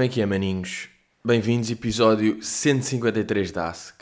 [0.00, 0.88] Como é que é, maninhos?
[1.22, 4.00] Bem-vindos, episódio 153 da ASC.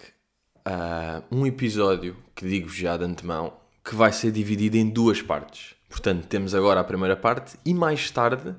[0.58, 5.74] Uh, um episódio que digo já de antemão que vai ser dividido em duas partes.
[5.88, 8.54] Portanto, temos agora a primeira parte e mais tarde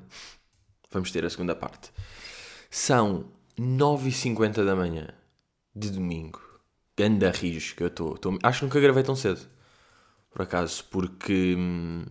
[0.92, 1.92] vamos ter a segunda parte.
[2.70, 5.08] São 9h50 da manhã
[5.74, 6.42] de domingo.
[6.98, 8.20] Ganda rios que eu estou.
[8.44, 9.48] Acho que nunca gravei tão cedo.
[10.30, 11.56] Por acaso, porque.
[11.58, 12.04] Hum,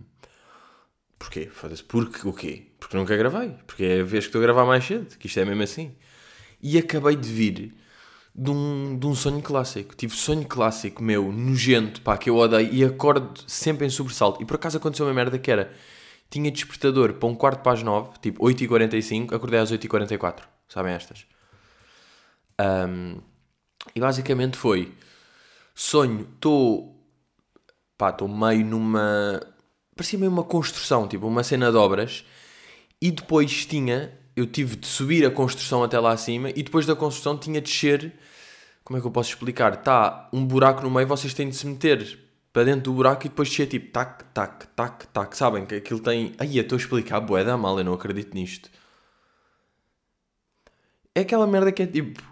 [1.19, 1.47] Porquê?
[1.51, 1.83] Foda-se.
[1.83, 2.68] Porque o quê?
[2.79, 3.55] Porque nunca gravei.
[3.65, 5.17] Porque é a vez que estou a gravar mais cedo.
[5.17, 5.95] Que isto é mesmo assim.
[6.61, 7.75] E acabei de vir
[8.33, 9.95] de um, de um sonho clássico.
[9.95, 12.73] Tive sonho clássico meu, nojento, pá, que eu odeio.
[12.73, 14.41] E acordo sempre em sobressalto.
[14.41, 15.71] E por acaso aconteceu uma merda que era...
[16.29, 20.43] Tinha despertador para um quarto para as nove, tipo 8h45, acordei às 8h44.
[20.67, 21.25] Sabem estas?
[22.61, 23.19] Um,
[23.95, 24.93] e basicamente foi...
[25.73, 26.95] Sonho, estou...
[27.97, 29.39] Pá, estou meio numa
[29.99, 32.23] parecia meio uma construção, tipo uma cena de obras,
[33.01, 36.95] e depois tinha, eu tive de subir a construção até lá acima, e depois da
[36.95, 38.13] construção tinha de descer,
[38.83, 39.73] como é que eu posso explicar?
[39.73, 42.19] Está um buraco no meio, vocês têm de se meter
[42.51, 45.99] para dentro do buraco e depois descer tipo tac, tac, tac, tac, sabem que aquilo
[45.99, 46.33] tem...
[46.39, 48.69] Aí eu estou a explicar, boé da mal, eu não acredito nisto.
[51.13, 52.23] É aquela merda que é tipo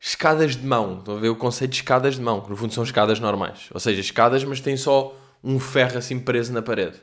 [0.00, 2.82] escadas de mão, estão a ver o conceito de escadas de mão, no fundo são
[2.82, 5.14] escadas normais, ou seja, escadas mas tem só
[5.44, 6.98] um ferro assim preso na parede.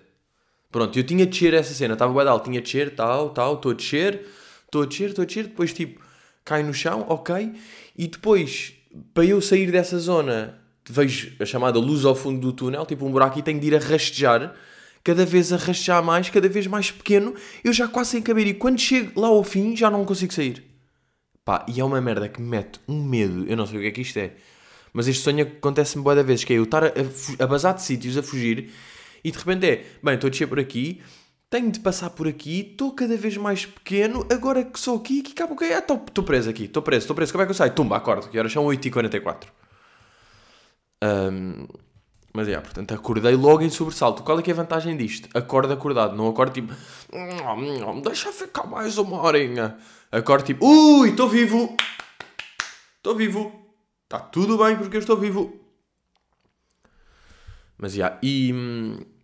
[0.72, 3.72] Pronto, eu tinha de descer essa cena, estava badal, tinha de descer, tal, tal, estou
[3.72, 4.26] a descer,
[4.66, 6.02] estou a descer, estou a descer, depois tipo,
[6.44, 7.54] cai no chão, ok,
[7.98, 8.74] e depois,
[9.14, 13.12] para eu sair dessa zona, vejo a chamada luz ao fundo do túnel, tipo um
[13.12, 14.54] buraco, e tenho de ir a rastejar,
[15.04, 18.54] cada vez a rastejar mais, cada vez mais pequeno, eu já quase sem caber, e
[18.54, 20.64] quando chego lá ao fim, já não consigo sair.
[21.46, 23.88] Pá, e é uma merda que me mete um medo, eu não sei o que
[23.88, 24.34] é que isto é.
[24.92, 27.74] Mas este sonho acontece-me boa da vez, que é eu estar a, a, a basar
[27.74, 28.70] de sítios, a fugir,
[29.28, 31.02] e de repente é, bem, estou a descer por aqui,
[31.50, 35.34] tenho de passar por aqui, estou cada vez mais pequeno, agora que sou aqui, que
[35.34, 37.74] acabo que é, estou preso aqui, estou preso, estou preso, como é que eu saio?
[37.74, 39.48] Tumba, acordo, que horas são 8h44.
[41.04, 41.68] Um,
[42.34, 44.24] mas é, portanto, acordei logo em sobressalto.
[44.24, 45.28] Qual é que é a vantagem disto?
[45.38, 46.74] Acordo acordado, não acordo tipo,
[48.02, 49.78] deixa ficar mais uma horinha.
[50.10, 51.76] Acordo tipo, ui, estou vivo,
[52.96, 53.52] estou vivo.
[54.06, 55.60] Está tudo bem porque eu estou vivo.
[57.78, 59.17] Mas já, yeah, e hum,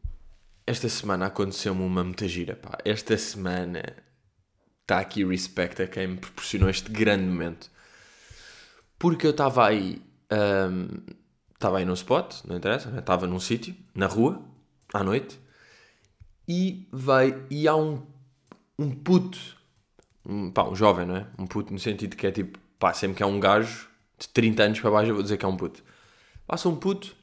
[0.66, 2.78] esta semana aconteceu-me uma muita gira, pá.
[2.86, 3.84] Esta semana
[4.82, 7.70] está aqui respeito a quem me proporcionou este grande momento.
[8.98, 10.02] Porque eu estava aí,
[11.54, 13.34] estava um, aí no spot, não interessa, estava né?
[13.34, 14.42] num sítio, na rua,
[14.94, 15.40] à noite,
[16.48, 18.02] e veio, e há um,
[18.80, 19.40] um puto,
[20.26, 21.28] um, pá, um jovem, não é?
[21.38, 24.64] Um puto no sentido que é tipo, pá, sempre que é um gajo, de 30
[24.64, 25.84] anos para baixo, eu vou dizer que é um puto.
[26.48, 27.16] Passa um puto,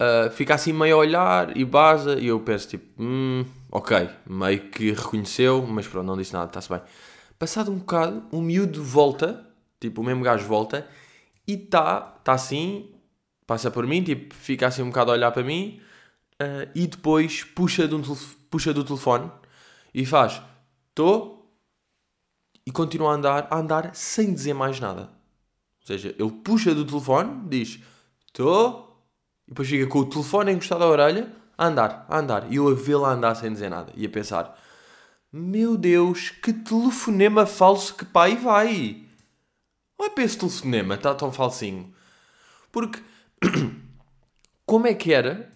[0.00, 4.70] uh, fica assim meio a olhar e baza, e eu penso tipo, hum, ok, meio
[4.70, 6.80] que reconheceu, mas pronto, não disse nada, está-se bem.
[7.38, 9.46] Passado um bocado, o miúdo volta,
[9.78, 10.88] tipo, o mesmo gajo volta,
[11.46, 12.90] e está tá assim,
[13.46, 15.80] passa por mim, tipo, fica assim um bocado a olhar para mim,
[16.40, 18.02] uh, e depois puxa, de um
[18.50, 19.30] puxa do telefone
[19.92, 20.40] e faz,
[20.88, 21.40] estou,
[22.66, 25.02] e continua a andar, a andar sem dizer mais nada.
[25.80, 27.80] Ou seja, ele puxa do telefone, diz
[28.26, 28.89] estou,
[29.50, 31.28] e depois fica com o telefone encostado à orelha,
[31.58, 32.52] a andar, a andar.
[32.52, 33.92] E eu a vê-lo a andar sem dizer nada.
[33.96, 34.56] E a pensar:
[35.32, 39.02] Meu Deus, que telefonema falso que pai vai!
[39.98, 41.92] Olha para esse telefonema, está tão falsinho.
[42.70, 43.02] Porque,
[44.64, 45.52] como é que era?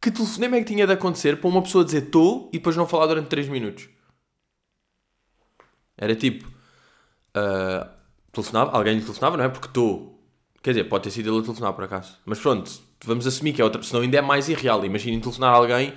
[0.00, 2.86] Que telefonema é que tinha de acontecer para uma pessoa dizer estou e depois não
[2.86, 3.88] falar durante 3 minutos?
[5.96, 6.46] Era tipo.
[7.36, 7.88] Uh,
[8.32, 9.48] telefonava, alguém lhe telefonava, não é?
[9.48, 10.22] Porque estou.
[10.62, 12.18] Quer dizer, pode ter sido ele a telefonar por acaso.
[12.24, 12.70] Mas pronto,
[13.04, 13.82] vamos assumir que é outra.
[13.82, 14.84] Senão ainda é mais irreal.
[14.84, 15.92] Imaginem telefonar alguém,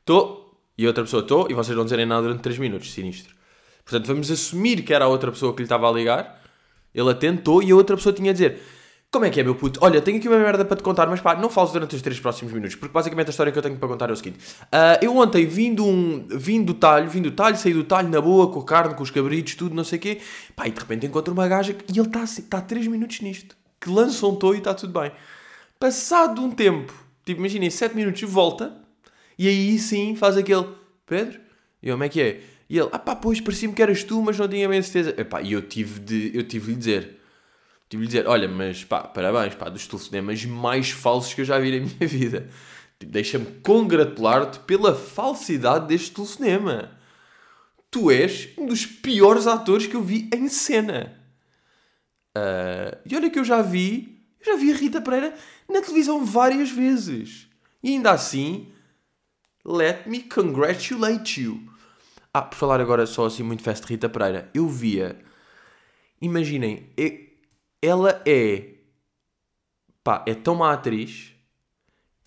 [0.00, 2.92] estou, e outra pessoa estou, e vocês não dizerem nada durante 3 minutos.
[2.92, 3.34] Sinistro.
[3.84, 6.40] Portanto, vamos assumir que era a outra pessoa que lhe estava a ligar,
[6.94, 8.60] ele atentou e a outra pessoa tinha a dizer:
[9.10, 9.80] como é que é, meu puto?
[9.82, 12.20] Olha, tenho aqui uma merda para te contar, mas pá, não fales durante os três
[12.20, 14.38] próximos minutos, porque basicamente a história que eu tenho para contar é o seguinte.
[14.66, 18.08] Uh, eu ontem vim, de um, vim do talho, vim do talho, saí do talho
[18.08, 20.20] na boa, com a carne, com os cabritos, tudo, não sei o quê.
[20.54, 23.56] Pá, e de repente encontro uma gaja e ele está assim, está três minutos nisto.
[23.80, 25.10] Que lança um touro e está tudo bem.
[25.80, 26.94] Passado um tempo,
[27.24, 28.80] tipo, imaginem, sete minutos, volta,
[29.36, 30.68] e aí sim faz aquele,
[31.06, 31.40] Pedro,
[31.82, 32.40] e como é que é?
[32.68, 35.20] E ele, ah pá, pois, parecia-me que eras tu, mas não tinha bem certeza.
[35.20, 37.20] Epá, e eu tive de, eu tive de lhe dizer
[37.90, 41.72] Tive-lhe dizer, olha, mas pá, parabéns, pá, dos telefonemas mais falsos que eu já vi
[41.72, 42.48] na minha vida.
[43.00, 46.92] Tipo, Deixa-me congratular-te pela falsidade deste telefonema.
[47.90, 51.12] Tu és um dos piores atores que eu vi em cena.
[52.38, 55.34] Uh, e olha que eu já vi, eu já vi a Rita Pereira
[55.68, 57.48] na televisão várias vezes.
[57.82, 58.68] E ainda assim,
[59.64, 61.60] let me congratulate you.
[62.32, 65.18] Ah, por falar agora só assim muito festa Rita Pereira, eu via.
[66.20, 66.88] Imaginem,
[67.82, 68.74] ela é.
[70.02, 71.32] Pá, é tão má atriz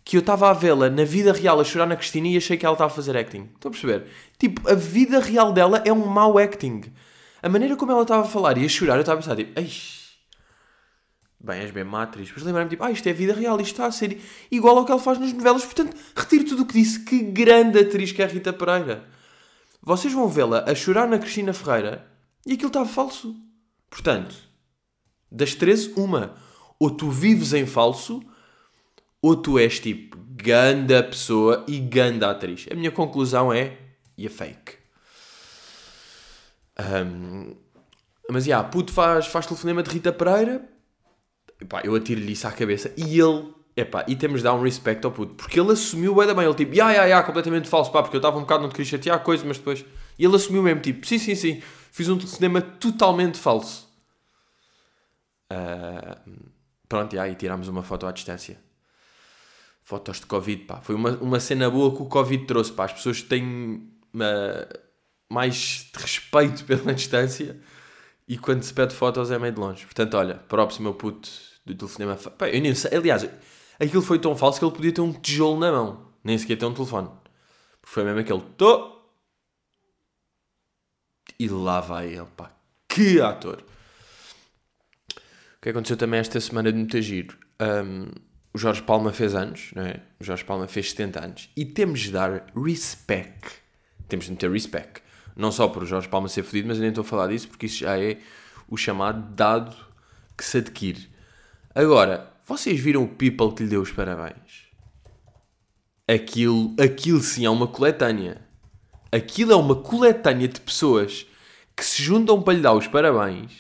[0.04, 2.66] que eu estava a vê-la na vida real a chorar na Cristina e achei que
[2.66, 3.50] ela estava a fazer acting.
[3.54, 4.08] Estão a perceber?
[4.38, 6.82] Tipo, a vida real dela é um mau acting.
[7.42, 9.58] A maneira como ela estava a falar e a chorar, eu estava a pensar, tipo,
[11.44, 12.32] bem, és bem má atriz.
[12.34, 14.20] Mas lembrar-me, tipo, ah, isto é vida real, isto está a ser
[14.50, 15.66] igual ao que ela faz nas novelas.
[15.66, 17.04] Portanto, retiro tudo o que disse.
[17.04, 19.08] Que grande atriz que é a Rita Pereira.
[19.82, 22.08] Vocês vão vê-la a chorar na Cristina Ferreira
[22.46, 23.36] e aquilo estava falso.
[23.90, 24.36] Portanto,
[25.30, 26.36] das 13, uma.
[26.80, 28.24] Ou tu vives em falso,
[29.22, 32.66] ou tu és tipo ganda pessoa e ganda atriz.
[32.72, 33.78] A minha conclusão é,
[34.18, 34.78] e a fake.
[36.78, 37.56] Ahm,
[38.30, 40.68] mas, já, puto faz, faz telefonema de Rita Pereira,
[41.60, 45.06] Epá, eu atiro-lhe isso à cabeça e ele, epá, e temos de dar um respeito
[45.06, 48.02] ao puto, porque ele assumiu da bem, ele tipo, ya, ya, ya, completamente falso, pá,
[48.02, 49.86] porque eu estava um bocado, não te queria chatear, coisa, mas depois,
[50.18, 51.62] e ele assumiu mesmo, tipo, sim, sim, sim,
[51.92, 53.88] fiz um cinema totalmente falso.
[55.50, 56.18] Ah,
[56.90, 58.60] pronto, e aí tirámos uma foto à distância.
[59.84, 62.94] Fotos de Covid, pá, foi uma, uma cena boa que o Covid trouxe, pá, as
[62.94, 63.90] pessoas têm
[64.20, 64.80] ah,
[65.30, 67.60] mais respeito pela distância
[68.28, 69.86] e quando se pede fotos é meio de longe.
[69.86, 71.30] Portanto, olha, próximo meu puto
[71.66, 72.16] do telefonema.
[72.16, 72.98] Pá, eu nem sei.
[72.98, 73.28] Aliás,
[73.80, 76.14] aquilo foi tão falso que ele podia ter um tijolo na mão.
[76.24, 77.10] Nem sequer ter um telefone.
[77.82, 78.42] Porque foi mesmo aquele.
[78.58, 78.94] Tô!
[81.40, 82.52] E lá vai ele, pá.
[82.88, 83.64] Que ator!
[85.58, 87.38] O que aconteceu também esta semana de muito giro?
[87.60, 88.10] Um,
[88.54, 90.02] o Jorge Palma fez anos, não é?
[90.20, 91.50] O Jorge Palma fez 70 anos.
[91.58, 93.64] E temos de dar respect.
[94.08, 95.03] Temos de meter respect.
[95.36, 97.66] Não só por Jorge Palma ser fodido, mas eu nem estou a falar disso porque
[97.66, 98.20] isso já é
[98.68, 99.76] o chamado dado
[100.38, 101.10] que se adquire.
[101.74, 104.68] Agora, vocês viram o People que lhe deu os parabéns?
[106.08, 108.42] Aquilo, aquilo sim é uma coletânea.
[109.12, 111.26] Aquilo é uma coletânea de pessoas
[111.76, 113.52] que se juntam para lhe dar os parabéns.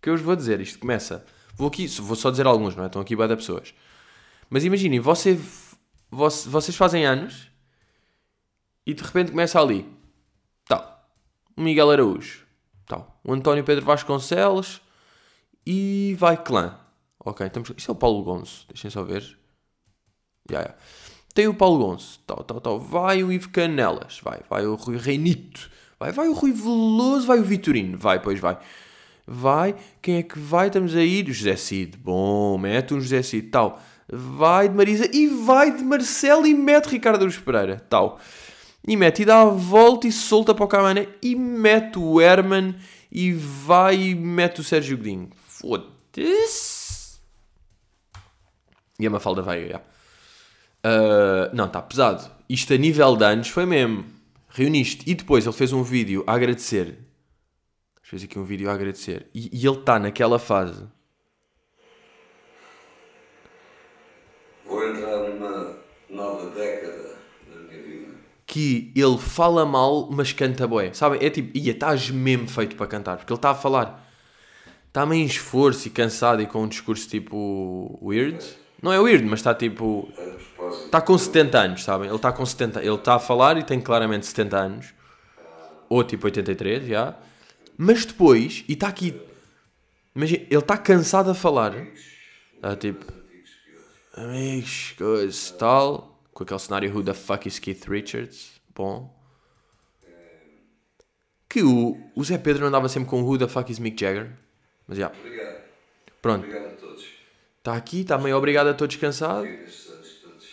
[0.00, 1.24] Que eu vos vou dizer, isto começa.
[1.56, 2.86] Vou aqui, vou só dizer alguns, não é?
[2.86, 3.74] Estão aqui de pessoas.
[4.50, 5.40] Mas imaginem, você,
[6.10, 7.50] voce- vocês fazem anos
[8.84, 9.95] e de repente começa ali.
[11.56, 12.44] O Miguel Araújo.
[12.86, 13.18] Tal.
[13.24, 14.80] O António Pedro Vasconcelos.
[15.66, 16.78] E vai clã.
[17.18, 17.72] Ok, estamos...
[17.76, 18.66] Isto é o Paulo Gonço.
[18.68, 19.22] Deixem só ver.
[20.48, 20.74] Já, já.
[21.34, 22.20] Tem o Paulo Gonço.
[22.26, 22.78] Tal, tal, tal.
[22.78, 24.20] Vai o Ivo Canelas.
[24.22, 24.40] Vai.
[24.48, 25.70] Vai o Rui Reinito.
[25.98, 26.12] Vai.
[26.12, 27.26] Vai o Rui Veloso.
[27.26, 27.98] Vai o Vitorino.
[27.98, 28.58] Vai, pois vai.
[29.26, 29.74] Vai.
[30.00, 30.68] Quem é que vai?
[30.68, 31.26] Estamos a ir.
[31.32, 31.96] José Cid.
[31.96, 33.48] Bom, mete um José Cid.
[33.48, 33.80] Tal.
[34.08, 35.10] Vai de Marisa.
[35.12, 36.46] E vai de Marcelo.
[36.46, 37.80] E mete Ricardo Aruz Pereira.
[37.88, 38.20] Tal.
[38.86, 41.08] E mete e dá a volta e solta para o Camané.
[41.22, 42.76] E mete o Herman.
[43.10, 45.30] E vai e mete o Sérgio Godinho.
[45.34, 47.18] Foda-se.
[48.98, 49.78] E a Mafalda vai, já.
[49.78, 52.30] Uh, não, está pesado.
[52.48, 54.06] Isto a nível de anos foi mesmo.
[54.48, 55.02] Reuniste.
[55.10, 56.98] E depois ele fez um vídeo a agradecer.
[58.02, 59.28] Fez aqui um vídeo a agradecer.
[59.34, 60.86] E, e ele está naquela fase.
[64.64, 65.76] Vou entrar numa
[66.08, 67.18] nova década
[67.48, 68.14] da minha vida.
[68.56, 70.90] Que ele fala mal, mas canta bué.
[70.94, 71.22] Sabem?
[71.22, 73.18] É tipo, ia, estás mesmo feito para cantar.
[73.18, 74.02] Porque ele está a falar.
[74.88, 77.98] Está meio em esforço e cansado e com um discurso tipo.
[78.02, 78.42] weird.
[78.80, 80.10] Não é weird, mas está tipo.
[80.86, 82.08] Está com 70 anos, sabem?
[82.08, 82.80] Ele está com 70.
[82.80, 84.94] Ele está a falar e tem claramente 70 anos.
[85.90, 87.14] Ou tipo 83, já.
[87.76, 89.20] Mas depois, e está aqui.
[90.14, 91.74] Imagina, ele está cansado a falar.
[92.54, 93.04] Está tipo.
[94.16, 96.05] Amigos, coisa tal.
[96.36, 98.60] Com aquele cenário Who the fuck is Keith Richards?
[98.74, 99.10] Bom.
[101.48, 104.32] Que o, o Zé Pedro andava sempre com Who the fuck is Mick Jagger.
[104.86, 105.10] Mas já.
[105.18, 105.62] obrigado.
[106.20, 106.44] Pronto.
[106.44, 107.06] Obrigado a todos.
[107.56, 109.46] Está aqui, está meio obrigado a todos cansado.
[109.46, 110.46] Fico estes anos todos.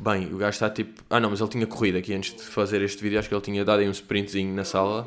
[0.00, 1.00] Bem, o gajo está tipo.
[1.08, 3.20] Ah não, mas ele tinha corrido aqui antes de fazer este vídeo.
[3.20, 5.06] Acho que ele tinha dado aí um sprintzinho na sala.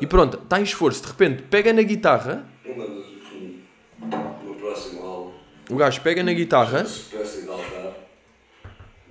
[0.00, 1.02] E pronto, está em esforço.
[1.02, 2.48] De repente, pega na guitarra.
[2.64, 3.58] uma dos um,
[4.44, 5.40] no próximo álbum.
[5.70, 6.84] O gajo pega na guitarra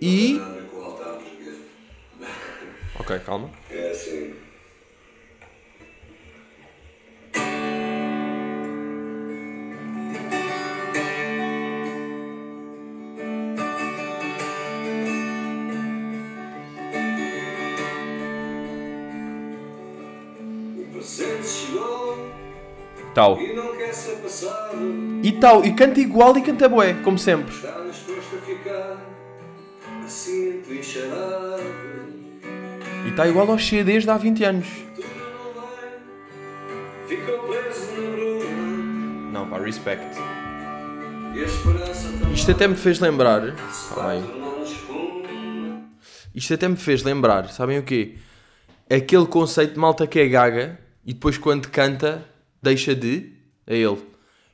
[0.01, 0.41] e.
[2.99, 3.49] Ok, calma.
[3.71, 4.35] É assim.
[23.15, 23.37] Tal.
[25.23, 25.65] E tal.
[25.65, 27.53] E canta igual e canta bué, como sempre.
[27.55, 27.83] A
[28.45, 28.97] ficar
[30.05, 30.63] assim.
[33.05, 34.67] E está igual aos CDs de há 20 anos.
[39.31, 40.17] Não pá, respect.
[42.33, 43.55] Isto até me fez lembrar.
[44.63, 45.89] espuma.
[46.33, 48.15] Isto até me fez lembrar, sabem o quê?
[48.89, 52.25] Aquele conceito de malta que é gaga e depois quando canta
[52.61, 53.38] deixa de.
[53.69, 54.01] É ele.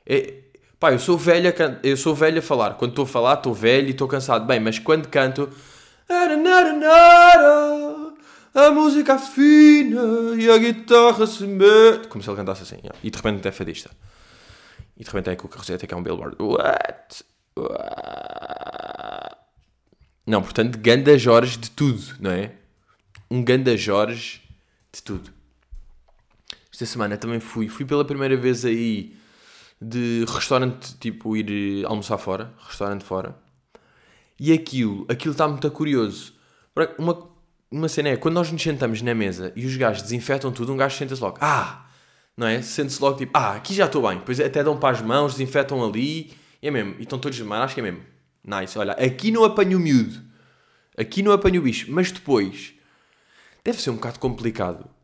[0.06, 0.34] É,
[0.78, 2.74] pá, eu sou velha, eu sou velha a falar.
[2.74, 4.46] Quando estou a falar, estou velho e estou cansado.
[4.46, 5.50] Bem, mas quando canto.
[8.54, 12.08] A música afina e a guitarra se mete.
[12.08, 12.76] Como se ele cantasse assim.
[13.02, 13.90] E de repente é fadista.
[14.96, 16.36] E de repente é com o carroseta que é um billboard.
[16.40, 17.24] What?
[17.58, 19.36] What?
[20.26, 22.52] Não, portanto, ganda Jorge de tudo, não é?
[23.30, 24.42] Um ganda Jorge
[24.92, 25.35] de tudo.
[26.76, 27.68] Esta semana também fui.
[27.68, 29.16] Fui pela primeira vez aí
[29.80, 32.52] de restaurante, tipo, ir almoçar fora.
[32.68, 33.34] Restaurante fora.
[34.38, 36.34] E aquilo, aquilo está muito curioso.
[36.98, 37.30] Uma,
[37.70, 40.76] uma cena é, quando nós nos sentamos na mesa e os gajos desinfetam tudo, um
[40.76, 41.86] gajo senta-se logo, ah,
[42.36, 42.60] não é?
[42.60, 44.18] Sente-se logo tipo, ah, aqui já estou bem.
[44.18, 46.96] Depois até dão para as mãos, desinfetam ali, é mesmo.
[46.98, 48.02] E estão todos mas acho que é mesmo.
[48.44, 50.20] Nice, olha, aqui não apanho o miúdo.
[50.94, 51.86] Aqui não apanho o bicho.
[51.90, 52.74] Mas depois,
[53.64, 54.94] deve ser um bocado complicado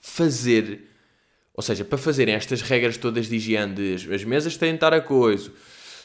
[0.00, 0.88] fazer,
[1.54, 5.00] ou seja, para fazerem estas regras todas de higiene, as mesas têm de estar a
[5.00, 5.52] coisa,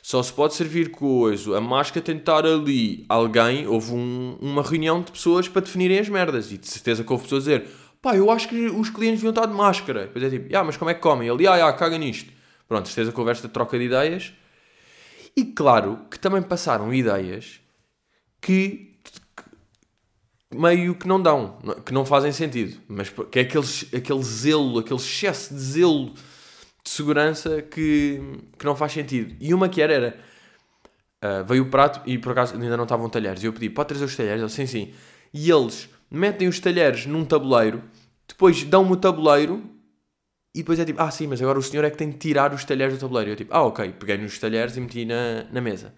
[0.04, 3.06] só se pode servir coisa, a máscara tem de estar ali.
[3.10, 7.12] Alguém, houve um, uma reunião de pessoas para definirem as merdas, e de certeza que
[7.12, 7.68] houve pessoas a dizer
[8.06, 10.02] pá, eu acho que os clientes deviam estar de máscara.
[10.06, 11.28] Depois é tipo, ah, mas como é que comem?
[11.28, 12.32] Ele, ah, ah, caga nisto.
[12.68, 14.32] Pronto, certeza que houve esta troca de ideias.
[15.36, 17.60] E claro que também passaram ideias
[18.40, 18.95] que
[20.60, 22.80] meio que não dão, que não fazem sentido.
[22.88, 28.22] Mas que é aquele, aquele zelo, aquele excesso de zelo de segurança que,
[28.58, 29.36] que não faz sentido.
[29.40, 30.18] E uma que era, era
[31.24, 33.44] uh, veio o prato e por acaso ainda não estavam talheres.
[33.44, 34.42] E eu pedi, pode trazer os talheres?
[34.42, 34.94] Ele, sim, sim.
[35.34, 37.84] E eles metem os talheres num tabuleiro,
[38.28, 39.64] depois dão-me o tabuleiro
[40.54, 42.54] e depois é tipo, ah sim, mas agora o senhor é que tem de tirar
[42.54, 43.32] os talheres do tabuleiro.
[43.32, 45.94] E eu tipo, ah ok, peguei nos talheres e meti na, na mesa.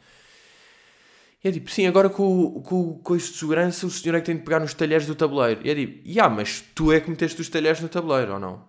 [1.43, 4.25] E é tipo, sim, agora com, com, com isso de segurança o senhor é que
[4.25, 5.61] tem de pegar nos talheres do tabuleiro.
[5.65, 8.39] E é tipo, ah, yeah, mas tu é que meteste os talheres no tabuleiro, ou
[8.39, 8.67] não?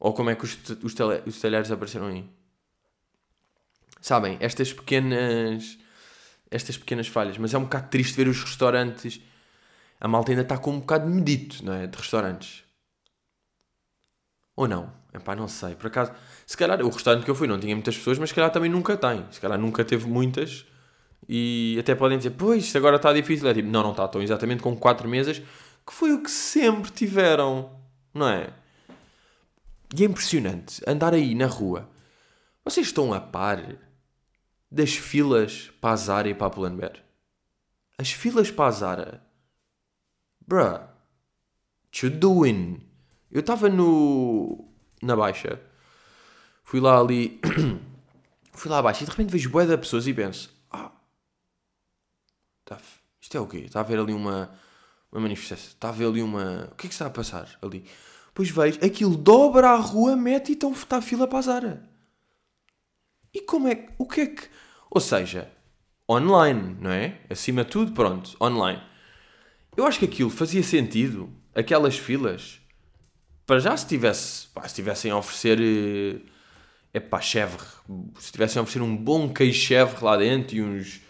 [0.00, 0.94] Ou como é que os, os,
[1.26, 2.24] os talheres apareceram aí?
[4.00, 5.78] Sabem, estas pequenas
[6.50, 9.20] estas pequenas falhas, mas é um bocado triste ver os restaurantes
[10.00, 11.86] a malta ainda está com um bocado medito, não é?
[11.86, 12.62] De restaurantes.
[14.54, 14.92] Ou não?
[15.12, 15.74] Epá, não sei.
[15.74, 16.12] Por acaso,
[16.46, 18.70] se calhar o restaurante que eu fui não tinha muitas pessoas, mas se calhar também
[18.70, 19.26] nunca tem.
[19.30, 20.64] Se calhar nunca teve muitas.
[21.28, 23.48] E até podem dizer, pois, isto agora está difícil.
[23.48, 24.06] É tipo, não, não está.
[24.06, 27.70] Estão exatamente com quatro mesas, que foi o que sempre tiveram,
[28.14, 28.50] não é?
[29.94, 31.88] E é impressionante andar aí na rua.
[32.64, 33.62] Vocês estão a par
[34.70, 37.02] das filas para a Zara e para a Pull&Bear?
[37.98, 39.28] As filas para a Zara
[40.48, 40.80] Bruh,
[41.84, 42.80] what you doing?
[43.30, 44.66] Eu estava no.
[45.02, 45.60] na baixa.
[46.64, 47.38] Fui lá ali.
[48.54, 50.50] fui lá abaixo e de repente vejo boé de pessoas e penso:
[52.70, 52.80] Ah, tá,
[53.20, 53.58] isto é o quê?
[53.58, 54.50] Está a ver ali uma,
[55.10, 55.68] uma manifestação.
[55.68, 56.68] Está a ver ali uma.
[56.72, 57.84] O que é que está a passar ali?
[58.34, 61.88] Pois vejo, aquilo dobra a rua, mete e então está a fila para a Zara.
[63.34, 63.92] E como é que.
[63.98, 64.48] O que é que.
[64.90, 65.50] Ou seja,
[66.08, 67.20] online, não é?
[67.28, 68.82] Acima de tudo, pronto, online.
[69.76, 72.60] Eu acho que aquilo fazia sentido, aquelas filas,
[73.46, 76.22] para já se tivesse, pá, se tivessem a oferecer,
[76.92, 77.64] é pá, chèvre,
[78.18, 81.00] se tivessem a oferecer um bom queijo chèvre lá dentro e uns,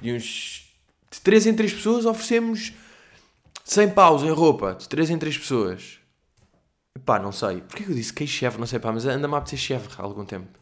[0.00, 0.67] e uns,
[1.10, 2.72] de 3 em 3 pessoas oferecemos
[3.64, 5.98] 100 paus em roupa, de 3 em 3 pessoas.
[7.04, 7.60] Pá, não sei.
[7.60, 8.58] Porquê que eu disse queijo chèvre?
[8.58, 10.58] Não sei, pá, mas anda-me a apetecer chèvre há algum tempo.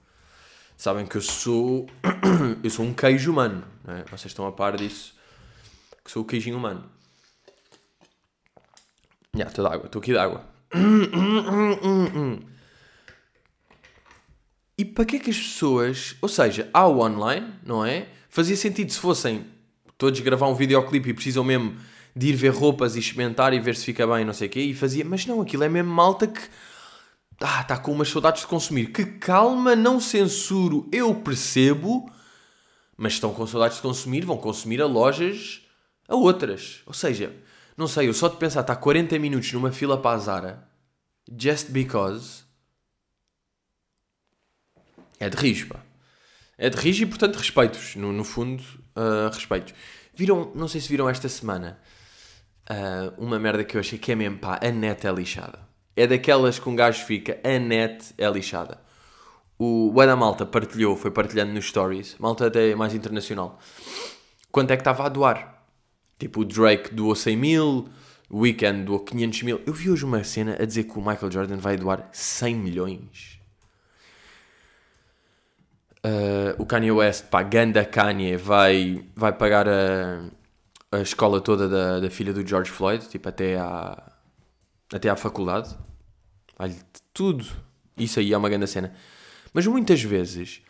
[0.76, 1.88] Sabem que eu sou,
[2.62, 4.04] eu sou um queijo humano, não é?
[4.04, 5.14] Vocês estão a par disso,
[6.04, 6.84] que sou o queijinho humano.
[9.34, 10.44] Já, estou de água, estou aqui de água.
[14.78, 16.16] E para que é que as pessoas.
[16.20, 18.08] Ou seja, há o online, não é?
[18.28, 19.46] Fazia sentido se fossem
[19.98, 21.76] todos gravar um videoclipe e precisam mesmo
[22.14, 24.60] de ir ver roupas e experimentar e ver se fica bem, não sei o quê.
[24.60, 25.04] E fazia.
[25.04, 26.40] Mas não, aquilo é mesmo malta que.
[27.40, 28.86] Ah, está com umas saudades de consumir.
[28.86, 32.10] Que calma, não censuro, eu percebo.
[32.96, 35.66] Mas estão com saudades de consumir, vão consumir a lojas
[36.08, 36.82] a outras.
[36.86, 37.34] Ou seja,
[37.76, 40.68] não sei, eu só de pensar estar 40 minutos numa fila para a Zara,
[41.38, 42.44] just because.
[45.18, 45.78] É de risco.
[46.58, 47.96] É de risco e, portanto, respeito-vos.
[47.96, 48.62] No, no fundo,
[49.32, 49.72] respeito.
[50.14, 51.78] Viram, não sei se viram esta semana,
[52.70, 55.58] uh, uma merda que eu achei que é mesmo, pá, a net é lixada.
[55.94, 58.80] É daquelas que um gajo fica, a net é lixada.
[59.58, 63.58] O Bué Malta partilhou, foi partilhando nos stories, Malta até mais internacional.
[64.50, 65.64] Quanto é que estava a doar?
[66.18, 67.88] Tipo, o Drake doou 100 mil,
[68.28, 69.60] o Weekend doou 500 mil.
[69.66, 73.35] Eu vi hoje uma cena a dizer que o Michael Jordan vai doar 100 milhões.
[76.06, 80.22] Uh, o Kanye West, pá, ganda Kanye, vai, vai pagar a,
[80.92, 84.12] a escola toda da, da filha do George Floyd, tipo, até à,
[84.92, 85.76] até à faculdade.
[86.58, 86.76] Olha,
[87.12, 87.44] tudo.
[87.96, 88.92] Isso aí é uma grande cena.
[89.52, 90.62] Mas muitas vezes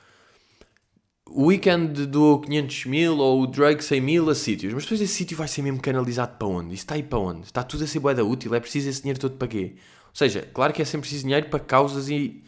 [1.29, 5.13] o Weekend doou 500 mil ou o Drake 100 mil a sítios, mas depois esse
[5.13, 6.69] sítio vai ser mesmo canalizado para onde?
[6.69, 7.43] Isso está aí para onde?
[7.43, 9.75] Está tudo a ser boeda útil, é preciso esse dinheiro todo para quê?
[10.09, 12.43] Ou seja, claro que é sempre preciso dinheiro para causas e.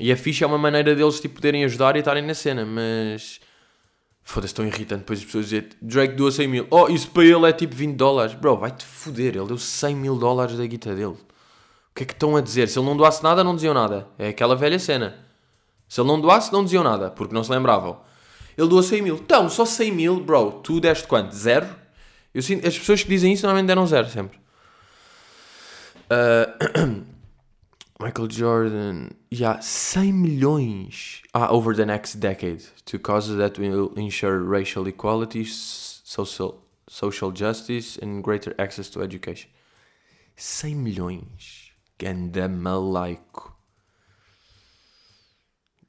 [0.00, 3.40] E a ficha é uma maneira deles tipo, poderem ajudar e estarem na cena, mas.
[4.24, 6.66] Foda-se, tão irritante depois as pessoas dizerem Drake doou 100 mil.
[6.70, 8.34] Oh, isso para ele é tipo 20 dólares.
[8.34, 11.16] Bro, vai-te foder, ele deu 100 mil dólares da guita dele.
[11.16, 12.68] O que é que estão a dizer?
[12.68, 14.08] Se ele não doasse nada, não diziam nada.
[14.18, 15.18] É aquela velha cena.
[15.88, 18.00] Se ele não doasse, não diziam nada, porque não se lembravam.
[18.56, 19.16] Ele doou 100 mil.
[19.16, 20.52] Então, só 100 mil, bro.
[20.62, 21.34] Tu deste quanto?
[21.34, 21.68] Zero?
[22.32, 24.38] Eu sinto, as pessoas que dizem isso normalmente deram zero, sempre.
[26.08, 27.04] Uh,
[28.02, 29.10] Michael Jordan.
[29.30, 31.22] Yeah, 100 milhões.
[31.32, 32.64] Ah, over the next decade.
[32.86, 39.48] To causes that will ensure racial equality, social, social justice and greater access to education.
[40.36, 41.70] 100 milhões.
[41.96, 43.52] Ganda malaico.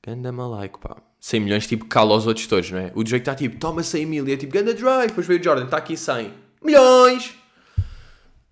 [0.06, 0.98] Ganda malaico, pá.
[1.20, 2.92] 100 milhões, tipo, cala os outros todos, não é?
[2.94, 4.28] O Drake está tipo, toma 100 mil.
[4.28, 5.08] E é tipo, ganda Drake.
[5.08, 6.32] Depois veio o Jordan, está aqui 100.
[6.62, 7.43] Milhões!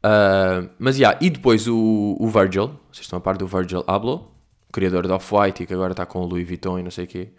[0.03, 2.67] Uh, mas, yeah, e depois o, o Virgil.
[2.91, 4.31] Vocês estão a par do Virgil Abloh.
[4.72, 7.08] Criador da Off-White e que agora está com o Louis Vuitton e não sei o
[7.08, 7.29] quê.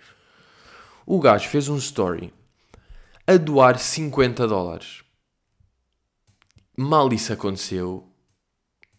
[1.07, 2.33] O gajo fez um story
[3.27, 5.03] a doar 50 dólares.
[6.77, 8.07] Mal isso aconteceu,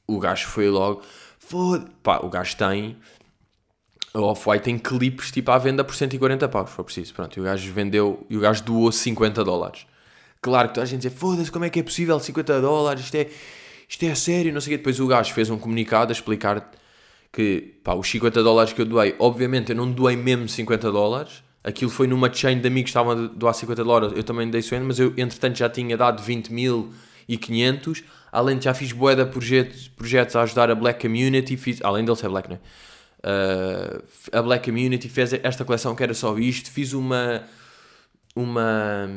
[0.07, 1.03] o gajo foi logo.
[1.39, 1.85] Foda.
[2.01, 2.97] Pá, o gajo tem
[4.13, 7.13] a Off-White tem clipes tipo à venda por 140 paus, for preciso.
[7.13, 9.87] Pronto, e o gajo vendeu, e o gajo doou 50 dólares.
[10.43, 12.19] Claro que toda a gente diz, foda-se, como é que é possível?
[12.19, 13.29] 50 dólares, isto é,
[13.87, 14.77] isto é sério, não sei o quê.
[14.77, 16.69] Depois o gajo fez um comunicado a explicar
[17.31, 21.41] que, pá, os 50 dólares que eu doei, obviamente eu não doei mesmo 50 dólares,
[21.63, 24.59] aquilo foi numa chain de amigos que estavam a doar 50 dólares, eu também dei
[24.59, 26.91] isso mas eu entretanto já tinha dado 20 mil
[27.25, 31.81] e 500, além de já fiz boeda projetos, projetos a ajudar a Black Community, fiz,
[31.81, 32.59] além dele ser Black, não é?
[33.25, 34.03] Uh,
[34.37, 37.43] a Black Community fez esta coleção que era só isto, fiz uma,
[38.35, 39.07] uma,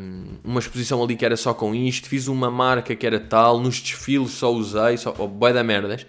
[0.45, 3.81] uma exposição ali que era só com isto, fiz uma marca que era tal, nos
[3.81, 6.07] desfiles só usei, só, oh, bué da merdas.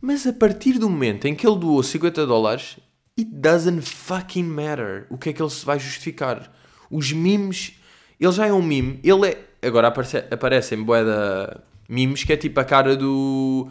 [0.00, 2.78] Mas a partir do momento em que ele doou 50 dólares,
[3.18, 5.06] it doesn't fucking matter.
[5.10, 6.52] O que é que ele se vai justificar?
[6.90, 7.74] Os memes,
[8.18, 12.36] ele já é um meme, ele é, agora aparece, aparecem bué da memes que é
[12.36, 13.68] tipo a cara do,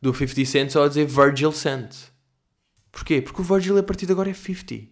[0.00, 1.94] do 50 Cent só a dizer Virgil Cent.
[2.90, 3.20] Porquê?
[3.20, 4.86] Porque o Virgil a partir de agora é 50.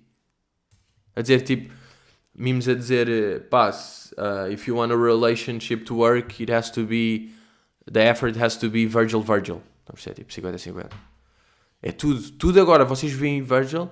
[1.16, 1.72] A dizer tipo,
[2.37, 6.85] memes a dizer, pá, uh, if you want a relationship to work, it has to
[6.85, 7.33] be,
[7.90, 9.62] the effort has to be Virgil Virgil.
[9.88, 10.25] Não percebe?
[10.25, 10.90] Tipo 50-50.
[11.83, 12.85] É tudo, tudo agora.
[12.85, 13.88] Vocês veem Virgil.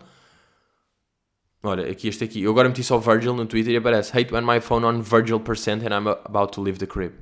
[1.63, 2.43] Olha, aqui este aqui.
[2.43, 5.41] Eu agora meti só Virgil no Twitter e aparece Hate when my phone on Virgil
[5.41, 7.13] percent and I'm about to leave the crib.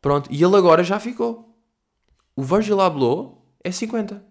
[0.00, 0.30] Pronto.
[0.30, 1.58] E ele agora já ficou.
[2.36, 4.24] O Virgil hablou é 50.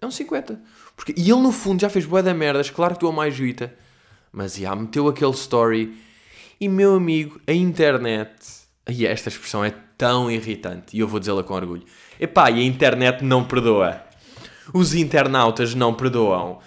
[0.00, 0.60] É um 50.
[0.96, 3.74] Porque, e ele no fundo já fez bué da merdas, claro que doou mais juíta.
[4.32, 5.96] Mas já meteu aquele story.
[6.60, 8.30] E meu amigo, a internet.
[8.88, 10.96] E esta expressão é tão irritante.
[10.96, 11.84] E eu vou dizê-la com orgulho.
[12.18, 14.02] Epá, e a internet não perdoa.
[14.72, 16.60] Os internautas não perdoam.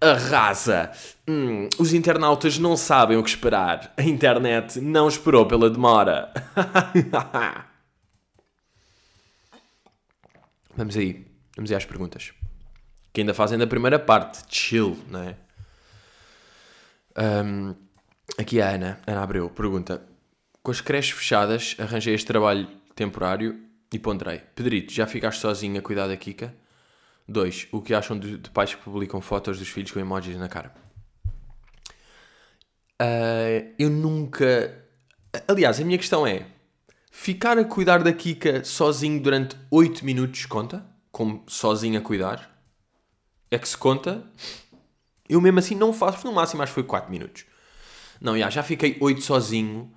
[0.00, 0.90] Arrasa.
[1.28, 3.92] Hum, os internautas não sabem o que esperar.
[3.96, 6.32] A internet não esperou pela demora.
[10.76, 11.26] Vamos aí.
[11.56, 12.32] Vamos aí às perguntas
[13.16, 15.36] que ainda fazem da primeira parte, chill, não é?
[17.16, 17.74] Um,
[18.38, 20.06] aqui a Ana, Ana Abreu, pergunta:
[20.62, 23.58] Com as creches fechadas, arranjei este trabalho temporário
[23.92, 24.40] e ponderei.
[24.54, 26.54] Pedrito, já ficaste sozinho a cuidar da Kika?
[27.28, 27.68] 2.
[27.72, 30.72] O que acham de, de, pais que publicam fotos dos filhos com emojis na cara?
[33.00, 34.84] Uh, eu nunca.
[35.48, 36.46] Aliás, a minha questão é:
[37.10, 40.84] ficar a cuidar da Kika sozinho durante 8 minutos conta?
[41.10, 42.56] Como sozinho a cuidar?
[43.50, 44.22] é que se conta.
[45.28, 47.44] Eu mesmo assim não faço, no máximo acho que foi 4 minutos.
[48.20, 49.92] Não, já, já fiquei 8 sozinho,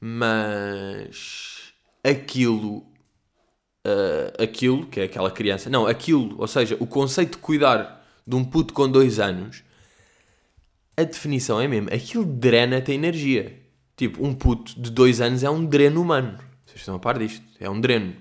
[0.00, 2.78] mas aquilo,
[3.86, 8.34] uh, aquilo, que é aquela criança, não, aquilo, ou seja, o conceito de cuidar de
[8.36, 9.62] um puto com 2 anos,
[10.96, 13.58] a definição é mesmo, aquilo drena-te energia.
[13.96, 16.38] Tipo, um puto de 2 anos é um dreno humano.
[16.64, 17.44] Vocês estão a par disto?
[17.58, 18.14] É um dreno.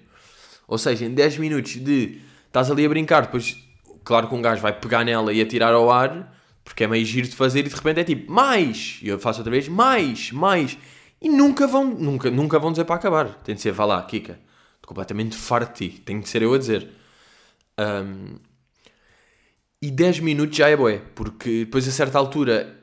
[0.67, 3.57] Ou seja, em 10 minutos de estás ali a brincar, depois
[4.03, 6.35] claro que um gajo vai pegar nela e atirar ao ar,
[6.69, 8.99] porque é meio giro de fazer e de repente é tipo, mais!
[9.01, 10.77] E eu faço outra vez, mais, mais.
[11.19, 13.33] E nunca vão, nunca, nunca vão dizer para acabar.
[13.43, 14.33] Tem de ser, vá lá, Kika.
[14.75, 15.99] Estou completamente farto de ti.
[15.99, 16.87] Tem de ser eu a dizer.
[17.79, 18.35] Um,
[19.81, 22.77] e 10 minutos já é boé, porque depois a certa altura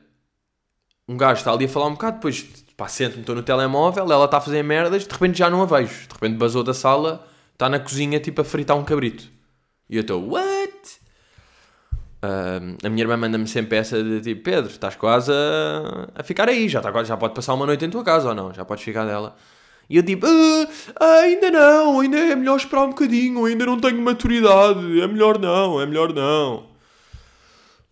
[1.07, 2.45] um gajo está ali a falar um bocado, depois
[2.77, 5.65] Pá, sento-me, estou no telemóvel, ela está a fazer merdas, de repente já não a
[5.65, 6.07] vejo.
[6.07, 9.27] De repente basou da sala, está na cozinha, tipo, a fritar um cabrito.
[9.89, 10.56] E eu estou, what?
[12.27, 16.49] Uh, a minha irmã manda-me sempre essa de tipo, Pedro, estás quase a, a ficar
[16.49, 18.83] aí, já, está, já pode passar uma noite em tua casa ou não, já podes
[18.83, 19.35] ficar dela.
[19.89, 20.25] E eu tipo,
[20.99, 25.39] ah, ainda não, ainda é melhor esperar um bocadinho, ainda não tenho maturidade, é melhor
[25.39, 26.67] não, é melhor não.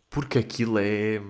[0.09, 1.21] Porque aquilo é.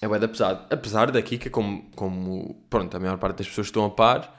[0.00, 0.66] É bué da pesado.
[0.70, 4.34] Apesar daqui que, como, como pronto, a maior parte das pessoas estão a par,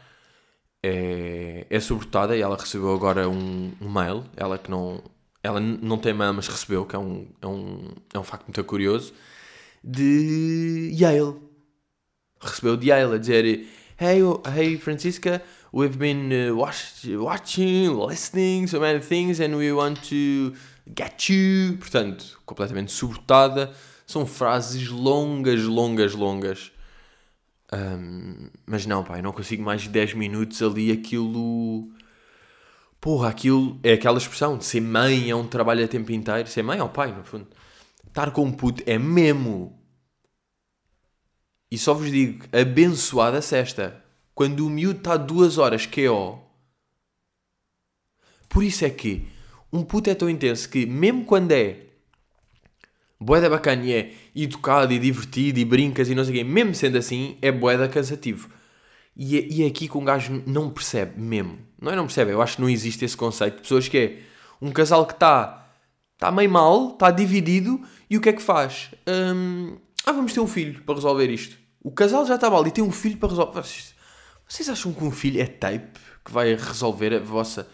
[0.84, 5.04] é, é sobretada e ela recebeu agora um, um mail, ela que não.
[5.44, 8.64] Ela não tem mail, mas recebeu, que é um, é um, é um facto muito
[8.64, 9.14] curioso,
[9.84, 11.36] de Yale.
[12.40, 13.68] Recebeu de Yale a dizer
[14.02, 14.22] hey,
[14.56, 20.56] hey, Francisca, we've been uh, watch, watching, listening so many things and we want to
[20.96, 21.78] get you.
[21.78, 23.72] Portanto, completamente sobretada.
[24.08, 26.72] São frases longas, longas, longas.
[27.72, 31.90] Um, mas não, pai, não consigo mais de 10 minutos ali aquilo.
[33.02, 36.48] Porra, aquilo é aquela expressão de ser mãe é um trabalho a tempo inteiro.
[36.48, 37.48] Ser mãe ou pai, no fundo.
[38.08, 39.82] Estar com um puto é mesmo
[41.72, 44.04] e só vos digo, abençoada sexta.
[44.36, 46.38] Quando o miúdo está duas horas QO.
[48.50, 49.26] Por isso é que
[49.72, 51.86] um puto é tão intenso que, mesmo quando é
[53.18, 56.76] boeda bacana e é educado e divertido e brincas e não sei o quê, mesmo
[56.76, 58.50] sendo assim, é boeda cansativo.
[59.16, 61.60] E é, e é aqui que um gajo não percebe mesmo.
[61.80, 64.20] Não é não percebe, eu acho que não existe esse conceito de pessoas que é
[64.62, 65.62] um casal que está
[66.14, 68.92] está meio mal, está dividido e o que é que faz?
[69.08, 71.58] Hum, ah, vamos ter um filho para resolver isto.
[71.84, 73.64] O casal já está mal e tem um filho para resolver.
[74.48, 77.68] Vocês acham que um filho é tape que vai resolver a vossa.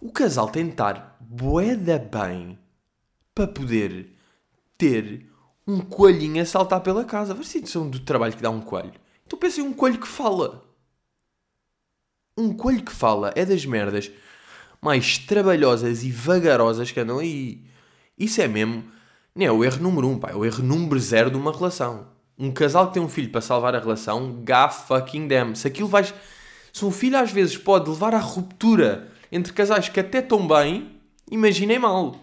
[0.00, 2.58] O casal tem de estar boeda bem
[3.34, 4.16] para poder
[4.78, 5.30] ter
[5.66, 7.34] um coelhinho a saltar pela casa.
[7.34, 9.03] Vocês são do trabalho que dá um coelho.
[9.34, 10.64] Então pensem um coelho que fala.
[12.38, 14.08] Um coelho que fala é das merdas
[14.80, 17.64] mais trabalhosas e vagarosas que andam aí.
[18.16, 18.84] Isso é mesmo.
[19.34, 20.30] Não é o erro número um, pá.
[20.30, 23.40] É o erro número zero de uma relação um casal que tem um filho para
[23.40, 25.56] salvar a relação, god fucking damn.
[25.56, 26.14] Se aquilo vais.
[26.72, 31.00] Se um filho às vezes pode levar à ruptura entre casais que até estão bem,
[31.28, 32.16] imaginem mal.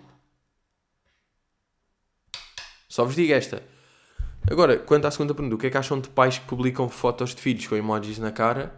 [2.88, 3.71] Só vos digo esta.
[4.50, 7.36] Agora, quanto à segunda pergunta, o que é que acham de pais que publicam fotos
[7.36, 8.74] de filhos com emojis na cara?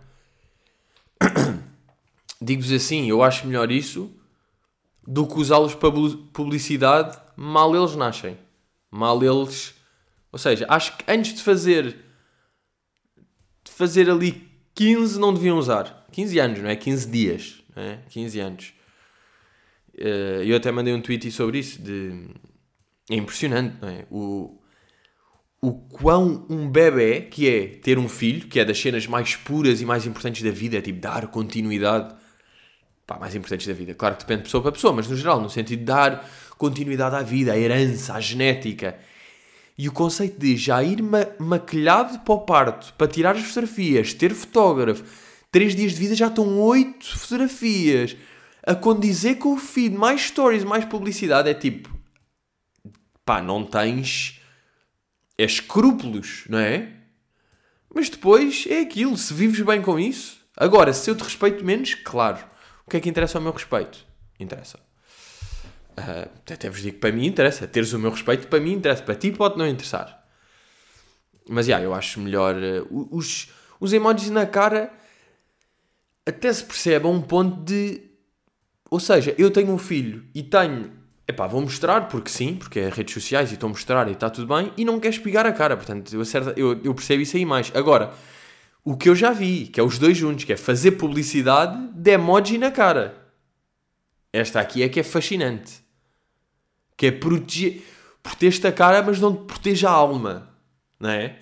[2.41, 4.11] Digo-vos assim, eu acho melhor isso
[5.05, 5.91] do que usá-los para
[6.33, 8.37] publicidade mal eles nascem.
[8.91, 9.73] Mal eles
[10.33, 11.95] ou seja, acho que antes de fazer
[13.63, 16.07] de fazer ali 15 não deviam usar.
[16.11, 16.75] 15 anos, não é?
[16.75, 17.99] 15 dias, não é?
[18.09, 18.73] 15 anos.
[19.95, 21.79] Eh, eu até mandei um tweet sobre isso.
[21.79, 22.29] De...
[23.11, 24.07] É impressionante, não é?
[24.09, 24.59] O,
[25.63, 29.79] o quão um bebê, que é ter um filho, que é das cenas mais puras
[29.79, 32.13] e mais importantes da vida, é tipo dar continuidade.
[33.07, 33.93] Pá, mais importantes da vida.
[33.93, 37.15] Claro que depende de pessoa para pessoa, mas no geral, no sentido de dar continuidade
[37.15, 38.99] à vida, à herança, à genética.
[39.77, 44.13] E o conceito de já ir ma maquilhado para o parto, para tirar as fotografias,
[44.13, 45.05] ter fotógrafo,
[45.49, 48.17] três dias de vida já estão oito fotografias,
[48.67, 51.89] a condizer com o feed, mais stories, mais publicidade, é tipo,
[53.23, 54.42] pá, não tens
[55.37, 56.93] é escrúpulos, não é?
[57.93, 60.41] Mas depois é aquilo, se vives bem com isso.
[60.57, 62.39] Agora, se eu te respeito menos, claro.
[62.85, 64.05] O que é que interessa ao meu respeito?
[64.39, 64.79] Interessa.
[65.97, 67.67] Uh, até vos digo que para mim interessa.
[67.67, 69.03] Teres o meu respeito, para mim interessa.
[69.03, 70.23] Para ti pode não interessar.
[71.47, 72.55] Mas, já, yeah, eu acho melhor...
[72.55, 74.91] Uh, os, os emojis na cara
[76.25, 78.01] até se percebe a um ponto de...
[78.89, 81.02] Ou seja, eu tenho um filho e tenho...
[81.25, 84.29] Epá, vou mostrar porque sim, porque é redes sociais e estou a mostrar e está
[84.29, 85.77] tudo bem e não queres pegar a cara.
[85.77, 87.71] Portanto, eu, acerto, eu, eu percebo isso aí mais.
[87.73, 88.13] Agora,
[88.83, 92.11] o que eu já vi, que é os dois juntos, que é fazer publicidade de
[92.11, 93.15] emoji na cara.
[94.33, 95.81] Esta aqui é que é fascinante.
[96.97, 97.83] Que é proteger.
[98.21, 100.49] Protege-te a cara, mas não te protege a alma.
[100.99, 101.37] Não é?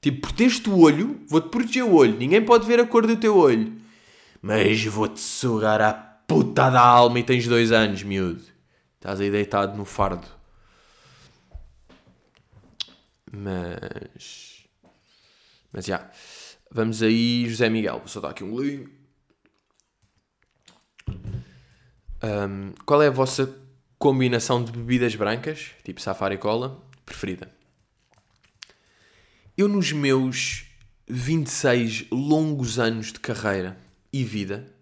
[0.00, 2.16] Tipo, protege-te o olho, vou-te proteger o olho.
[2.16, 3.72] Ninguém pode ver a cor do teu olho.
[4.40, 8.53] Mas vou-te sugar a puta da alma e tens dois anos, miúdo.
[9.04, 10.26] Estás aí deitado no fardo.
[13.30, 14.64] Mas.
[15.70, 16.10] Mas já.
[16.70, 17.98] Vamos aí, José Miguel.
[17.98, 18.90] Vou só dar aqui um golinho.
[22.22, 23.54] Um, qual é a vossa
[23.98, 27.54] combinação de bebidas brancas, tipo Safari Cola, preferida.
[29.54, 30.64] Eu, nos meus
[31.06, 33.78] 26 longos anos de carreira
[34.10, 34.73] e vida,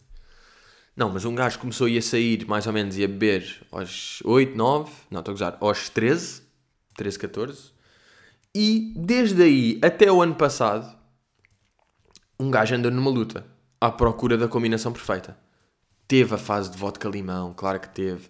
[0.96, 3.66] não, mas um gajo começou a ir a sair mais ou menos e a beber
[3.70, 6.42] aos 8, 9, não estou a gozar, aos 13,
[6.94, 7.72] 13, 14,
[8.54, 10.94] e desde aí até o ano passado,
[12.38, 13.46] um gajo anda numa luta
[13.80, 15.36] à procura da combinação perfeita.
[16.06, 18.28] Teve a fase de vodka limão, claro que teve.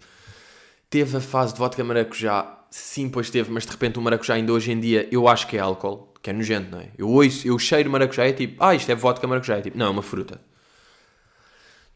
[0.89, 4.53] Teve a fase de vodka maracujá, sim, pois teve, mas de repente o maracujá ainda
[4.53, 6.91] hoje em dia eu acho que é álcool, que é nojento, não é?
[6.97, 9.77] Eu ouço, eu cheiro maracujá e é tipo, ah, isto é vodka maracujá, é tipo,
[9.77, 10.41] não, é uma fruta.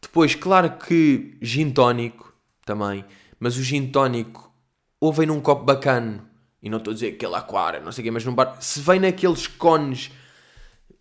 [0.01, 2.33] Depois, claro que gin tónico
[2.65, 3.03] também,
[3.39, 4.53] mas o gin tónico
[4.99, 6.27] ou vem num copo bacana,
[6.61, 8.79] e não estou a dizer aquele aquário, não sei o quê, mas num bar, se
[8.81, 10.11] vem naqueles cones,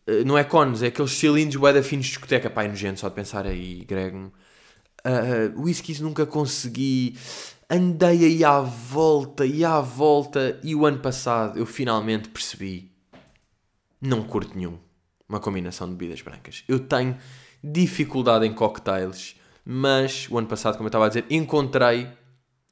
[0.06, 3.00] eh, não é cones, é aqueles cilindros bué da finos de discoteca, pá, é nojento
[3.00, 4.32] só de pensar aí, grego.
[5.04, 7.16] Uh, whiskies nunca consegui,
[7.70, 12.90] andei aí à volta e à volta, e o ano passado eu finalmente percebi,
[14.00, 14.78] não curto nenhum,
[15.28, 16.64] uma combinação de bebidas brancas.
[16.66, 17.16] Eu tenho
[17.72, 22.08] dificuldade em cocktails, mas o ano passado, como eu estava a dizer, encontrei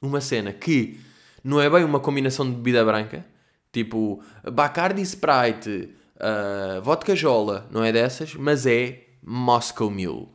[0.00, 1.00] uma cena que
[1.42, 3.24] não é bem uma combinação de bebida branca,
[3.72, 10.28] tipo Bacardi Sprite, uh, vodka Jola, não é dessas, mas é Moscow Mule.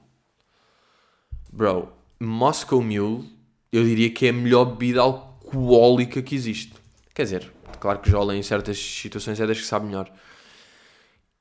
[1.51, 3.29] Bro, Moscow Mule,
[3.71, 6.73] eu diria que é a melhor bebida alcoólica que existe.
[7.13, 10.11] Quer dizer, claro que Jola em certas situações é das que sabe melhor.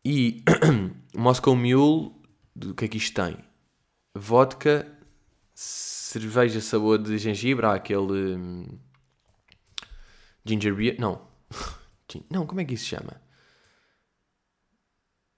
[0.04, 0.42] E
[1.14, 2.12] Moscow Mule,
[2.66, 3.36] o que é que isto tem?
[4.14, 4.86] Vodka,
[5.54, 8.78] cerveja sabor de gengibre, há aquele hum,
[10.44, 11.20] ginger beer, não,
[12.30, 13.20] não, como é que isso se chama?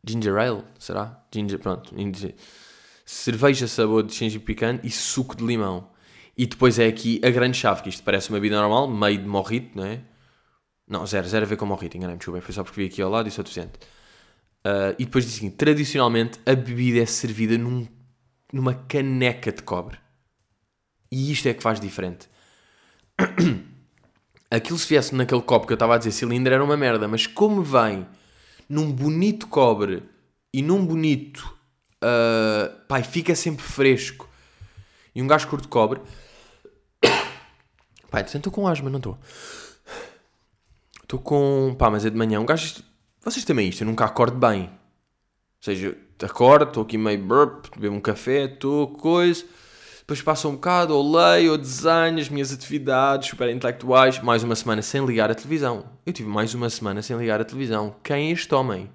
[0.07, 1.25] Ginger ale, será?
[1.33, 1.95] Ginger, pronto,
[3.05, 5.91] cerveja sabor de gengibre picante e suco de limão.
[6.37, 9.27] E depois é aqui a grande chave, que isto parece uma vida normal, meio de
[9.27, 10.01] morrito, não é?
[10.89, 13.11] Não, zero, zero a ver com morrito, enganei-me, desculpa, foi só porque vi aqui ao
[13.11, 13.79] lado e sou deficiente.
[14.67, 17.87] Uh, e depois diz assim, tradicionalmente a bebida é servida num,
[18.53, 19.99] numa caneca de cobre.
[21.11, 22.29] E isto é que faz diferente.
[24.51, 27.27] Aquilo se viesse naquele copo que eu estava a dizer cilindro era uma merda, mas
[27.27, 28.07] como vem
[28.69, 30.03] num bonito cobre
[30.53, 31.57] e num bonito.
[32.03, 34.29] Uh, pai, fica sempre fresco.
[35.15, 36.01] E um gajo curto cobre.
[38.11, 39.19] Pai, estou com asma, não estou.
[41.03, 41.75] Estou com.
[41.79, 42.41] Pá, mas é de manhã.
[42.41, 42.83] Um gajo.
[43.23, 44.63] Vocês também isto, eu nunca acordo bem.
[44.63, 49.45] Ou seja, acordo, estou aqui meio burp, bebo um café, estou coisa
[50.11, 54.57] depois passa um bocado, ou leio, ou desenho as minhas atividades super intelectuais, mais uma
[54.57, 55.89] semana sem ligar a televisão.
[56.05, 57.95] Eu tive mais uma semana sem ligar a televisão.
[58.03, 58.91] Quem é este homem?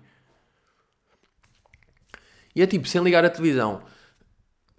[2.54, 3.82] E é tipo, sem ligar a televisão.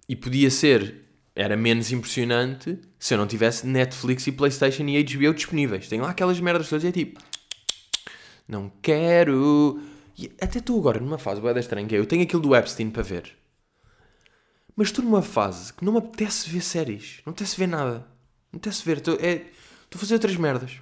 [0.07, 1.05] E podia ser,
[1.35, 5.89] era menos impressionante se eu não tivesse Netflix e Playstation e HBO disponíveis.
[5.89, 7.19] Tenho lá aquelas merdas todas e é tipo,
[8.47, 9.81] não quero.
[10.17, 13.03] E até estou agora numa fase boa estranha é, eu tenho aquilo do Epstein para
[13.03, 13.37] ver.
[14.75, 17.21] Mas estou numa fase que não me apetece ver séries.
[17.25, 17.93] Não me apetece ver nada.
[17.93, 18.97] Não me apetece ver.
[18.97, 19.47] Estou, é,
[19.93, 20.79] a fazer outras merdas.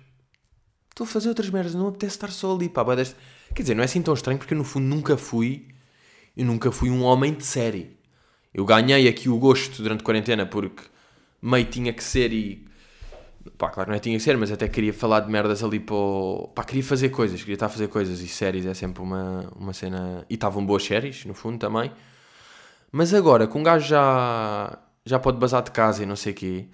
[0.89, 1.73] Estou a fazer outras merdas.
[1.73, 2.67] Não me apetece estar só ali.
[2.67, 3.15] Pá, deste...
[3.54, 5.69] Quer dizer, não é assim tão estranho porque eu, no fundo nunca fui.
[6.36, 7.97] Eu nunca fui um homem de série.
[8.54, 10.84] Eu ganhei aqui o gosto durante a quarentena porque
[11.41, 12.67] meio tinha que ser e.
[13.58, 15.96] Pá, claro, não é tinha que ser, mas até queria falar de merdas ali para.
[16.56, 19.74] Pá, queria fazer coisas, queria estar a fazer coisas e séries é sempre uma, uma
[19.74, 20.26] cena.
[20.30, 21.92] E estavam boas séries, no fundo também.
[22.92, 26.36] Mas agora, com um gajo já, já pode bazar de casa e não sei o
[26.36, 26.68] quê.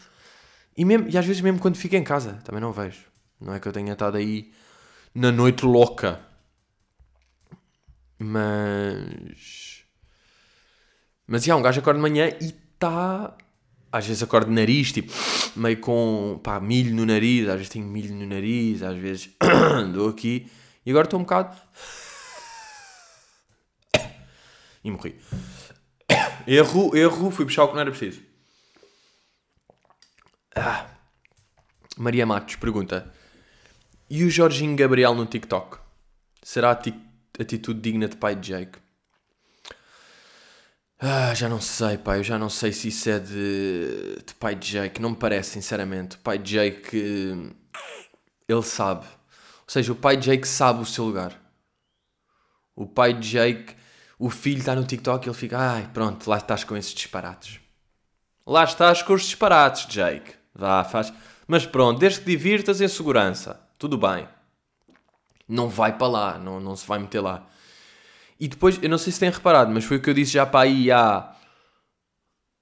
[0.77, 3.05] E, mesmo, e às vezes mesmo quando fica em casa, também não vejo.
[3.39, 4.51] Não é que eu tenha estado aí
[5.13, 6.19] na noite louca.
[8.19, 9.83] Mas...
[11.27, 13.35] Mas, já, um gajo acorda de manhã e está...
[13.91, 15.11] Às vezes acorda de nariz, tipo,
[15.55, 17.47] meio com, pá, milho no nariz.
[17.47, 19.29] Às vezes tenho milho no nariz, às vezes
[19.93, 20.47] dou aqui.
[20.85, 21.55] E agora estou um bocado...
[24.83, 25.15] E morri.
[26.47, 28.19] Erro, erro, fui puxar o que não era preciso.
[30.55, 30.87] Ah.
[31.97, 33.13] Maria Matos pergunta:
[34.09, 35.77] E o Jorginho Gabriel no TikTok?
[36.41, 38.80] Será atitude digna de pai de Jake?
[41.01, 42.19] Ah, já não sei, pai.
[42.19, 45.01] Eu já não sei se isso é de, de pai de Jake.
[45.01, 46.15] Não me parece, sinceramente.
[46.15, 47.55] O pai de Jake.
[48.47, 49.05] Ele sabe.
[49.05, 51.39] Ou seja, o pai de Jake sabe o seu lugar.
[52.75, 53.75] O pai de Jake
[54.21, 57.59] o filho está no TikTok e ele fica, ai, pronto, lá estás com esses disparates.
[58.45, 60.35] Lá estás com os disparates, Jake.
[60.53, 61.11] Vá, faz.
[61.47, 64.27] Mas pronto, desde que divirtas em segurança, tudo bem.
[65.47, 67.47] Não vai para lá, não, não se vai meter lá.
[68.41, 70.47] E depois, eu não sei se têm reparado, mas foi o que eu disse já
[70.47, 71.31] para aí há.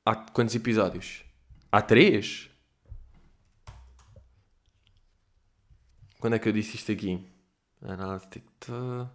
[0.06, 1.24] Há quantos episódios?
[1.72, 2.50] Há três?
[6.20, 7.26] Quando é que eu disse isto aqui?
[7.82, 9.10] Análise TikTok.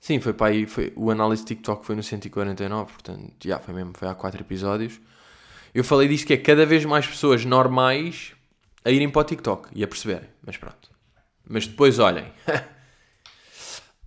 [0.00, 3.92] Sim, foi para aí, foi, o análise TikTok foi no 149, portanto, já foi mesmo,
[3.96, 5.00] foi há 4 episódios.
[5.72, 8.34] Eu falei disto que é cada vez mais pessoas normais
[8.84, 10.90] a irem para o TikTok e a perceberem, mas pronto.
[11.46, 12.32] Mas depois olhem.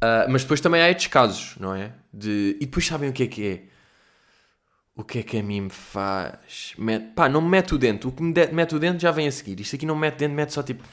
[0.02, 1.94] Ah, mas depois também há estes casos, não é?
[2.12, 2.58] De...
[2.60, 3.64] E depois sabem o que é que é?
[4.96, 6.74] O que é que a mim me faz?
[6.78, 7.14] Mete...
[7.14, 8.08] Pá, não me mete o dente.
[8.08, 9.60] O que me de- mete o dente já vem a seguir.
[9.60, 10.84] Isto aqui não mete dente, mete só tipo.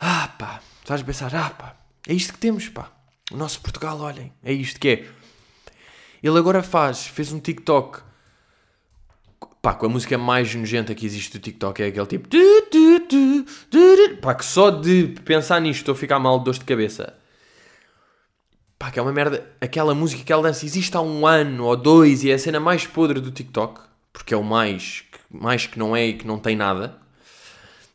[0.00, 0.60] Ah, pá.
[0.80, 1.76] Estás a pensar, ah, pá.
[2.08, 2.90] É isto que temos, pá.
[3.30, 4.32] O nosso Portugal, olhem.
[4.42, 5.08] É isto que é.
[6.22, 8.00] Ele agora faz, fez um TikTok.
[9.60, 12.28] Pá, com a música mais nojenta que existe do TikTok é aquele tipo.
[14.20, 17.14] Pá, que só de pensar nisto estou a ficar mal de dor de cabeça.
[18.82, 19.48] Pá, que é uma merda.
[19.60, 22.84] Aquela música, aquela dança existe há um ano ou dois e é a cena mais
[22.84, 23.80] podre do TikTok.
[24.12, 26.98] Porque é o mais, mais que não é e que não tem nada.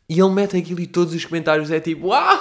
[0.08, 2.40] E ele mete aquilo e todos os comentários é tipo, uau,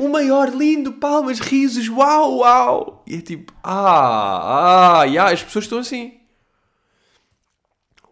[0.00, 3.04] o maior, lindo, palmas, risos, uau, uau.
[3.06, 6.14] E é tipo, ah, ah, yeah, as pessoas estão assim.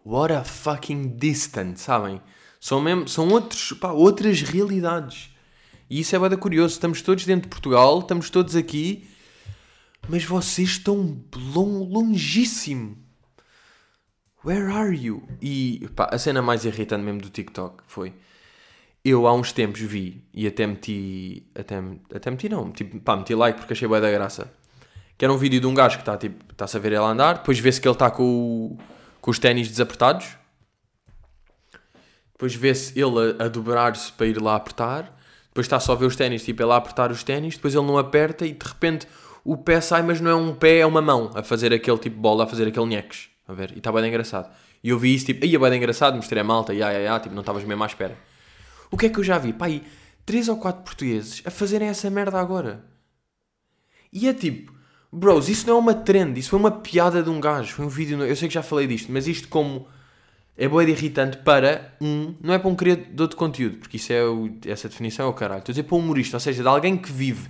[0.05, 2.21] What a fucking distant, sabem?
[2.61, 5.31] São, mesmo, são outros, pá, outras realidades.
[5.89, 6.75] E isso é bada curioso.
[6.75, 9.05] Estamos todos dentro de Portugal, estamos todos aqui,
[10.07, 12.97] mas vocês estão lon, longíssimo.
[14.43, 15.27] Where are you?
[15.41, 18.13] E pá, a cena mais irritante mesmo do TikTok foi.
[19.03, 21.47] Eu há uns tempos vi e até meti.
[21.55, 21.81] Até,
[22.13, 24.51] até meti não, tipo, pá, meti like porque achei bem da graça.
[25.17, 27.35] Que era um vídeo de um gajo que está tipo, está-se a ver ele andar,
[27.35, 28.77] depois vê-se que ele está com,
[29.21, 30.37] com os ténis desapertados,
[32.33, 36.05] depois vê-se ele a, a dobrar-se para ir lá apertar, depois está só a ver
[36.05, 39.07] os ténis, tipo, ele a apertar os ténis, depois ele não aperta e de repente
[39.45, 42.15] o pé sai, mas não é um pé, é uma mão a fazer aquele tipo
[42.15, 43.29] de bola, a fazer aquele nheques.
[43.47, 44.51] A ver, e está bem engraçado.
[44.83, 47.33] E eu vi isso, tipo, ia bem engraçado, mostrei a malta, ia, ia, ia, tipo,
[47.35, 48.17] não estavas mesmo à espera.
[48.91, 49.53] O que é que eu já vi?
[49.53, 49.83] Pá, aí,
[50.25, 52.83] três ou quatro portugueses a fazerem essa merda agora.
[54.11, 54.73] E é tipo,
[55.11, 57.89] bros, isso não é uma trend, isso foi uma piada de um gajo, foi um
[57.89, 59.87] vídeo, eu sei que já falei disto, mas isto como
[60.57, 64.11] é boa de irritante para um, não é para um criador de conteúdo, porque isso
[64.13, 65.59] é o- essa definição é o caralho.
[65.59, 67.49] Estou a dizer para um humorista, ou seja, de alguém que vive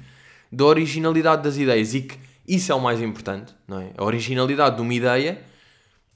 [0.55, 3.89] da originalidade das ideias e que isso é o mais importante, não é?
[3.97, 5.41] A originalidade de uma ideia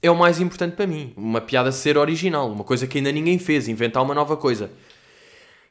[0.02, 1.12] é o mais importante para mim.
[1.16, 4.70] Uma piada ser original, uma coisa que ainda ninguém fez, inventar uma nova coisa.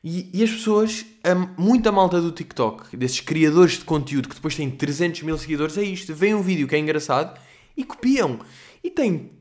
[0.03, 4.55] E, e as pessoas, a, muita malta do TikTok, desses criadores de conteúdo que depois
[4.55, 6.13] têm 300 mil seguidores, é isto.
[6.13, 7.39] Vêem um vídeo que é engraçado
[7.75, 8.39] e copiam.
[8.83, 9.31] E tem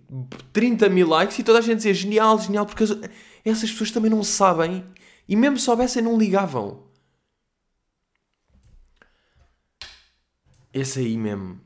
[0.53, 2.97] 30 mil likes e toda a gente dizer genial, genial, porque as-
[3.45, 4.85] essas pessoas também não sabem
[5.29, 6.88] e mesmo soubessem não ligavam.
[10.73, 11.61] Esse aí mesmo.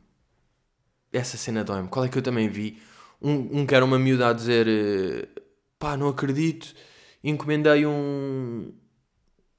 [1.12, 1.88] Essa cena dói-me.
[1.88, 2.81] Qual é que eu também vi?
[3.21, 5.29] Um, um que era uma miúda a dizer eh,
[5.79, 6.75] pá, não acredito,
[7.23, 8.73] encomendei um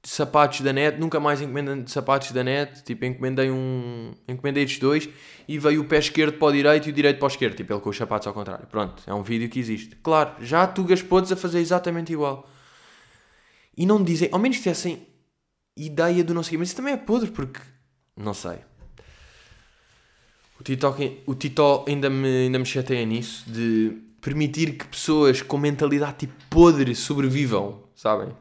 [0.02, 5.08] sapatos da net, nunca mais encomendei sapatos da net, tipo, encomendei um encomendei estes dois
[5.48, 7.72] e veio o pé esquerdo para o direito e o direito para o esquerdo, tipo,
[7.72, 8.66] ele com os sapatos ao contrário.
[8.66, 9.96] Pronto, é um vídeo que existe.
[9.96, 12.48] Claro, já há tugas podres a fazer exatamente igual.
[13.76, 15.06] E não dizem, ao menos tivessem
[15.76, 17.60] ideia do não sei mas isso também é podre porque,
[18.16, 18.58] não sei.
[20.58, 20.94] O Tito,
[21.26, 26.34] o Tito ainda, me, ainda me chateia nisso de permitir que pessoas com mentalidade tipo
[26.48, 28.34] podre sobrevivam, sabem?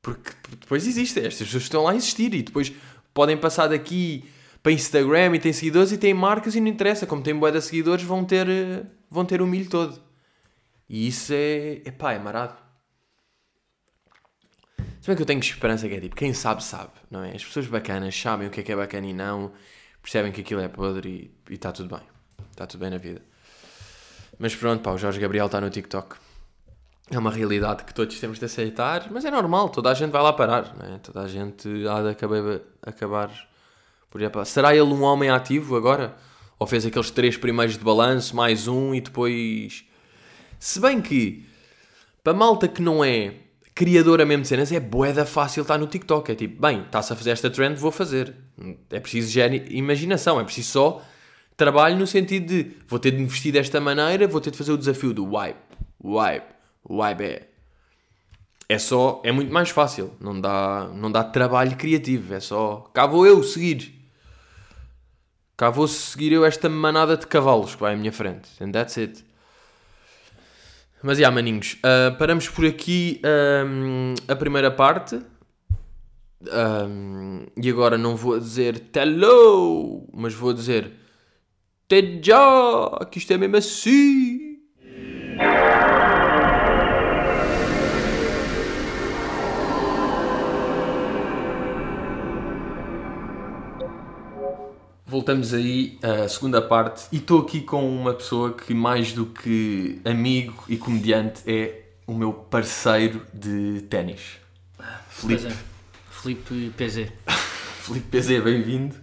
[0.00, 2.72] Porque depois existem, estas pessoas estão lá a existir e depois
[3.12, 4.24] podem passar daqui
[4.62, 7.60] para Instagram e têm seguidores e têm marcas e não interessa, como têm boa de
[7.60, 10.00] seguidores vão ter, eh, vão ter o milho todo.
[10.88, 12.56] E isso é, epá, é marado.
[15.00, 17.34] Se bem que eu tenho esperança que é tipo, quem sabe, sabe, não é?
[17.34, 19.52] As pessoas bacanas sabem o que é que é bacana e não,
[20.02, 22.04] percebem que aquilo é podre e está tudo bem.
[22.50, 23.22] Está tudo bem na vida.
[24.38, 26.16] Mas pronto, pá, o Jorge Gabriel está no TikTok.
[27.10, 30.22] É uma realidade que todos temos de aceitar, mas é normal, toda a gente vai
[30.22, 30.98] lá parar, não é?
[30.98, 33.30] Toda a gente há de acabar, acabar
[34.10, 34.44] por para...
[34.44, 36.16] Será ele um homem ativo agora?
[36.58, 39.84] Ou fez aqueles três primeiros de balanço, mais um e depois...
[40.58, 41.44] Se bem que,
[42.22, 43.34] para malta que não é
[43.74, 46.30] criadora mesmo de cenas, é boeda fácil estar no TikTok.
[46.30, 48.34] É tipo, bem, está-se a fazer esta trend, vou fazer.
[48.90, 49.38] É preciso
[49.70, 51.02] imaginação, é preciso só
[51.56, 54.72] trabalho no sentido de vou ter de me vestir desta maneira, vou ter de fazer
[54.72, 55.58] o desafio do wipe,
[56.02, 56.46] wipe,
[56.88, 57.48] wipe é.
[58.68, 63.06] É só, é muito mais fácil, não dá, não dá trabalho criativo, é só, cá
[63.06, 64.02] vou eu seguir.
[65.56, 68.48] Cá vou seguir eu esta manada de cavalos que vai à minha frente.
[68.60, 69.24] And that's it.
[71.02, 75.20] Mas, já, maninhos, ah, paramos por aqui ahm, a primeira parte.
[76.50, 80.92] Ahm, e agora não vou dizer hello, mas vou dizer
[81.86, 84.58] até já, que isto é mesmo assim.
[95.06, 100.00] Voltamos aí à segunda parte e estou aqui com uma pessoa que mais do que
[100.06, 104.38] amigo e comediante é o meu parceiro de ténis.
[105.10, 105.71] Filipe.
[106.22, 107.08] Felipe PZ.
[107.82, 108.94] Filipe PZ, bem-vindo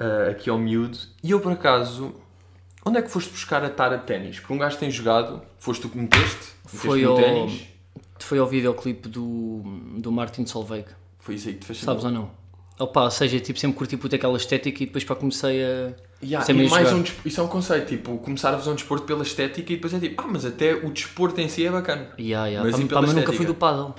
[0.00, 0.98] uh, aqui ao miúdo.
[1.22, 2.12] E eu, por acaso,
[2.84, 4.40] onde é que foste buscar a tara de ténis?
[4.40, 6.48] Porque um gajo tem jogado, foste tu que meteste?
[6.66, 7.14] Foi ao...
[7.14, 7.68] ténis?
[8.18, 9.62] Foi ao videoclipe do,
[9.96, 10.86] do Martin Solveig.
[11.20, 12.32] Foi isso aí que te fez Sabes ou não?
[12.80, 15.92] Opa, ou seja, tipo, sempre curti puto aquela estética e depois para comecei a...
[16.20, 19.22] Yeah, e mais um, isso é um conceito, tipo, começar a fazer um desporto pela
[19.22, 22.10] estética e depois é tipo, ah, mas até o desporto em si é bacana.
[22.18, 22.68] Yeah, yeah.
[22.68, 23.94] Mas Pá, e pá, pela mas nunca fui do paddle.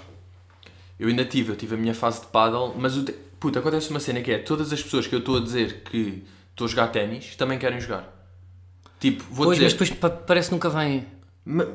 [1.02, 3.12] Eu ainda tive, eu tive a minha fase de paddle, mas o te...
[3.40, 6.24] puta, acontece uma cena que é, todas as pessoas que eu estou a dizer que
[6.52, 8.08] estou a jogar ténis também querem jogar.
[9.00, 9.90] Tipo, vou Pois, mas dizer...
[9.90, 11.08] depois pa- parece que nunca vem.
[11.44, 11.66] Ma-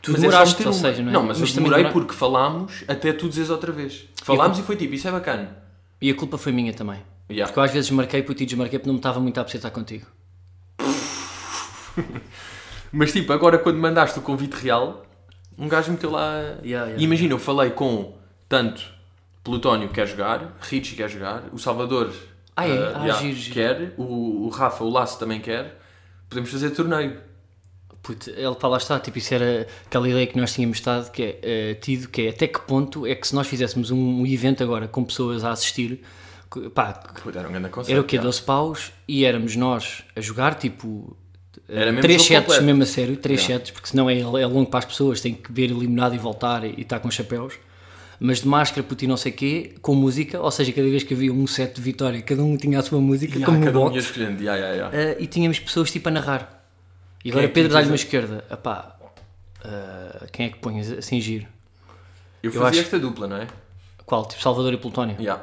[0.00, 1.12] Tu mas é demoraste, meter ou seja, não é?
[1.12, 4.04] Não, mas, Mas eu demorei demora- porque falámos até tu dizes outra vez.
[4.22, 5.58] Falámos e foi tipo, isso é bacana.
[6.00, 7.00] E a culpa foi minha também.
[7.28, 7.48] Yeah.
[7.50, 9.58] Porque eu às vezes marquei puto e desmarquei porque não me estava muito a apetecer
[9.58, 10.06] estar contigo.
[12.92, 15.04] Mas tipo, agora quando mandaste o convite real,
[15.58, 16.32] um gajo meteu lá.
[16.62, 16.96] Yeah, yeah.
[16.98, 18.14] E imagina, eu falei com
[18.48, 18.82] tanto
[19.44, 22.12] Plutónio quer jogar, Richie quer jogar, o Salvador
[22.56, 22.70] Ah, é?
[22.70, 25.80] eh, Ah, yeah, giro, quer, o, o Rafa, o Laço também quer.
[26.28, 27.20] Podemos fazer torneio.
[28.02, 31.22] Puto, ele para lá está, tipo, isso era aquela ideia que nós tínhamos estado, que
[31.22, 34.26] é, eh, tido, que é até que ponto é que se nós fizéssemos um, um
[34.26, 36.02] evento agora com pessoas a assistir,
[36.74, 37.02] pá,
[37.34, 37.92] era um grande conceito.
[37.92, 38.16] era o quê?
[38.16, 38.24] yeah.
[38.28, 41.16] 12 paus e éramos nós a jogar, tipo,
[41.68, 42.64] eh, Era mesmo três sets completo.
[42.64, 43.58] mesmo a sério, três Yeah.
[43.64, 46.64] sets, porque senão é, é longo para as pessoas, tem que ver eliminado e voltar
[46.64, 47.54] e, e estar com chapéus.
[48.18, 51.12] Mas de máscara, puto e não sei quê, com música, ou seja, cada vez que
[51.12, 53.92] havia um set de vitória, cada um tinha a sua música, Yeah, como cada um
[53.92, 54.42] ia escolhendo.
[54.42, 55.18] Yeah, yeah, yeah.
[55.18, 56.64] Uh, e tínhamos pessoas tipo a narrar.
[57.24, 58.44] E agora é Pedro dá-lhe uma esquerda.
[58.50, 58.96] Epá,
[59.64, 61.46] uh, quem é que pões assim giro?
[62.42, 63.46] Eu eu fazia acho- esta dupla, não é?
[64.04, 64.24] Qual?
[64.26, 65.16] Tipo Salvador e Plutónio?
[65.20, 65.42] Yeah.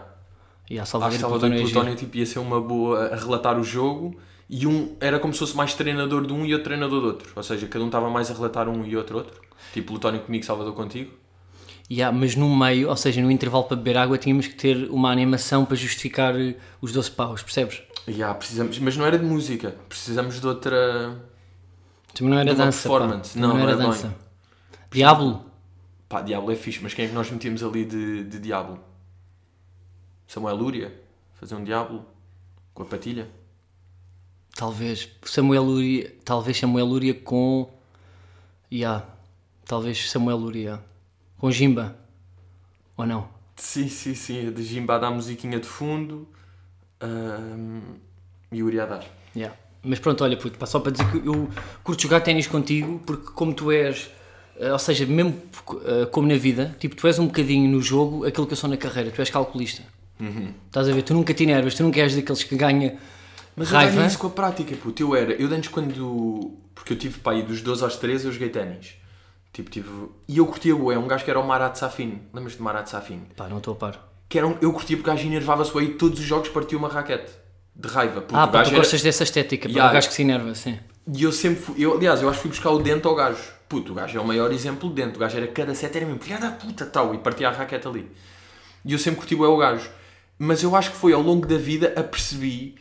[0.82, 1.72] Acho Salvador que e Salvador Plutónio e.
[1.72, 4.18] Plutónio tipo, ia ser uma boa a relatar o jogo
[4.50, 7.32] e um era como se fosse mais treinador de um e outro treinador do outro.
[7.36, 9.40] Ou seja, cada um estava mais a relatar um e outro outro.
[9.74, 11.12] Tipo Plutónio comigo, Salvador contigo.
[11.92, 15.12] Yeah, mas no meio, ou seja, no intervalo para beber água, tínhamos que ter uma
[15.12, 17.82] animação para justificar uh, os 12 paus, percebes?
[18.08, 21.22] Yeah, precisamos, mas não era de música, precisamos de outra.
[22.14, 22.90] Também não era De dança.
[22.90, 23.34] performance.
[23.34, 23.40] Pá.
[23.40, 24.16] Não, Também não era era dança.
[24.92, 25.46] Diablo?
[26.08, 28.80] Pá, Diablo é fixe, mas quem é que nós metíamos ali de, de Diablo?
[30.28, 30.94] Samuel Lúria?
[31.40, 32.06] Fazer um Diablo?
[32.74, 33.28] Com a patilha?
[34.56, 35.10] Talvez.
[35.24, 37.70] Samuel Luria, talvez Samuel Luria com.
[38.72, 39.06] Yeah.
[39.66, 40.80] Talvez Samuel Luria.
[41.44, 41.94] Com Jimba.
[42.96, 43.28] Ou não?
[43.58, 44.48] Sim, sim, sim.
[44.48, 46.26] A de Jimba a dar musiquinha de fundo.
[47.02, 47.82] ahm,
[48.50, 49.04] e o Uri a dar.
[49.36, 49.54] Yeah.
[49.84, 51.50] Mas pronto, olha, puto, só para dizer que eu
[51.84, 54.10] curto jogar ténis contigo porque, como tu és,
[54.58, 55.38] eh, ou seja, mesmo
[55.84, 58.70] eh, como na vida, tipo, tu és um bocadinho no jogo aquilo que eu sou
[58.70, 59.84] na carreira, tu és calculista.
[60.68, 61.02] Estás a ver?
[61.02, 62.98] Tu nunca te enervas, tu nunca és daqueles que ganha
[63.54, 63.92] Mas eu raiva.
[63.96, 65.04] ganhei isso com a prática, puto.
[65.04, 66.54] Eu era, eu antes quando.
[66.74, 69.03] Porque eu tive aí dos 12 aos 13 eu joguei ténis.
[69.54, 69.90] Tipo, tive.
[70.28, 72.24] E eu curtia bué, um gajo que era o Marat Safin.
[72.34, 73.22] Lembras de Marat Safin?
[73.38, 74.10] Pá, não estou a par.
[74.28, 76.88] Que era um, eu curtia porque o gajo enervava-se e todos os jogos partia uma
[76.90, 77.32] raquete.
[77.76, 78.22] De raiva.
[78.22, 80.54] Porque Ah, o pá, tu era- gostas dessa estética, para o gajo que se enerva,
[80.56, 80.80] sim.
[81.16, 81.76] E eu sempre fui.
[81.78, 83.42] Eu, aliás, eu acho que fui buscar o dente ao gajo.
[83.70, 85.18] Puto, o gajo é o maior exemplo de dente.
[85.18, 87.14] O gajo era cada set, era mesmo, filha da puta, tal.
[87.14, 88.10] E partia a raquete ali.
[88.86, 89.90] E eu sempre curti bué o gajo.
[90.40, 92.76] Mas eu acho que foi ao longo da vida, apercebi,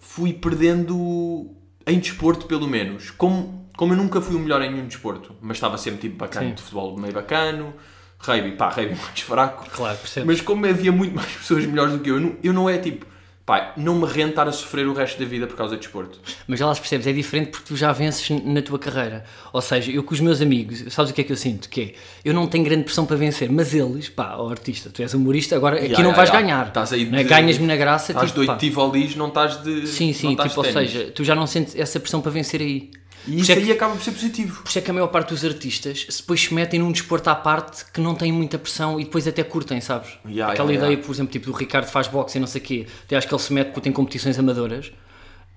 [0.00, 1.50] fui perdendo
[1.86, 3.10] em desporto, pelo menos.
[3.10, 6.48] Como, como eu nunca fui o melhor em nenhum desporto, mas estava sempre tipo bacana
[6.48, 6.54] Sim.
[6.54, 7.72] de futebol meio bacano,
[8.18, 9.70] rugby, pá, rugby mais fraco.
[9.70, 10.26] Claro, percebes?
[10.26, 12.76] Mas como havia muito mais pessoas melhores do que eu, eu não, eu não é
[12.78, 13.06] tipo,
[13.46, 16.18] pá, não me rendo estar a sofrer o resto da vida por causa de desporto.
[16.48, 19.24] Mas já lá percebes, é diferente porque tu já vences na tua carreira.
[19.52, 21.68] Ou seja, eu com os meus amigos, sabes o que é que eu sinto?
[21.68, 25.00] Que é, eu não tenho grande pressão para vencer, mas eles, pá, ó artista, tu
[25.00, 26.40] és humorista, agora aqui Ya, não vais ya.
[26.40, 26.66] ganhar.
[26.66, 27.22] Estás aí é?
[27.22, 28.50] de- Ganhas-me na graça, Estás tipo, de.
[28.50, 29.86] 8 tivolis, não estás de.
[29.86, 32.90] Sim, sim, tipo, ou seja, tu já não sentes essa pressão para vencer aí.
[33.28, 34.62] E isso é que- aí acaba por ser positivo.
[34.62, 37.28] Por isso é que a maior parte dos artistas se depois se metem num desporto
[37.30, 40.10] à parte que não tem muita pressão e depois até curtem, sabes?
[40.28, 40.78] Ya, Aquela ya.
[40.78, 43.26] ideia, por exemplo, tipo do Ricardo faz boxe e não sei o quê, eu acho
[43.28, 44.90] que ele se mete porque tem competições amadoras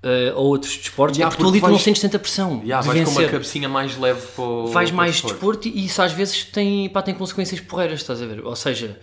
[0.04, 2.18] eh, ou outros desportos, Ya, é porque tu porque ali tu não vais- sentes tanta
[2.18, 3.32] pressão Já, de vais com uma vencer.
[3.32, 4.68] cabecinha mais leve para o.
[4.68, 5.68] Faz para mais desporto.
[5.68, 8.44] e isso às vezes tem, pá, tem consequências porreiras, estás a ver?
[8.44, 9.00] Ou seja,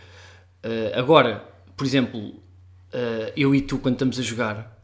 [0.62, 1.44] eh, agora,
[1.76, 2.34] por exemplo,
[2.92, 4.76] eh, eu e tu quando estamos a jogar,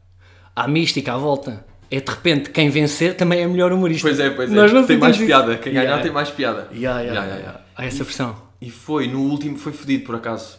[0.54, 1.66] há mística à volta.
[1.96, 4.08] É de repente quem vencer também é melhor humorista.
[4.08, 4.54] Pois é, pois é.
[4.54, 5.52] Nós não tem mais sentimos piada.
[5.52, 5.62] isso.
[5.62, 6.68] Quem ganhar Ya, tem mais piada.
[6.72, 7.60] Ya, ya, ya, ya.
[7.76, 8.36] Há essa pressão.
[8.60, 10.58] E foi no último, foi fodido por acaso.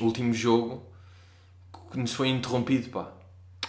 [0.00, 0.84] O último jogo
[1.90, 3.08] que nos foi interrompido, pá.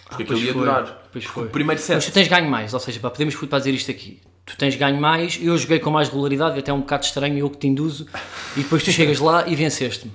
[0.10, 1.04] Porque aquilo Pois ia foi, durar.
[1.12, 1.46] pois foi.
[1.46, 2.14] O primeiro Mas tu set.
[2.14, 4.22] tens ganho mais, ou seja, pá, podemos dizer isto aqui.
[4.46, 7.50] Tu tens ganho mais, eu joguei com mais regularidade, até é um bocado estranho, eu
[7.50, 8.08] que te induzo,
[8.56, 10.14] e depois tu chegas lá e venceste-me.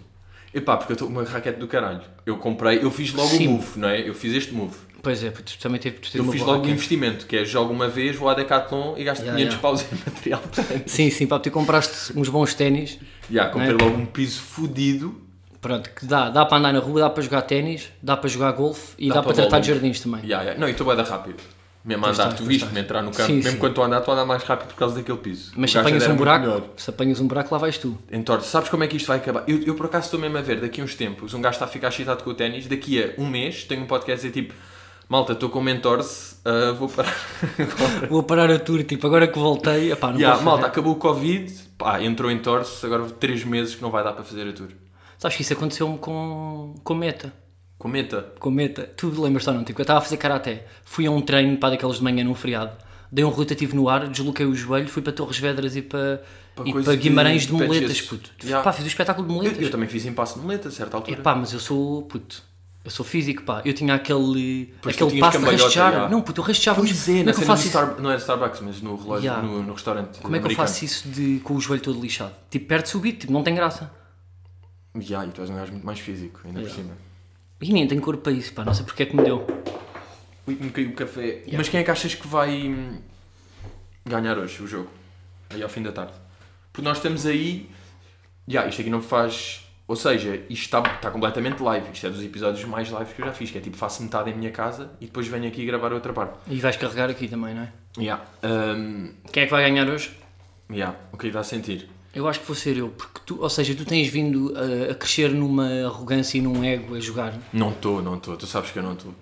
[0.55, 2.03] Epá, porque eu estou com uma raquete do caralho.
[2.27, 3.47] Eu comprei, eu fiz logo Sim.
[3.49, 4.07] o move, não é?
[4.09, 4.75] Eu fiz este move.
[5.03, 7.89] Pois é, tu também teve, tu Eu fiz logo o investimento, que é jogo uma
[7.89, 9.61] vez, vou à Decathlon e gasto Ya, 500 ya.
[9.61, 10.43] paus em material.
[10.87, 12.99] Sim, sim, pá, tu compraste uns bons ténis,
[13.31, 13.83] Ya, comprei Não é?
[13.85, 15.21] logo um piso fodido
[15.61, 18.51] Pronto, que dá, dá para andar na rua, dá para jogar ténis, dá para jogar
[18.53, 20.21] golfe e dá, Dá para, para tratar de jardins também.
[20.29, 20.55] Ya, ya.
[20.57, 21.37] Não, e tu vai dar rápido.
[21.85, 23.59] Mesmo a andar, tu viste-me entrar no campo, Sim, mesmo sim.
[23.59, 25.53] quando tu a andar, tu a andar mais rápido por causa daquele piso.
[25.57, 26.63] Mas O se apanhas um buraco, melhor.
[26.77, 27.99] se apanhas um buraco, lá vais tu.
[28.11, 29.43] Entorce, sabes como é que isto vai acabar?
[29.49, 31.65] Eu, eu por acaso estou mesmo a ver, daqui a uns tempos, um gajo está
[31.65, 34.43] a ficar excitado com o ténis, daqui a um mês tenho um podcast a dizer
[34.43, 34.55] tipo,
[35.09, 37.17] malta, estou com o mentorse, ah, vou parar.
[38.09, 41.53] Vou parar a tour, tipo, agora que voltei, epá, não posso malta, acabou o Covid,
[41.77, 44.69] pá, entrou em torce, agora três meses que não vai dar para fazer a tour.
[45.19, 47.33] Sabes que isso aconteceu-me com, com meta.
[47.83, 48.33] Com meta.
[48.39, 48.89] Com meta.
[48.97, 49.65] Tu lembras ou não?
[49.65, 52.33] Tipo, eu estava a fazer karaté, fui a um treino para daqueles de manhã num
[52.35, 52.71] feriado,
[53.11, 56.23] dei um rotativo no ar, desloquei o joelho, fui para Torres Vedras e para,
[56.55, 58.31] Para e para Guimarães de, de muletas, puto.
[58.45, 58.61] Ya.
[58.61, 59.61] Pá, fiz o espetáculo de Eu, muletas.
[59.63, 61.19] eu também fiz impasse de muleta, a certa altura.
[61.19, 62.41] Epá, mas eu sou, puto,
[62.85, 63.63] eu sou físico, pá.
[63.65, 65.93] Eu tinha aquele, Pois aquele passo de rastejar.
[65.93, 66.09] já.
[66.09, 66.81] Não, puto, eu rastejava.
[66.81, 67.79] Pois é, como na é que eu cena faço do isso?
[67.79, 68.01] Star...
[68.01, 69.43] não era Starbucks, mas no relógio, Ya.
[69.43, 72.33] no, no restaurante Como é que eu faço isso de, com o joelho todo lixado?
[72.49, 73.91] Tipo, perde-se o beat, tipo, não tem graça.
[74.97, 76.93] Ya, e tu és um gajo muito mais físico, ainda por cima.
[77.63, 78.65] E nem tenho corpo para isso, pá.
[78.65, 79.47] Não sei porque é que me deu.
[80.47, 81.43] Ui, me caiu o café.
[81.57, 82.99] Mas quem é que achas que vai hum,
[84.05, 84.91] ganhar hoje o jogo?
[85.51, 86.15] Aí ao fim da tarde.
[86.73, 87.71] Porque nós estamos aí.
[88.49, 89.65] Já, isto aqui não faz.
[89.87, 91.87] Ou seja, isto está, está completamente live.
[91.93, 93.51] Isto é dos episódios mais live que eu já fiz.
[93.51, 96.39] Que é tipo, faço metade em minha casa e depois venho aqui gravar outra parte.
[96.49, 97.73] E vais carregar aqui também, não é?
[97.99, 98.21] Já.
[98.43, 100.11] hum, Quem é que vai ganhar hoje?
[100.71, 101.89] já, o que é que dá a sentir?
[102.15, 104.95] Eu acho que vou ser eu, porque tu, ou seja, tu tens vindo a, a
[104.95, 107.35] crescer numa arrogância e num ego a jogar.
[107.53, 108.37] Não estou, não estou.
[108.37, 109.15] Tu sabes que eu não estou.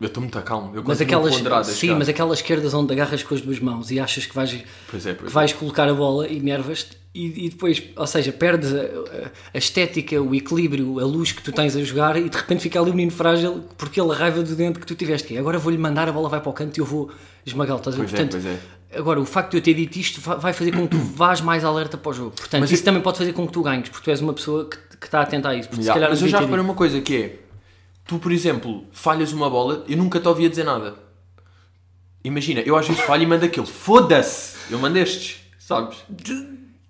[0.00, 0.74] Eu estou muito calmo.
[0.74, 1.34] Eu Mas aquelas,
[1.66, 4.64] sim, mas aquelas esquerdas onde agarras com as duas mãos e achas que vais, que
[4.90, 5.32] Pois é, pois é.
[5.34, 8.80] vais colocar a bola e nervas-te e, e depois, ou seja, perdes a,
[9.54, 12.80] a- estética, o equilíbrio, a luz que tu tens a jogar e de repente fica
[12.80, 15.28] ali o menino frágil por aquela raiva do dente que tu tiveste.
[15.28, 17.10] Que é, agora vou-lhe mandar, a bola vai para o canto e eu vou
[17.46, 17.80] esmagá-lo.
[17.80, 18.58] Pois é, pois é.
[18.96, 21.40] Agora, o facto de eu ter dito isto va- vai fazer com que tu vás
[21.40, 22.30] mais alerta para o jogo.
[22.32, 24.32] Portanto, Mas isso eu- também pode fazer com que tu ganhes, porque tu és uma
[24.32, 25.68] pessoa que, que está atenta a isso.
[25.68, 27.38] Porque calhar mas eu já reparei uma coisa que é
[28.06, 30.94] tu, por exemplo, falhas uma bola, eu nunca te ouvia dizer nada.
[32.22, 34.56] Imagina, eu às vezes falho e mando aquilo, foda-se!
[34.70, 35.98] Eu mando estes, sabes?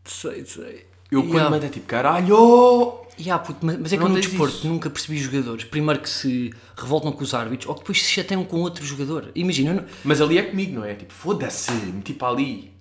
[0.04, 0.86] Sei, sei.
[1.10, 1.50] Eu quando Ya.
[1.50, 3.00] mando é tipo, caralho!
[3.18, 4.66] Ya, puto, mas, mas é que Não eu no tens desporto isso.
[4.68, 8.44] nunca percebi jogadores, primeiro que se revoltam com os árbitros ou que depois se chateiam
[8.44, 9.30] com outro jogador.
[9.34, 10.94] Imagina, não, Mas ali é comigo, não é?
[10.94, 12.72] Tipo, foda-se, meti para ali.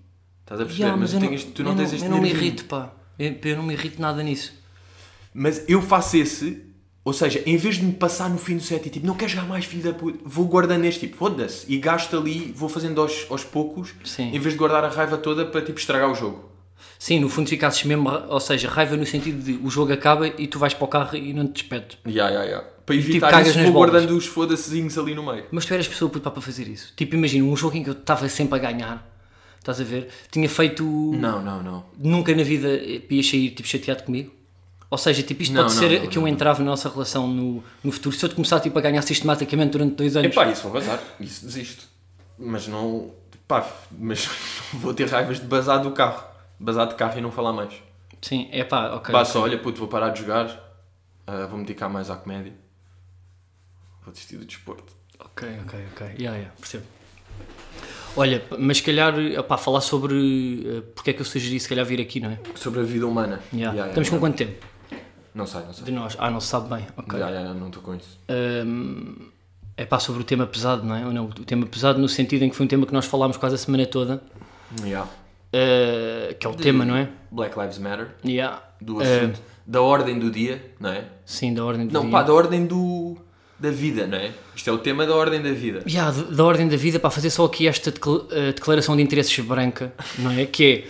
[0.41, 0.87] Estás a perceber?
[0.89, 2.65] Ya, mas eu eu tenho este- tu não eu tens este Eu não me irrito,
[2.65, 2.91] pá.
[3.19, 4.53] Eu, eu não me irrito nada nisso.
[5.33, 6.63] Mas eu faço esse,
[7.05, 9.31] ou seja, em vez de me passar no fim do set e tipo, não quero
[9.31, 12.99] jogar mais, filho da puta, vou guardando este tipo, foda-se, e gasto ali, vou fazendo
[13.01, 14.29] aos, aos poucos, Sim.
[14.33, 16.49] em vez de guardar a raiva toda para tipo estragar o jogo.
[17.03, 20.47] Sim, no fundo ficasses mesmo, ou seja, raiva no sentido de o jogo acaba e
[20.47, 21.97] tu vais para o carro e não te despedes.
[22.07, 22.63] Ya, ya, ya.
[22.85, 23.91] Para tipo, evitar cagas isso, vou bolas.
[23.91, 25.43] guardando os foda-sezinhos ali no meio.
[25.51, 26.93] Mas tu eras pessoa puto, pá, para fazer isso.
[26.95, 29.05] Tipo, imagina, um jogo em que eu estava sempre a ganhar,
[29.59, 30.07] estás a ver?
[30.31, 30.85] Tinha feito.
[30.85, 31.83] Não, não, não.
[31.99, 34.31] Nunca na vida ias sair tipo, chateado comigo.
[34.89, 36.87] Ou seja, tipo, isto Não, pode não, ser não, que eu não, entrava na nossa
[36.87, 38.15] relação no, no futuro.
[38.15, 40.31] Se eu te começar tipo, a ganhar sistematicamente durante dois anos.
[40.31, 41.83] Epá, isso vou bazar, isso desisto.
[42.39, 43.11] Mas não,
[43.45, 44.29] pá, mas
[44.71, 46.31] vou ter raivas de bazar do carro.
[46.59, 47.73] Bazar de carro e não falar mais.
[48.21, 49.11] Sim, é pá, ok.
[49.11, 50.47] Pá, só olha, puto, vou parar de jogar,
[51.27, 52.53] ah, vou-me dedicar mais à comédia.
[54.03, 54.93] Vou desistir do desporto.
[55.19, 56.07] Ok, ok, ok.
[56.19, 56.85] Yeah, yeah, percebo.
[58.15, 60.13] Olha, mas se calhar, opá, falar sobre
[60.65, 62.39] eh, porque é que eu sugeri se calhar vir aqui, não é?
[62.55, 63.41] Sobre a vida humana.
[63.51, 63.77] Yeah.
[63.77, 64.65] Ya, Estamos com quanto tempo?
[65.33, 65.85] Não sei, não sei.
[65.85, 66.15] De nós?
[66.19, 66.85] Ah, não se sabe bem.
[66.95, 67.19] Ok.
[67.19, 68.19] Não estou com isso.
[68.29, 69.29] Hum,
[69.75, 71.05] é pá, sobre o tema pesado, não é?
[71.05, 71.25] Ou não?
[71.25, 73.57] O tema pesado no sentido em que foi um tema que nós falámos quase a
[73.57, 74.21] semana toda,
[74.83, 75.07] Ya.
[75.53, 77.07] Eh, que é o tema, não é?
[77.31, 78.61] Black Lives Matter, Yeah.
[78.81, 81.05] do Eh, assunto, da ordem do dia, não é?
[81.25, 82.11] sim, da ordem do Não, dia.
[82.11, 83.15] pá, da ordem do,
[83.59, 84.31] da vida, não é?
[84.55, 85.83] Isto é o tema da ordem da vida.
[85.87, 89.37] Yeah, de- da ordem da vida, para fazer só aqui esta eh, declaração de interesses
[89.45, 90.45] branca, não é?
[90.45, 90.85] Que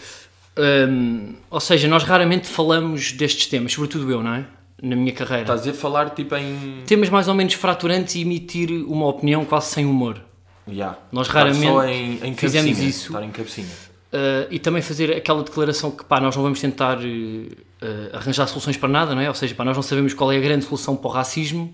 [0.56, 4.46] é, hum, ou seja, nós raramente falamos destes temas, sobretudo eu, não é?
[4.82, 5.44] Na minha carreira.
[5.44, 6.84] Estás a falar tipo em.
[6.86, 10.20] Temas mais ou menos fraturantes e emitir uma opinião quase sem humor.
[10.68, 10.98] Ya.
[11.12, 13.08] Nós raramente em, em fizemos isso.
[13.08, 13.68] Estar em cabecinha.
[14.14, 18.46] Uh, e também fazer aquela declaração que pá, nós não vamos tentar uh, uh, arranjar
[18.48, 19.28] soluções para nada, não é?
[19.28, 21.74] Ou seja, pá, nós não sabemos qual é a grande solução para o racismo.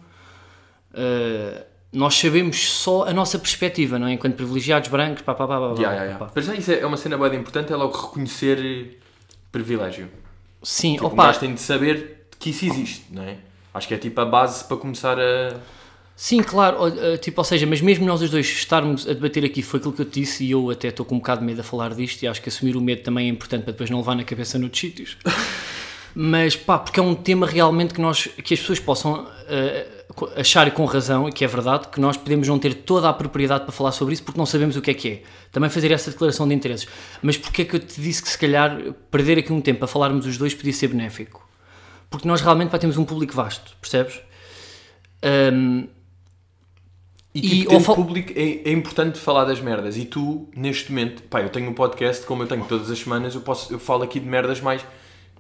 [1.92, 4.14] Nós sabemos só a nossa perspectiva, não é?
[4.14, 6.16] Enquanto privilegiados brancos, pá, pá, pá, pá, Ya, pá, ya.
[6.18, 6.32] pá.
[6.34, 9.00] Mas isso é uma cena bem importante, é logo reconhecer
[9.52, 10.08] privilégio.
[10.62, 13.38] Sim, Tipo, um opa, gajo tem de saber que isso existe, não é?
[13.74, 15.56] Acho que é tipo a base para começar a.
[16.22, 19.62] sim, claro, uh, tipo, ou seja, mas mesmo nós os dois estarmos a debater aqui,
[19.62, 21.62] foi aquilo que eu te disse e eu até estou com um bocado de medo
[21.62, 24.00] a falar disto e acho que assumir o medo também é importante para depois não
[24.00, 25.18] levar na cabeça noutros sítios.
[26.16, 30.70] Mas pá, porque é um tema realmente que, nós, que as pessoas possam uh, achar
[30.72, 33.72] com razão, e que é verdade, que nós podemos não ter toda a propriedade para
[33.72, 35.22] falar sobre isso porque não sabemos o que é que é.
[35.52, 36.88] Também fazer essa declaração de interesses.
[37.22, 39.88] Mas porque é que eu te disse que se calhar perder aqui um tempo a
[39.88, 41.48] falarmos os dois podia ser benéfico?
[42.10, 44.20] porque nós realmente pá, temos um público vasto, percebes?
[45.54, 45.88] Um,
[47.42, 49.98] E, E tipo, ter fal- público é, é importante falar das merdas.
[49.98, 53.36] E tu, neste momento, pá, eu tenho um podcast, como eu tenho todas as semanas,
[53.36, 54.86] eu, posso, eu falo aqui de merdas mais.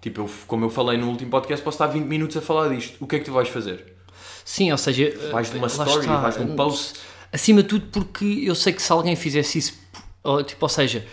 [0.01, 2.95] Tipo, eu, como eu falei no último podcast, posso estar 20 minutos a falar disto.
[2.99, 3.95] O que é que tu vais fazer?
[4.45, 6.17] sim, ou seja, Vais de uma lá story, está.
[6.17, 6.99] vais de um post.
[7.31, 9.73] Acima de tudo, porque eu sei que se alguém fizesse isso,
[10.23, 11.05] ou, tipo, ou seja,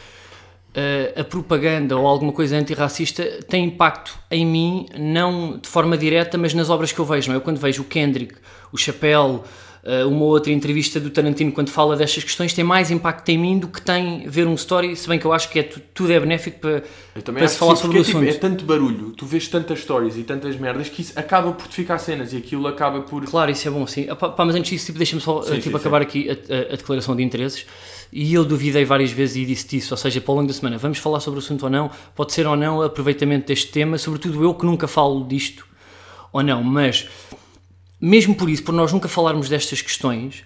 [0.75, 6.39] eh, a propaganda ou alguma coisa antirracista tem impacto em mim, não de forma direta,
[6.39, 7.29] mas nas obras que eu vejo.
[7.29, 7.37] Não é?
[7.39, 8.35] Eu quando vejo o Kendrick,
[8.73, 9.41] o Chappelle, eh,
[10.07, 13.69] uma outra entrevista do Tarantino quando fala destas questões, tem mais impacto em mim do
[13.69, 16.19] que tem ver um story, se bem que eu acho que é, tu- tudo é
[16.19, 16.83] benéfico para,
[17.33, 18.31] para se falar sim, sobre o porque, assunto.
[18.33, 21.69] tipo, é tanto barulho, tu vês tantas stories e tantas merdas que isso acaba por
[21.69, 23.25] te ficar cenas e aquilo acaba por.
[23.25, 24.07] Claro, isso é bom, sim.
[24.09, 26.29] Ah, pá, pá, mas antes disso, tipo, deixa-me só Sim, eh, tipo, sim, acabar aqui
[26.31, 27.65] a, a- a declaração de interesses.
[28.13, 30.79] E eu duvidei várias vezes e disse isso, ou seja, para o longo da semana,
[30.79, 34.43] vamos falar sobre o assunto ou não, pode ser ou não aproveitamento deste tema, sobretudo
[34.45, 35.67] eu que nunca falo disto
[36.33, 37.09] ou não, mas
[38.01, 40.45] mesmo por isso, por nós nunca falarmos destas questões,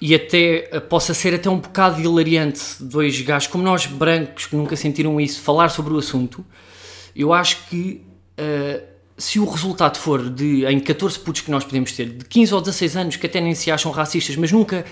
[0.00, 4.56] e até eh, possa ser até um bocado hilariante dois gajos como nós brancos que
[4.56, 6.44] nunca sentiram isso falar sobre o assunto
[7.14, 8.02] eu acho que
[8.36, 8.82] eh,
[9.16, 12.60] se o resultado for de em 14 putos que nós podemos ter de 15 ou
[12.60, 14.84] 16 anos que até nem se acham racistas mas nunca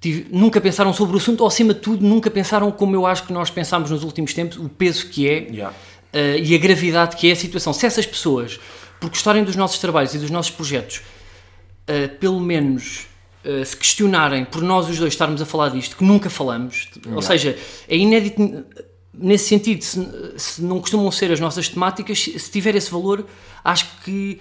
[0.00, 3.24] tive- nunca pensaram sobre o assunto ou acima de tudo nunca pensaram como eu acho
[3.26, 5.74] que nós pensámos nos últimos tempos o peso que é Yeah.
[6.14, 7.72] Uh, e a gravidade que é a situação.
[7.72, 8.60] Se essas pessoas,
[9.04, 11.02] por gostarem dos nossos trabalhos e dos nossos projetos,
[11.88, 13.06] uh, pelo menos
[13.44, 17.20] uh, se questionarem por nós os dois estarmos a falar disto, que nunca falamos, ou
[17.20, 18.64] seja, é inédito
[19.12, 23.26] nesse sentido, se, se não costumam ser as nossas temáticas, se tiver esse valor,
[23.62, 24.40] acho que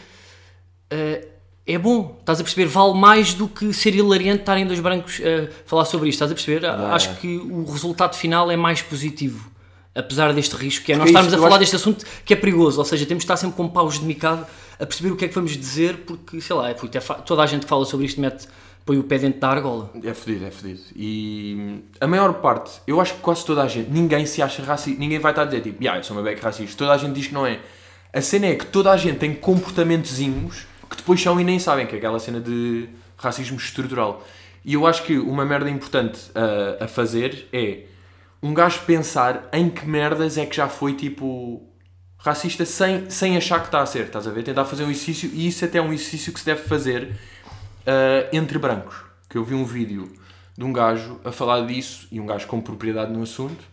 [0.94, 1.28] uh,
[1.66, 2.68] é bom, estás a perceber?
[2.68, 6.36] Vale mais do que ser hilariante estarem dois brancos a falar sobre isto, estás a
[6.36, 6.66] perceber?
[6.66, 9.53] Acho que o resultado final é mais positivo.
[9.96, 12.34] Apesar deste risco, que é nós é estarmos isso, a falar acho- deste assunto que
[12.34, 14.46] é perigoso, ou seja, temos de estar sempre com paus de micado
[14.80, 17.14] a perceber o que é que vamos dizer, porque sei lá, é, puto, é fa-
[17.16, 18.48] toda a gente que fala sobre isto mete,
[18.86, 19.92] põe o pé dentro da argola.
[20.04, 20.82] É fedido, é fedido.
[20.96, 25.00] E a maior parte, eu acho que quase toda a gente, ninguém se acha racista,
[25.00, 26.76] ninguém vai estar a dizer tipo, yeah, eu sou uma beca racista.
[26.78, 27.60] Toda a gente diz que não é.
[28.12, 31.86] A cena é que toda a gente tem comportamentozinhos que depois são e nem sabem,
[31.88, 32.88] que é aquela cena de
[33.18, 34.24] racismo estrutural.
[34.66, 37.84] E eu acho que uma merda importante a, a fazer é
[38.44, 41.66] um gajo pensar em que merdas é que já foi tipo
[42.18, 44.44] racista sem, sem achar que está a ser, estás a ver?
[44.44, 47.16] Tentar fazer um exercício e isso até é um exercício que se deve fazer
[47.88, 48.98] uh, entre brancos.
[49.30, 50.12] Que eu vi um vídeo
[50.58, 53.64] de um gajo a falar disso e um gajo com propriedade no assunto,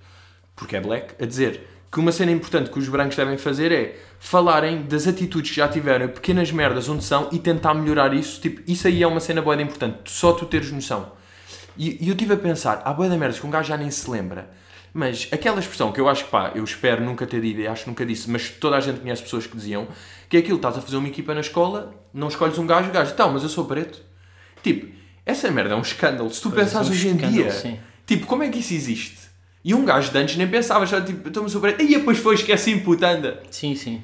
[0.54, 3.98] porque é black, a dizer que uma cena importante que os brancos devem fazer é
[4.20, 8.40] falarem das atitudes que já tiveram, pequenas merdas onde são e tentar melhorar isso.
[8.40, 11.10] Tipo, isso aí é uma cena boa importante, só tu teres noção.
[11.76, 13.90] E, e eu estive a pensar, há boa da merdas que um gajo já nem
[13.90, 14.59] se lembra.
[14.92, 17.84] Mas aquela expressão que eu acho que pá, eu espero nunca ter dito e acho
[17.84, 19.86] que nunca disse, mas toda a gente conhece pessoas que diziam,
[20.28, 22.92] que é aquilo, estás a fazer uma equipa na escola, não escolhes um gajo, o
[22.92, 24.02] gajo, então, mas eu sou preto.
[24.62, 24.88] Tipo,
[25.24, 26.28] essa merda é um escândalo.
[26.32, 27.78] Se tu Pois, pensares é um hoje em dia, sim.
[28.06, 29.16] tipo, como é que isso existe?
[29.64, 32.34] E um gajo de antes nem pensava, já tipo, estou-me sou preto, e depois foi,
[32.34, 33.42] esqueci, puta, anda.
[33.50, 34.02] Sim, sim.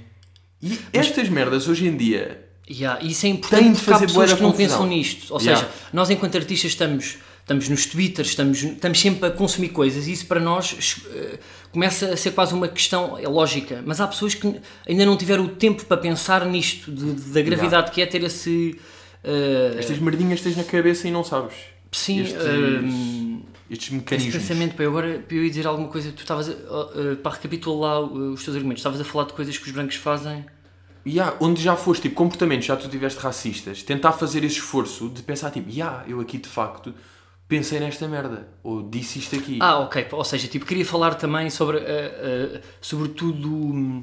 [0.62, 4.07] E estas merdas hoje em dia, Yeah, isso é Tem importante de porque há fazer
[4.07, 4.78] bué pessoas que não confusão.
[4.78, 5.32] pensam nisto.
[5.32, 5.61] Ou Yeah.
[5.64, 10.13] seja, nós enquanto artistas estamos, estamos nos twitters, estamos, estamos sempre a consumir coisas e
[10.13, 11.39] isso para nós eh,
[11.71, 13.85] começa a ser quase uma questão é lógica.
[13.87, 14.53] Mas há pessoas que
[14.89, 18.77] ainda não tiveram o tempo para pensar nisto, de- da gravidade que é ter esse...
[19.23, 21.55] eh, estas merdinhas tens na cabeça e não sabes.
[21.93, 24.35] sim, estes- eh, Estes esse mecanismos.
[24.35, 28.33] pensamento, pá, eu agora eu ia dizer alguma coisa, tu estavas, a- para recapitular uh,
[28.33, 30.45] os teus argumentos, estavas a falar de coisas que os brancos fazem...
[31.07, 35.23] Yeah, onde já foste, tipo, comportamentos, já tu tiveste racistas, tentar fazer esse esforço de
[35.23, 36.93] pensar, tipo, yeah, eu aqui de facto
[37.49, 39.59] pensei nesta merda, ou disse isto aqui.
[39.61, 40.07] Ah, ok.
[40.13, 41.85] Ou seja, tipo, queria falar também sobre, eh,
[42.57, 44.03] eh, sobretudo, hum,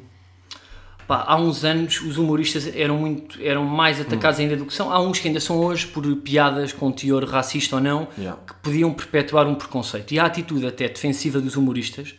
[1.08, 4.92] pá, há uns anos os humoristas eram muito, eram mais atacados ainda do que são.
[4.92, 8.40] Há uns que ainda são hoje por piadas com teor racista ou não, Yeah.
[8.48, 10.14] que podiam perpetuar um preconceito.
[10.14, 12.16] E a atitude até defensiva dos humoristas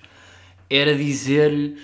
[0.69, 1.77] era dizer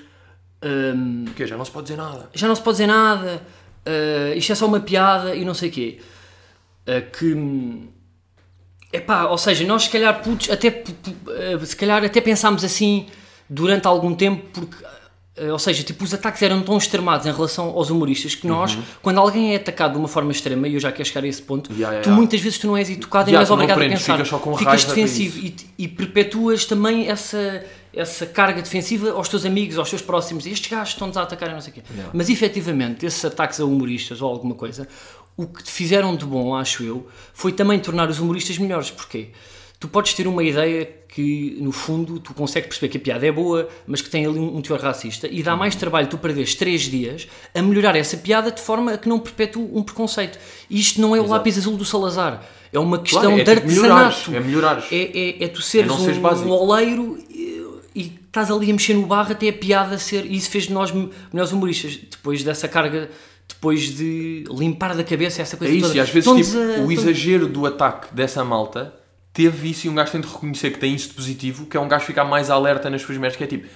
[0.63, 2.29] hum, Porque já não se pode dizer nada.
[2.35, 3.43] já não se pode dizer nada,
[3.87, 5.99] eh, isto é só uma piada e não sei o quê.
[6.87, 7.89] Eh, que.
[8.93, 13.07] Epá, ou seja, nós se calhar putos, até, eh, se calhar até pensámos assim
[13.49, 14.77] durante algum tempo, porque.
[15.37, 18.77] eh, Ou seja, tipo, os ataques eram tão extremados em relação aos humoristas que nós,
[19.01, 21.41] quando alguém é atacado de uma forma extrema, e eu já quero chegar a esse
[21.41, 21.77] ponto, Uhum.
[21.77, 22.17] Yeah, yeah, tu yeah.
[22.21, 24.13] muitas vezes tu não és educado e não és tu não obrigado aprendes, a pensar.
[24.17, 27.65] ficas só com ficas defensivo e, e perpetuas também essa,
[27.95, 30.47] essa carga defensiva aos teus amigos, aos teus próximos.
[30.47, 31.83] Estes gajos estão-nos a atacar e não sei o quê.
[32.13, 34.87] Mas efetivamente, esses ataques a humoristas ou alguma coisa,
[35.37, 38.91] o que te fizeram de bom, acho eu, foi também tornar os humoristas melhores.
[38.91, 39.29] Porquê?
[39.79, 43.33] tu podes ter uma ideia que, no fundo, tu consegues perceber que a piada é
[43.33, 46.55] boa, mas que tem ali um, um teor racista, e dá mais trabalho tu perderes
[46.55, 50.39] três dias a melhorar essa piada de forma a que não perpetue um preconceito.
[50.69, 52.47] E isto não é o lápis azul do Salazar.
[52.71, 54.37] É uma questão Claro, é de tipo melhorares, artesanato.
[54.37, 54.85] é melhorares.
[54.93, 56.49] É, é, é tu seres não seres um, básico.
[56.51, 57.65] um oleiro e,
[57.95, 60.27] e estás ali a mexer no barro até a piada ser.
[60.27, 61.97] E isso fez de nós me- melhores humoristas.
[61.97, 63.11] Depois dessa carga,
[63.55, 65.97] depois de limpar da cabeça essa É coisa isso, toda.
[65.99, 68.95] e às vezes tipo, a- o exagero do ataque dessa malta
[69.33, 71.81] teve isso e um gajo tem de reconhecer que tem isso de positivo, que é
[71.81, 73.67] um gajo ficar mais alerta nas suas merdas, que é tipo,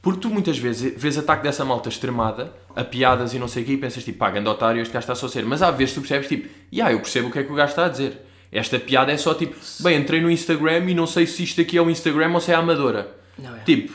[0.00, 3.66] porque tu muitas vezes vês ataque dessa malta extremada, a piadas e não sei o
[3.66, 5.44] quê, e pensas tipo, pá, grande otário, este gajo está só a ser.
[5.44, 7.70] Mas às vezes tu percebes tipo, yeah, eu percebo o que é que o gajo
[7.70, 8.20] está a dizer.
[8.50, 11.78] Esta piada é só tipo, bem, entrei no Instagram e não sei se isto aqui
[11.78, 13.16] é o Instagram ou se é a amadora.
[13.38, 13.60] Não é.
[13.60, 13.92] Tipo,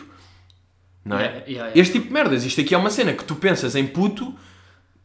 [1.05, 1.21] não é?
[1.21, 1.79] Yeah, yeah, yeah.
[1.79, 4.33] Este tipo de merdas, isto aqui é uma cena que tu pensas em puto,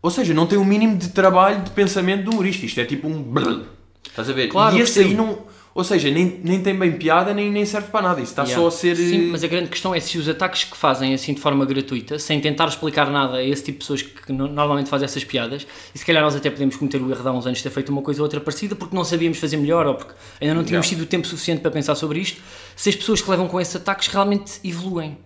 [0.03, 2.66] ou seja, não tem o mínimo de trabalho de pensamento do humorista.
[2.66, 3.22] Isto é tipo um.
[3.22, 3.62] brrr.
[4.07, 4.48] Estás a ver?
[4.48, 5.50] Claro, e esse aí não.
[5.74, 8.20] Ou seja, nem, nem tem bem piada, nem, nem serve para nada.
[8.20, 8.61] Isso está Yeah.
[8.61, 8.94] só a ser.
[8.94, 11.64] Sim, eh, mas a grande questão é se os ataques que fazem assim de forma
[11.64, 15.24] gratuita, sem tentar explicar nada a esse tipo de pessoas que no- normalmente fazem essas
[15.24, 17.64] piadas, e se calhar nós até podemos cometer o erro de há uns anos de
[17.64, 20.53] ter feito uma coisa ou outra parecida porque não sabíamos fazer melhor ou porque ainda
[20.55, 21.05] não tínhamos Yeah.
[21.07, 22.38] tido tempo suficiente para pensar sobre isto,
[22.76, 25.16] se as pessoas que levam com esses ataques realmente evoluem.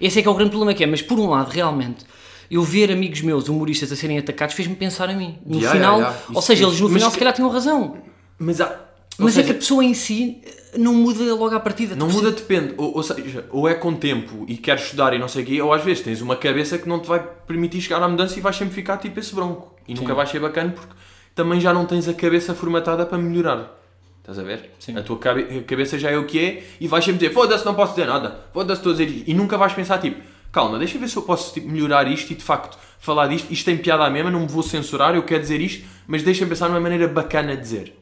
[0.00, 2.04] Esse é que é o grande problema que é, mas por um lado, realmente,
[2.50, 5.38] eu ver amigos meus humoristas a serem atacados fez-me pensar a mim.
[5.44, 7.96] No Yeah, final, yeah, ou seja, eles no mas final que- se calhar tinham razão.
[8.38, 8.80] Mas há.
[9.18, 10.42] Mas é seja, que a pessoa em si
[10.76, 11.96] não muda logo à partida.
[11.96, 12.74] Não Tu muda, depende.
[12.76, 15.62] Ou, ou seja, ou é com tempo e queres estudar e não sei o quê,
[15.62, 18.42] ou às vezes tens uma cabeça que não te vai permitir chegar à mudança e
[18.42, 19.74] vais sempre ficar tipo esse bronco.
[19.88, 20.92] E nunca vais ser bacana porque
[21.34, 23.74] também já não tens a cabeça formatada para melhorar.
[24.20, 24.70] Estás a ver?
[24.78, 24.98] Sim.
[24.98, 27.74] A tua cabe- cabeça já é o que é e vais sempre dizer foda-se, não
[27.74, 29.30] posso dizer nada, foda-se, estou a dizer isto.
[29.30, 30.20] E nunca vais pensar tipo,
[30.56, 33.52] calma, deixa eu ver se eu posso tipo, melhorar isto e de facto falar disto.
[33.52, 36.48] Isto tem piada à mesma, não me vou censurar, eu quero dizer isto, mas deixa-me
[36.48, 37.94] pensar numa maneira bacana de dizer.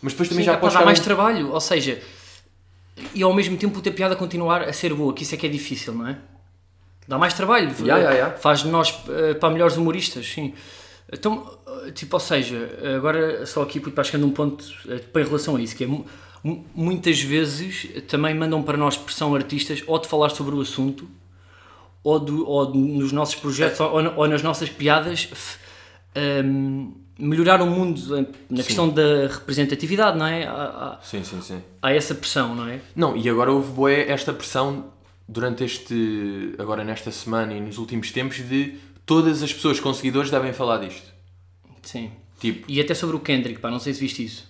[0.00, 2.00] Mas depois também Sim, já é podes dar mais um- trabalho, ou seja,
[3.14, 5.48] e ao mesmo tempo a piada continuar a ser boa, que isso é que é
[5.48, 6.18] difícil, não é?
[7.08, 8.30] Dá mais trabalho, Ya, ya, ya.
[8.30, 10.54] faz de nós eh, para melhores humoristas, sim.
[11.12, 14.64] Então, eh, tipo, ou seja, agora só aqui puto, para chegando a um ponto
[15.12, 16.06] para em relação a isso, que é mu-
[16.44, 21.08] mu- muitas vezes também mandam para nós pressão artistas ou de falar sobre o assunto
[22.04, 25.58] ou, do, ou nos nossos projetos ou, ou ou nas nossas piadas f-
[26.14, 28.00] ehm, melhorar o mundo
[28.50, 28.62] na Sim.
[28.66, 30.44] questão da representatividade, não é?
[30.46, 31.62] Há, há- Sim, sim, sim.
[31.80, 32.80] há essa pressão, não é?
[32.96, 34.92] Não, e agora houve boa esta pressão
[35.28, 36.54] durante este.
[36.58, 38.76] agora nesta semana e nos últimos tempos de
[39.06, 41.12] todas as pessoas com seguidores devem falar disto.
[41.82, 42.10] Sim.
[42.40, 44.48] Tipo, E até sobre o Kendrick, pá, não sei se viste isso.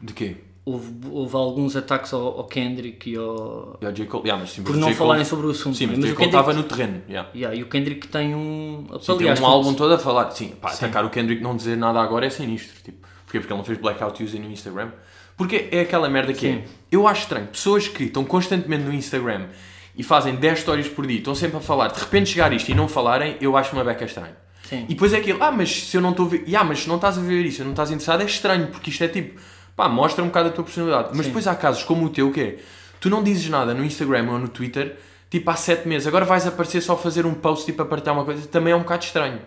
[0.00, 0.36] de quê?
[0.66, 3.78] Houve, houve alguns ataques ao, ao Kendrick e ao.
[3.82, 4.06] E ao J.
[4.06, 4.22] Cole.
[4.24, 4.94] Yeah, mas sim, por não J.
[4.94, 5.76] Cole- falarem sobre o assunto.
[5.76, 7.02] Sim, mas, mas o Kendrick, estava no terreno.
[7.06, 7.28] Yeah.
[7.34, 8.86] Yeah, e o Kendrick tem um.
[8.98, 10.30] Sim, tem aliás, um foi- álbum todo a falar.
[10.30, 12.74] Sim, pá, atacar o Kendrick não dizer nada agora é sinistro.
[12.82, 13.40] Tipo, porquê?
[13.40, 14.90] Porque ele não fez Blackout Tuesday no Instagram.
[15.36, 16.52] Porque é aquela merda que Sim.
[16.54, 16.64] é.
[16.90, 17.48] Eu acho estranho.
[17.48, 19.48] Pessoas que estão constantemente no Instagram
[19.96, 22.74] e fazem 10 stories por dia, estão sempre a falar, de repente chegar isto e
[22.74, 24.34] não falarem, eu acho uma beca estranho.
[24.62, 24.84] Sim.
[24.88, 26.88] E depois é aquilo, ah, mas se eu não estou a ver, ah, mas se
[26.88, 29.38] não estás a ver isso, não estás interessado, é estranho, porque isto é tipo,
[29.76, 31.08] pá, mostra um bocado a tua personalidade.
[31.10, 31.30] Mas Sim.
[31.30, 32.58] depois há casos como o teu, que é,
[33.00, 34.96] tu não dizes nada no Instagram ou no Twitter,
[35.30, 38.14] tipo há 7 meses, agora vais aparecer só a fazer um post tipo a partilhar
[38.14, 39.40] uma coisa, também é um bocado estranho.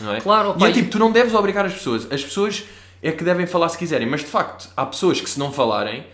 [0.00, 0.20] Não é?
[0.20, 2.64] Claro, e é tipo, tu não deves obrigar as pessoas, as pessoas
[3.02, 6.06] é que devem falar se quiserem, mas de facto, há pessoas que se não falarem,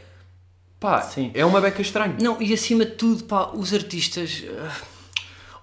[0.79, 1.31] pá, Sim.
[1.35, 2.17] é uma beca estranho.
[2.21, 4.45] Não, e acima de tudo, pá, os artistas.
[4.59, 4.97] ah,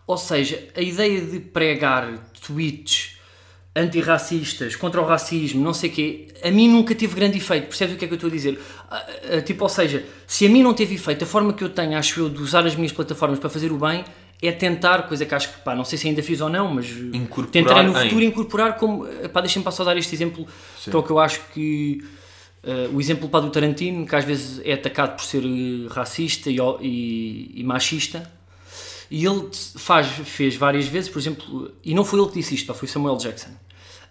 [0.06, 2.08] ou seja, a ideia de pregar
[2.46, 3.12] tweets
[3.76, 7.67] antirracistas, contra o racismo, não sei o quê, a mim nunca teve grande efeito.
[7.67, 8.59] Percebes o que é que eu estou a dizer?
[8.89, 9.05] Ah,
[9.38, 11.97] ah, tipo, ou seja, se a mim não teve efeito, a forma que eu tenho,
[11.97, 14.03] acho eu, de usar as minhas plataformas para fazer o bem
[14.41, 16.88] é tentar, coisa que acho que, pá, não sei se ainda fiz ou não, mas
[16.89, 18.03] Incorporar tentarei no em.
[18.03, 19.05] futuro incorporar como.
[19.32, 20.45] Pá, deixa-me só dar este exemplo,
[20.80, 20.91] Sim.
[20.91, 22.03] que é o que eu acho que.
[22.63, 26.49] eh, o exemplo pá, do Tarantino, que às vezes é atacado por ser eh, racista
[26.51, 28.30] e, e- e machista,
[29.09, 29.47] e ele
[29.78, 32.88] faz, fez várias vezes, por exemplo, e não foi ele que disse isto, pá, foi
[32.88, 33.51] Samuel Jackson.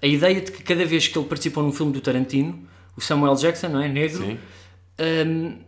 [0.02, 2.58] A ideia de que cada vez que ele participou num filme do Tarantino,
[2.96, 3.88] o Samuel Jackson, não é?
[3.88, 4.36] Negro,
[5.26, 5.58] hum,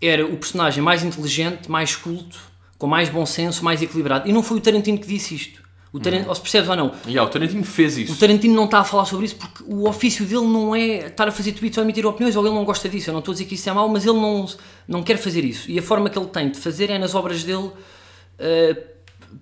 [0.00, 2.38] era o personagem mais inteligente, mais culto,
[2.78, 4.28] com mais bom senso, mais equilibrado.
[4.28, 5.66] E não foi o Tarantino que disse isto.
[5.92, 8.12] O Tarantino, ou se percebes ou não, E ah, o Tarantino fez isso.
[8.12, 11.26] o Tarantino não está a falar sobre isso porque o ofício dele não é estar
[11.26, 13.08] a fazer tweets ou emitir opiniões, ou ele não gosta disso.
[13.08, 14.46] Eu não estou a dizer que isso é mau, mas ele não,
[14.86, 15.70] não quer fazer isso.
[15.70, 18.95] E a forma que ele tem de fazer é nas obras dele uh,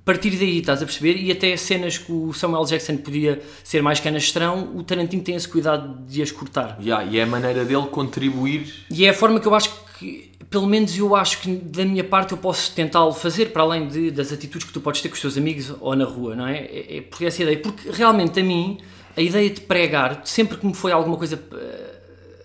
[0.05, 1.17] partir daí, estás a perceber?
[1.17, 5.49] E até cenas que o Samuel Jackson podia ser mais canastrão, o Tarantino tem esse
[5.49, 6.79] cuidado de as cortar.
[6.81, 10.33] Yeah, e é a maneira dele contribuir E é a forma que eu acho que,
[10.51, 14.11] pelo menos eu acho que da minha parte eu posso tentá-lo fazer, para além de,
[14.11, 16.59] das atitudes que tu podes ter com os teus amigos ou na rua, não é?
[16.59, 18.79] É, é porque essa ideia, porque realmente a mim,
[19.17, 21.95] a ideia de pregar, sempre que me foi alguma coisa eh,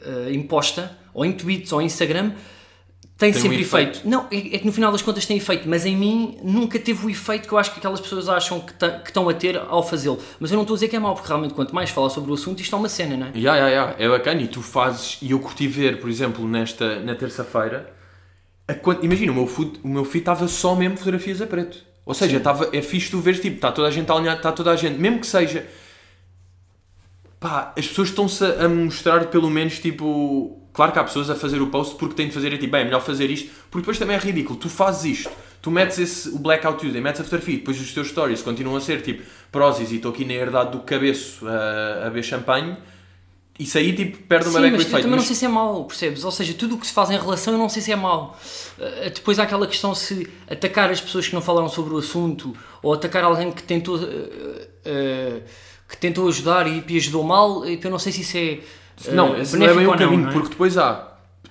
[0.06, 2.32] eh, imposta, ou ou em tweets, ou em Instagram,
[3.20, 3.90] tem, Tem um sempre efeito.
[3.90, 4.10] efeito.
[4.10, 7.06] Não, é, é que no final das contas tem efeito, mas em mim nunca teve
[7.06, 8.74] o efeito que eu acho que aquelas pessoas acham que,
[9.06, 10.18] estão a ter ao fazê-lo.
[10.40, 12.32] Mas eu não estou a dizer que é mau, porque realmente quanto mais falar sobre
[12.32, 13.32] o assunto, isto é uma cena, não é?
[13.38, 17.02] Ya, ya, ya, é bacana e tu fazes, e eu curti ver, por exemplo, nesta,
[17.02, 17.94] na terça-feira,
[19.02, 21.78] imagina, o meu feed, o meu feed estava só mesmo fotografias a preto.
[22.06, 24.72] Ou seja, estava, é fixe tu veres, tipo, está toda a gente alinhada, está toda
[24.72, 25.68] a gente, mesmo que seja,
[27.40, 31.62] pá, as pessoas estão-se a mostrar pelo menos, tipo, claro que há pessoas a fazer
[31.62, 33.98] o post porque têm de fazer, é tipo, bem, é melhor fazer isto, porque depois
[33.98, 35.32] também é ridículo, tu fazes isto,
[35.62, 38.78] tu metes esse, o Blackout Tuesday, metes a fotografia, e depois os teus stories continuam
[38.78, 42.78] a ser, tipo, prósis e estou aqui na herdade do cabeço a, a beber champanhe,
[43.58, 44.92] isso aí, tipo, perde uma beca eu efeito.
[44.92, 46.24] também não mas- sei se é mau, percebes?
[46.24, 48.40] Ou seja, tudo o que se faz em relação eu não sei se é mau.
[48.78, 52.56] Uh, depois há aquela questão se atacar as pessoas que não falaram sobre o assunto
[52.82, 55.42] ou atacar alguém que tentou, uh, uh,
[55.90, 58.60] que tentou ajudar e, e ajudou mal, então eu não sei se isso é
[59.10, 60.32] uh, Não, esse não é bem o caminho, não é?
[60.32, 61.08] porque depois há.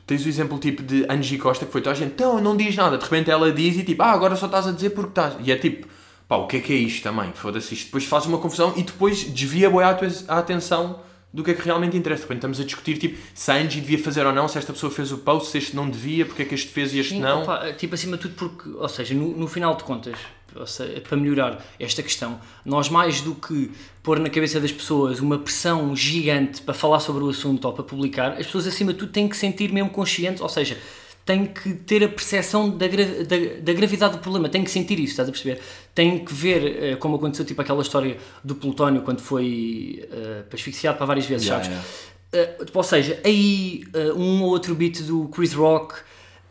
[0.07, 2.75] Tens o exemplo tipo de Angie Costa que foi toda a gente, então não diz
[2.75, 5.35] nada, de repente ela diz e tipo, ah, agora só estás a dizer porque estás.
[5.45, 5.87] E é tipo,
[6.27, 7.31] pá, o que é que é isto também?
[7.35, 7.87] Foda-se isto.
[7.87, 11.95] Depois faz uma confusão e depois desvia boa a, atenção do que é que realmente
[11.95, 12.23] interessa.
[12.23, 14.73] De repente estamos a discutir tipo se a Angie devia fazer ou não, se esta
[14.73, 17.15] pessoa fez o post, se este não devia, porque é que este fez e este
[17.15, 17.43] Sim, não.
[17.43, 20.17] opa, tipo acima de tudo porque, ou seja, no, no final de contas,
[20.59, 23.71] ou seja, para melhorar esta questão, nós mais do que
[24.03, 27.85] pôr na cabeça das pessoas uma pressão gigante para falar sobre o assunto ou para
[27.85, 30.77] publicar, as pessoas acima de tudo têm que sentir mesmo conscientes, ou seja,
[31.25, 34.99] têm que ter a percepção da, gra- da, da gravidade do problema, têm que sentir
[34.99, 35.61] isso, estás a perceber?
[35.95, 40.97] Têm que ver, eh, como aconteceu tipo aquela história do Plutónio quando foi eh, asfixiado
[40.97, 41.79] para várias vezes, Yeah, sabes?
[41.79, 42.59] yeah.
[42.61, 45.95] Uh, ou seja, aí uh, um ou outro beat do Chris Rock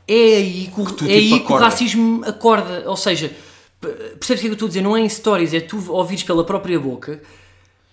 [0.08, 2.84] é aí que o, é tipo, aí que o racismo acorda.
[2.90, 3.32] Ou seja,
[3.80, 4.82] percebes o que é que eu estou a dizer?
[4.82, 7.22] Não é em stories, é tu ouvires pela própria boca.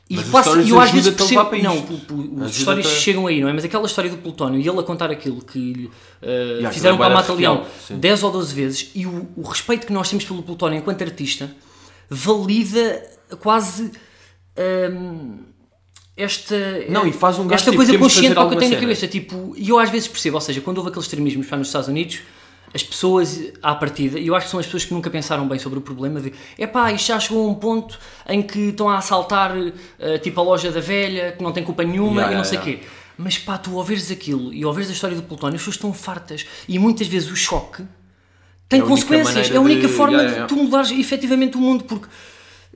[0.09, 1.57] E Mas passa, eu às vezes percebo.
[1.62, 3.55] Não, pu- os a- chegam aí, não é?
[3.55, 5.91] Mas aquela história do Plutónio e ele a contar aquilo que lhe, uh,
[6.57, 7.97] aquilo fizeram é para a Mata Leão arrepiante, sim.
[7.97, 11.51] 10 ou 12 vezes e o, o respeito que nós temos pelo Plutónio enquanto artista
[12.11, 13.03] valida
[13.41, 13.93] quase.
[14.93, 15.39] hum,
[16.16, 16.55] esta,
[16.89, 19.09] Não, e faz um gajo, esta tipo, coisa consciente o que eu tenho na cabeça.
[19.09, 21.89] Tipo, e eu às vezes percebo, ou seja, quando houve aqueles extremismos para nos Estados
[21.89, 22.20] Unidos,
[22.75, 25.61] as pessoas à partida, e eu acho que são as pessoas que nunca pensaram bem
[25.61, 27.97] sobre o problema de epá, isto já chegou a um ponto
[28.29, 29.53] em que estão a assaltar
[30.01, 32.45] eh, tipo a loja da velha, que não tem culpa nenhuma Yeah, e não yeah,
[32.45, 32.85] sei o quê.
[33.16, 36.45] Mas pá, tu ouveres aquilo e ouveres a história do Plutónio, as pessoas estão fartas.
[36.68, 37.85] E muitas vezes o choque
[38.68, 39.53] tem É consequências.
[39.53, 40.47] É a única de- forma yeah, yeah.
[40.47, 42.09] de tu mudares efetivamente o mundo, porque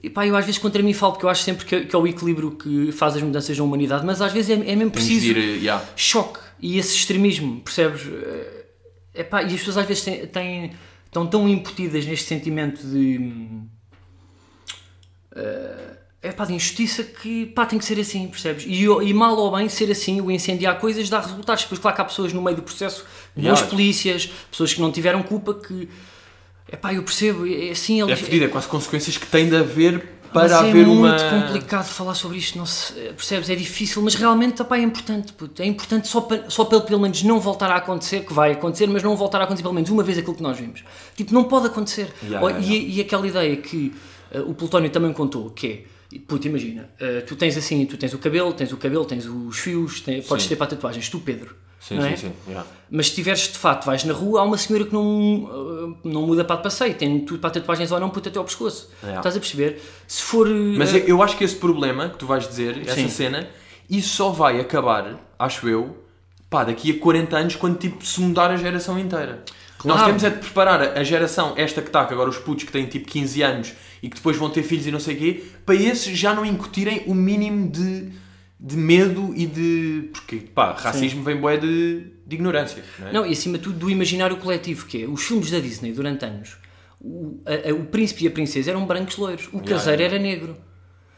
[0.00, 1.98] e pá, eu às vezes contra mim falo porque eu acho sempre que, que é
[1.98, 5.32] o equilíbrio que faz as mudanças na humanidade, mas às vezes é, é mesmo preciso
[5.32, 5.84] eh, yeah.
[5.96, 8.02] choque e esse extremismo, percebes?
[9.14, 10.72] É pá, e as pessoas às vezes têm, têm-
[11.06, 13.58] estão tão imputidas neste sentimento de.
[16.20, 18.64] É pá, de injustiça que pá, tem que ser assim, percebes?
[18.66, 21.62] E, e mal ou bem ser assim, o incendiar coisas dá resultados.
[21.62, 23.04] Depois, claro que há pessoas no meio do processo,
[23.36, 25.88] boas polícias, pessoas que não tiveram culpa, que.
[26.70, 28.00] É pá, eu percebo, é assim.
[28.00, 31.08] É eles- fedido, é quase consequências que tem de haver para mas haver é uma.
[31.08, 33.48] muito complicado falar sobre isto, não se, percebes?
[33.50, 35.32] É difícil, mas realmente opá, é importante.
[35.32, 35.60] puto.
[35.62, 38.86] É importante só, para, só pelo, pelo menos não voltar a acontecer, que vai acontecer,
[38.86, 40.84] mas não voltar a acontecer pelo menos uma vez aquilo que nós vimos.
[41.16, 42.12] Tipo, não pode acontecer.
[42.22, 43.94] Yeah, yeah, e, e aquela ideia que
[44.30, 48.12] eh, o Plutónio também contou, que é, puto, imagina, eh, tu tens assim, tu tens
[48.14, 51.54] o cabelo, tens o cabelo, tens os fios, tens- podes ter para tatuagens, tu Pedro.
[51.80, 52.16] Sim, não sim, é?
[52.16, 52.32] sim.
[52.46, 52.68] yeah.
[52.90, 56.26] Mas se tiveres de fato, vais na rua, há uma senhora que não, eh, não
[56.26, 58.90] muda para de passeio, tem tudo para tatuagens ou não, puto até ao pescoço.
[59.02, 59.16] É.
[59.16, 59.80] Estás a perceber?
[60.06, 60.48] Se for.
[60.48, 63.08] Mas eh, eu acho que esse problema que tu vais dizer, essa Sim.
[63.08, 63.48] cena,
[63.88, 65.96] isso só vai acabar, acho eu,
[66.50, 69.44] pá, daqui a 40 anos, quando tipo se mudar a geração inteira.
[69.78, 69.98] Claro.
[69.98, 72.72] Nós temos é de preparar a geração, esta que está, que agora os putos que
[72.72, 73.72] têm tipo 15 anos
[74.02, 76.44] e que depois vão ter filhos e não sei o quê, para esses já não
[76.44, 78.12] incutirem o mínimo de,
[78.60, 80.10] de medo e de.
[80.12, 82.82] Porque, pá, racismo vem bué de, de ignorância.
[82.98, 83.12] Não é?
[83.12, 86.24] Não, e acima de tudo do imaginário coletivo, que é os filmes da Disney durante
[86.24, 86.56] anos.
[87.00, 90.56] O, a- a- o príncipe e a princesa eram brancos loiros, o caseiro era negro.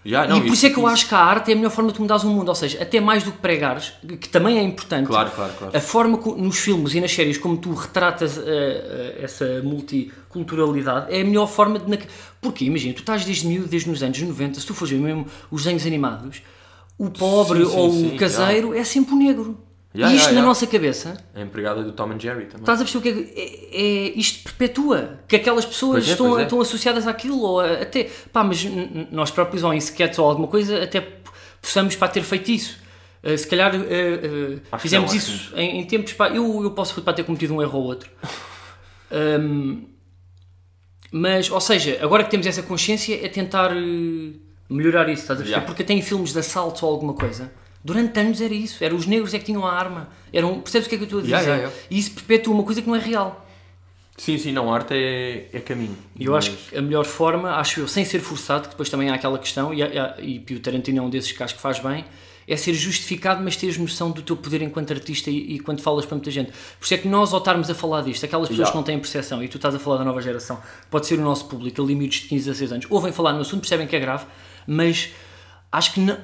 [0.02, 1.56] Já, não, e por isso, é que eu isso- acho que a arte é a
[1.56, 4.28] melhor forma de tu mudares o mundo, ou seja, até mais do que pregares, que
[4.30, 5.06] também é importante.
[5.06, 5.76] Claro, claro, claro.
[5.76, 11.20] A forma nos filmes e nas séries como tu retratas eh, eh, essa multiculturalidade é
[11.20, 11.98] a melhor forma de.
[12.40, 15.26] Porque imagina, tu estás desde miúdo, desde nos anos 90, se tu fores ver mesmo
[15.50, 16.42] os desenhos animados,
[17.00, 19.58] o pobre Sim, sim, ou sim, o caseiro é sempre o negro.
[19.92, 20.46] Ya, e isto na ya.
[20.46, 22.60] nossa cabeça A empregada do Tom and Jerry também.
[22.60, 26.12] Estás a perceber o que é, que- é, é- Isto perpetua que aquelas pessoas é,
[26.12, 26.42] estão, é.
[26.44, 28.64] estão associadas àquilo, ou a- até pá, mas
[29.10, 31.00] nós próprios, ou em sketches ou alguma coisa, até
[31.60, 32.78] possamos para ter feito isso.
[33.24, 37.00] Uh, se calhar uh, uh, fizemos não, isso em, em tempos, pá, eu, eu posso
[37.02, 38.08] para ter cometido um erro ou outro.
[39.12, 39.88] Um,
[41.10, 43.72] mas, ou seja, agora que temos essa consciência, é tentar
[44.70, 45.50] melhorar isso, estás a perceber?
[45.50, 45.66] Yeah.
[45.66, 47.50] Porque tem filmes de assalto ou alguma coisa,
[47.82, 48.84] Durante anos era isso.
[48.84, 50.08] Era os negros é que tinham a arma.
[50.32, 51.34] Eram, percebes o que é que eu estou a dizer?
[51.34, 51.76] Yeah, yeah.
[51.90, 53.46] E isso perpetua uma coisa que não é real.
[54.18, 55.96] Sim, sim, não, a arte é, é caminho.
[56.14, 59.08] E eu acho que a melhor forma, acho eu, sem ser forçado, que depois também
[59.08, 61.78] há aquela questão, e, e, e o Tarantino é um desses que acho que faz
[61.78, 62.04] bem,
[62.46, 66.04] é ser justificado, mas teres noção do teu poder enquanto artista e, e quando falas
[66.04, 66.52] para muita gente.
[66.78, 68.72] Por isso é que nós, ao estarmos a falar disto, aquelas pessoas Yeah.
[68.72, 70.60] que não têm percepção, e tu estás a falar da nova geração,
[70.90, 73.40] pode ser o nosso público, ali miúdos de 15 a 16 anos, ouvem falar no
[73.40, 74.26] assunto, percebem que é grave,
[74.70, 75.10] mas
[75.72, 76.16] acho que não.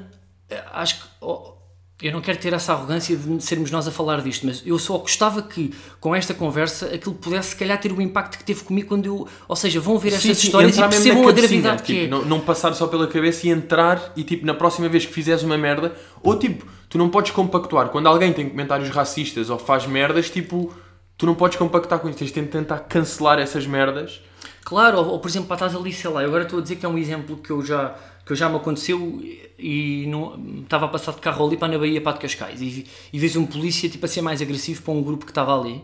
[0.73, 1.09] Acho que.
[1.21, 1.57] oh,
[2.01, 4.99] eu não quero ter essa arrogância de sermos nós a falar disto, mas eu só
[4.99, 8.87] gostava que, com esta conversa, aquilo pudesse, se calhar, ter o impacto que teve comigo
[8.87, 9.27] quando eu.
[9.49, 12.09] Ou seja, vão ver estas histórias e percebam a gravidade que tipo, é.
[12.09, 15.43] Não, não passar só pela cabeça e entrar e tipo, na próxima vez que fizeres
[15.43, 17.89] uma merda, ou tipo, tu não podes compactuar.
[17.89, 20.73] Quando alguém tem comentários racistas ou faz merdas, tipo,
[21.17, 22.19] tu não podes compactar com isso.
[22.19, 24.21] Tens de tentar cancelar essas merdas.
[24.67, 26.75] Claro, ou, ou, por exemplo, pá, estás ali, sei lá, eu agora estou a dizer
[26.75, 27.95] que é um exemplo que eu já,
[28.27, 31.79] que já me aconteceu e- e não, estava a passar de carro ali para na
[31.79, 34.93] Bahia, para de Cascais, e, e vês um polícia tipo a ser mais agressivo para
[34.93, 35.81] um grupo que estava ali,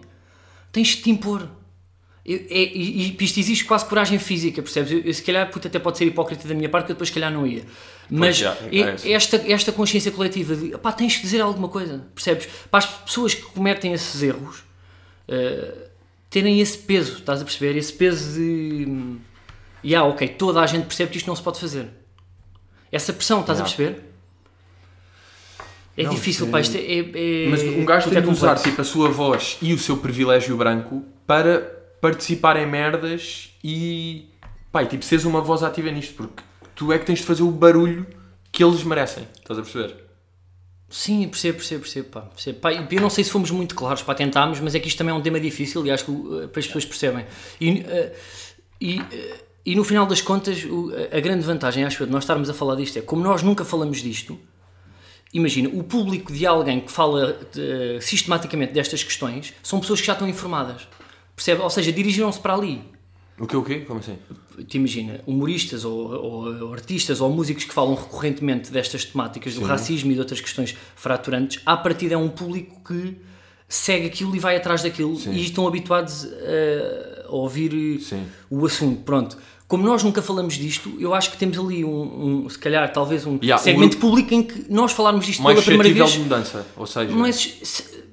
[0.72, 1.48] tens de te impor.
[2.24, 4.92] É- e, e isto exige quase coragem física, percebes?
[4.92, 7.08] Eu, eu, se calhar, puta, até pode ser hipócrita da minha parte, que eu depois,
[7.08, 7.62] se calhar, não ia.
[8.10, 12.48] Mas já, é- esta, esta consciência coletiva de, pá, tens de dizer alguma coisa, percebes?
[12.70, 14.62] Para as pessoas que cometem esses erros,
[15.28, 15.88] eh,
[16.30, 17.76] terem esse peso, estás a perceber?
[17.78, 18.84] Esse peso de.
[18.88, 19.18] hum,
[19.84, 21.88] Yeah, ok, toda a gente percebe que isto não se pode fazer.
[22.92, 23.76] Essa pressão, estás a Yeah.
[23.76, 24.12] perceber?
[25.96, 26.80] É Não, difícil, isto pá, é- isto é.
[26.80, 29.78] é- Mas um gajo puta, é tem de usar tipo, a sua voz e o
[29.78, 31.60] seu privilégio branco para
[32.00, 34.26] participar em merdas e,
[34.70, 36.42] pá, e tipo, seres uma voz ativa nisto, porque
[36.74, 38.06] tu é que tens de fazer o barulho
[38.50, 39.26] que eles merecem.
[39.38, 39.96] Estás a perceber?
[40.88, 42.08] Sim, percebo, percebo, percebo.
[42.10, 42.58] Pá, percebo.
[42.60, 45.14] Pá, eu não sei se fomos muito claros para tentarmos, mas é que isto também
[45.14, 47.24] é um tema difícil e acho que uh, para as pessoas percebem.
[47.60, 48.12] E, uh,
[48.80, 49.04] e, uh,
[49.64, 52.54] e no final das contas, o- a grande vantagem, acho eu, de nós estarmos a
[52.54, 54.38] falar disto é como nós nunca falamos disto.
[55.34, 60.12] Imagina, o público de alguém que fala uh, sistematicamente destas questões são pessoas que já
[60.12, 60.86] estão informadas.
[61.34, 61.62] Percebe?
[61.62, 62.82] Ou seja, dirigiram-se para ali.
[63.38, 63.80] O que o quê?
[63.80, 64.18] Como assim?
[64.68, 69.64] te imagina, humoristas ou, ou- ou artistas ou músicos que falam recorrentemente destas temáticas, do
[69.64, 73.16] racismo e de outras questões fraturantes, à partida é um público que
[73.66, 75.32] segue aquilo e vai atrás daquilo Sim.
[75.32, 78.26] e estão habituados a, a ouvir Sim.
[78.50, 79.00] o assunto.
[79.04, 79.38] Pronto.
[79.72, 83.24] Como nós nunca falamos disto, eu acho que temos ali um, um- se calhar, talvez
[83.26, 86.10] um Yeah, um segmento grupo- público em que nós falarmos disto Mais pela primeira vez.
[86.12, 86.66] de mudança.
[86.76, 87.32] Ou seja, Não é,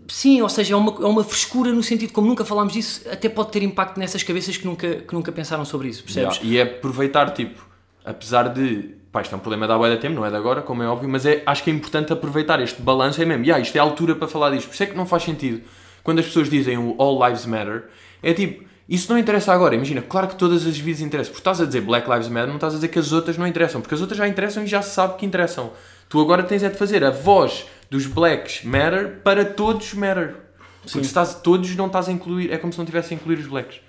[0.07, 3.27] sim, ou seja, é uma, é uma frescura no sentido como nunca falámos disso, até
[3.27, 6.37] pode ter impacto nessas cabeças que nunca, que nunca pensaram sobre isso, percebes?
[6.37, 7.61] Yeah, E é aproveitar, tipo,
[8.05, 8.97] apesar de.
[9.11, 10.87] Pá, isto é um problema da boia da tempo, não é de agora, como é
[10.87, 13.21] óbvio, mas é, acho que é importante aproveitar este balanço.
[13.21, 14.67] É mesmo, yeah, isto é a altura para falar disto.
[14.67, 15.61] Por isso é que não faz sentido
[16.03, 17.89] quando as pessoas dizem o All Lives Matter.
[18.23, 19.75] É tipo, isso não interessa agora.
[19.75, 21.31] Imagina, claro que todas as vidas interessam.
[21.31, 23.45] Porque estás a dizer Black Lives Matter, não estás a dizer que as outras não
[23.45, 23.81] interessam.
[23.81, 25.71] Porque as outras já interessam e já se sabe que interessam.
[26.09, 30.35] Tu agora tens é de fazer a voz dos Blacks Matter para todos Matter.
[30.81, 32.51] Porque se estás todos, não estás a incluir.
[32.51, 33.79] É como se não tivesse a incluir os Blacks.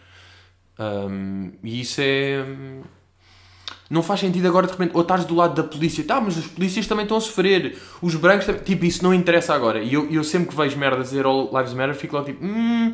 [0.79, 2.45] Um, e isso é.
[2.47, 2.83] hum,
[3.89, 6.47] Não faz sentido agora de repente, ou estás do lado da polícia, tá, mas os
[6.47, 8.63] polícias também estão a sofrer, os brancos também.
[8.63, 9.83] Tipo, isso não interessa agora.
[9.83, 12.93] E eu, eu sempre que vejo merda dizer All Lives Matter, fico logo tipo, hum,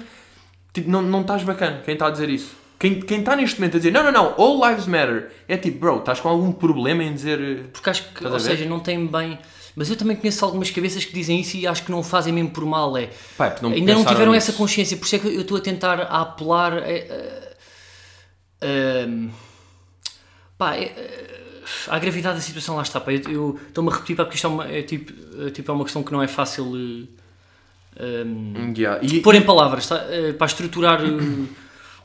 [0.77, 1.81] tipo não, não estás bacana.
[1.85, 2.55] Quem está a dizer isso?
[2.79, 5.79] Quem, quem está neste momento a dizer, não, não, não, All Lives Matter, é tipo,
[5.79, 7.69] bro, estás com algum problema em dizer.
[7.73, 9.39] Porque acho que, a ou seja, não tem bem.
[9.75, 12.51] Mas eu também conheço algumas cabeças que dizem isso e acho que não fazem mesmo
[12.51, 12.97] por mal.
[12.97, 14.51] É, Pá, é porque não ainda não tiveram nisso.
[14.51, 16.79] essa consciência, por isso é que eu estou a tentar a apelar.
[16.79, 17.57] é, é,
[18.61, 19.09] é,
[20.59, 21.41] pá, é, é,
[21.89, 23.01] à gravidade da situação, lá está.
[23.01, 25.13] Pá, eu estou-me a repetir pá, porque isto é uma, é, tipo,
[25.47, 27.07] é, tipo, é uma questão que não é fácil eh,
[28.01, 29.01] um, Yeah.
[29.03, 29.97] E, pôr em palavras tá?
[30.11, 31.01] Eh, para estruturar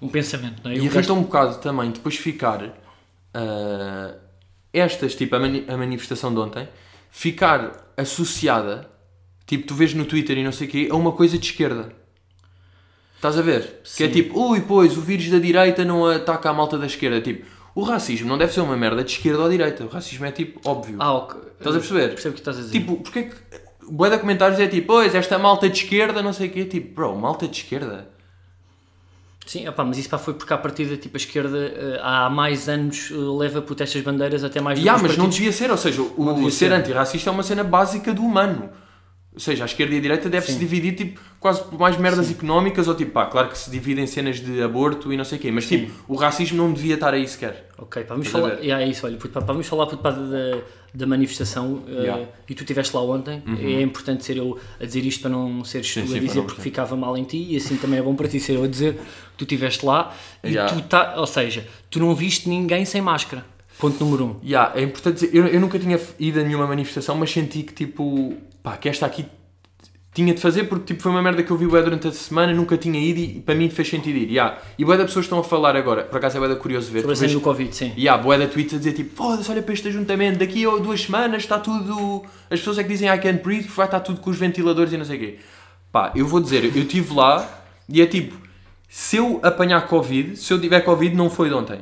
[0.02, 0.68] um pensamento.
[0.68, 0.74] É?
[0.74, 2.64] E gasto- irrita um bocado também depois ficar
[3.34, 4.14] ah,
[4.74, 6.68] estas, tipo a, mani- a manifestação de ontem,
[7.10, 8.90] ficar associada,
[9.46, 11.92] tipo tu vês no Twitter e não sei o quê, a uma coisa de esquerda.
[13.16, 13.82] Estás a ver?
[13.96, 14.14] Que é Sim.
[14.14, 17.22] tipo, ui, pois, o vírus da direita não ataca a malta da esquerda.
[17.22, 19.84] Tipo, o racismo não deve ser uma merda de esquerda ou direita.
[19.84, 20.96] O racismo é tipo óbvio.
[21.00, 21.40] Ah, ok.
[21.60, 22.08] Estás a perceber?
[22.10, 22.72] Percebo o que estás a dizer.
[22.80, 23.36] Tipo, porque é que.
[23.90, 26.66] Boa de comentários é tipo, pois, esta malta de esquerda, não sei o quê.
[26.66, 28.10] Tipo, bro, malta de esquerda.
[29.46, 32.70] Sim, opá, mas isso pá, foi porque à partida tipo, a esquerda eh, há mais
[32.70, 35.36] anos eh, leva por estas bandeiras até mais do os mas não partidos.
[35.36, 36.72] devia ser, ou seja, o, Não o ser ser.
[36.74, 38.70] antirracista é uma cena básica do humano.
[39.34, 40.60] Ou seja, a esquerda e a direita deve-se Sim.
[40.60, 44.08] dividir tipo, quase por mais merdas económicas, ou tipo, pá, claro que se divide em
[44.08, 47.14] cenas de aborto e não sei o quê, mas tipo, o racismo não devia estar
[47.14, 47.70] aí sequer.
[47.78, 48.62] Ok, pá, vamos Estás a falar.
[48.62, 50.62] Yeah, é isso, olha, puto, pá, vamos falar puto, pá, da,
[50.94, 52.22] da manifestação eh, Yeah.
[52.22, 52.28] Uhum.
[52.50, 53.42] e tu estiveste lá ontem.
[53.60, 56.42] É importante ser eu a dizer isto para não seres Sim, tu sim, a dizer
[56.44, 58.68] porque ficava mal em ti e assim também é bom para ti ser eu a
[58.68, 59.02] dizer que
[59.38, 60.14] tu estiveste lá
[60.44, 60.74] e Yeah.
[60.76, 63.46] tu tá, ou seja, tu não viste ninguém sem máscara.
[63.80, 64.36] Ponto número um.
[64.46, 67.74] Yeah, é importante dizer, eu, eu nunca tinha ido a nenhuma manifestação, mas senti que
[67.74, 69.26] tipo, pá, que esta aqui
[70.14, 72.54] tinha de fazer porque tipo, foi uma merda que eu vi bué durante a semana,
[72.54, 74.30] nunca tinha ido e para mim fez sentido ir.
[74.30, 74.58] Yeah.
[74.78, 77.02] E bué da pessoas estão a falar agora, por acaso é bué da curioso ver.
[77.02, 77.94] Sobre a do Covid, sim.
[77.96, 80.70] E há bué da tweets a dizer tipo, foda-se, olha para este ajuntamento, daqui a
[80.78, 82.24] duas semanas está tudo.
[82.50, 84.92] As pessoas é que dizem I can't breathe porque vai estar tudo com os ventiladores
[84.92, 85.40] e não sei o quê.
[85.92, 87.48] Pá, eu vou dizer, eu estive lá
[87.88, 88.36] e é tipo,
[88.90, 91.80] se eu apanhar Covid, se eu tiver Covid, não foi de ontem.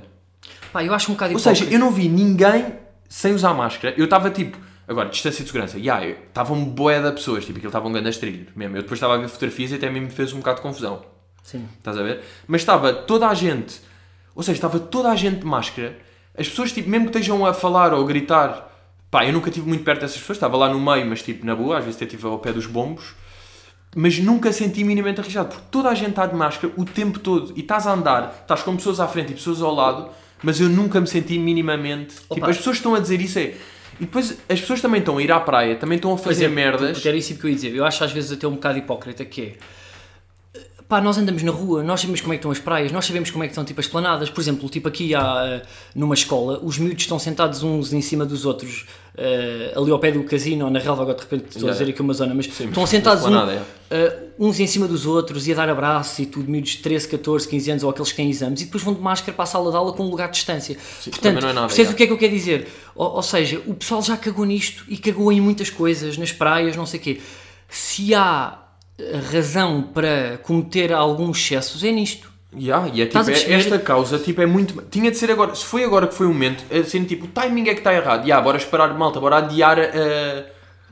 [0.71, 2.65] Pá, eu acho um bocado Ou seja, eu não vi ninguém
[3.07, 3.95] sem usar máscara.
[3.97, 4.55] Eu estava tipo,
[4.89, 8.17] agora, distância de segurança, yeah, eu- estavam boé de pessoas, tipo, aquilo estavam um grande
[8.19, 8.75] trilho mesmo.
[8.75, 11.03] Eu depois estava a ver fotografias e até mesmo me fez um bocado de confusão.
[11.43, 11.67] Sim.
[11.77, 12.21] Estás a ver?
[12.47, 13.79] Mas estava toda a gente,
[14.35, 15.97] ou seja, estava toda a gente de máscara.
[16.37, 18.67] As pessoas, tipo, mesmo que estejam a falar ou a gritar,
[19.11, 21.55] pá, eu nunca estive muito perto dessas pessoas, estava lá no meio, mas tipo, na
[21.55, 23.13] boa, às vezes até estive ao pé dos bombos.
[23.95, 27.53] Mas nunca senti minimamente arriscado, porque toda a gente está de máscara o tempo todo
[27.55, 30.09] e estás a andar, estás com pessoas à frente e pessoas ao lado,
[30.43, 32.13] mas eu nunca me senti minimamente.
[32.15, 32.49] Tipo, Opa.
[32.51, 33.55] as pessoas estão a dizer isso é.
[33.99, 36.47] E depois as pessoas também estão a ir à praia, também estão a fazer é,
[36.47, 36.91] merdas.
[36.93, 37.75] Porque era isso que eu ia dizer.
[37.75, 39.55] Eu acho às vezes até um bocado hipócrita que é.
[40.87, 43.29] Pá, nós andamos na rua, nós sabemos como é que estão as praias, nós sabemos
[43.29, 44.29] como é que estão tipo as planadas.
[44.29, 45.61] Por exemplo, tipo aqui há, eh,
[45.93, 48.87] numa escola, os miúdos estão sentados uns em cima dos outros,
[49.21, 51.77] eh, ali ao pé do casino ou na relva, agora de repente estou a Yeah.
[51.79, 53.61] dizer aqui uma zona, mas Sim, estão sentados um- esplanada, é.
[53.95, 57.05] eh, uns em cima dos outros e a dar abraços e tudo, miúdos de 13,
[57.09, 59.45] 14, 15 anos ou aqueles que têm exames e depois vão de máscara para a
[59.45, 60.75] sala de aula com um lugar de distância.
[60.75, 61.93] Portanto, também não é nada, percebes yeah.
[61.93, 62.67] o que é que eu quero dizer?
[62.95, 66.77] Ou, ou seja, o pessoal já cagou nisto e cagou em muitas coisas, nas praias,
[66.77, 67.19] não sei o quê.
[67.67, 68.57] Se há
[69.31, 72.31] razão para cometer alguns excessos, é nisto.
[72.55, 74.81] Yeah, e é tipo, é- esta causa tipo, é muito.
[74.89, 75.53] Tinha de ser agora.
[75.53, 78.23] Se foi agora que foi o momento, assim, tipo, o timing é que está errado.
[78.23, 80.45] Yeah, bora esperar, malta, bora adiar a,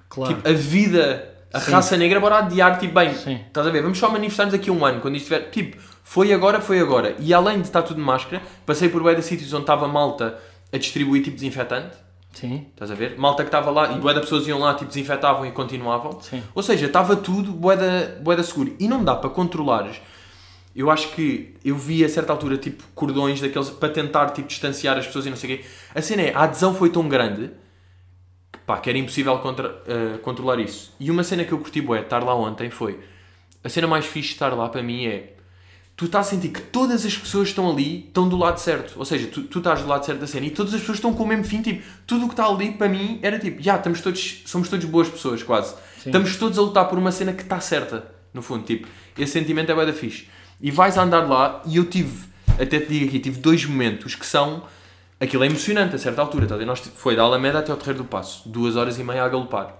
[0.07, 0.35] Claro.
[0.35, 1.71] tipo, a vida, a Sim.
[1.71, 3.39] raça negra, bora adiar, tipo, bem, Sim.
[3.47, 3.81] estás a ver?
[3.81, 5.49] Vamos só manifestar-nos daqui a um ano, quando isto estiver.
[5.49, 7.15] Tipo, foi agora, foi agora.
[7.19, 10.37] E além de estar tudo de máscara, passei por de sítios onde estava malta
[10.71, 11.97] a distribuir tipo desinfetante.
[12.33, 12.67] Sim.
[12.71, 13.17] Estás a ver?
[13.17, 16.19] Malta que estava lá e de pessoas iam lá, tipo, desinfetavam e continuavam.
[16.21, 16.43] Sim.
[16.53, 18.75] Ou seja, estava tudo bué da, bué da seguro.
[18.79, 19.99] E não dá para controlares.
[20.77, 24.95] Eu acho que eu vi a certa altura, tipo, cordões daqueles para tentar, tipo, distanciar
[24.95, 25.65] as pessoas e não sei o quê.
[25.95, 27.49] A cena é, a adesão foi tão grande
[28.51, 30.93] que, pá, que era impossível contra, eh, controlar isso.
[30.99, 32.99] E uma cena que eu curti bué, estar lá ontem, foi...
[33.63, 35.33] A cena mais fixe de estar lá para mim é...
[35.95, 38.93] Tu estás a sentir que todas as pessoas estão ali estão do lado certo.
[38.99, 41.11] Ou seja, tu, tu estás do lado certo da cena e todas as pessoas estão
[41.11, 41.59] com o mesmo fim.
[41.63, 44.85] Tipo, tudo o que está ali para mim era tipo, já, estamos todos, somos todos
[44.85, 45.73] boas pessoas, quase.
[46.05, 48.63] Estamos todos a lutar por uma cena que está certa, no fundo.
[48.63, 50.36] Tipo, esse sentimento é bué da fixe.
[50.59, 52.27] E vais andar lá e eu tive,
[52.59, 54.63] até te digo aqui, tive dois momentos que são.
[55.19, 56.57] Aquilo é emocionante a certa altura, tá?
[56.57, 59.75] Nós, foi da Alameda até ao Terreiro do Passo, duas horas e meia a galopar.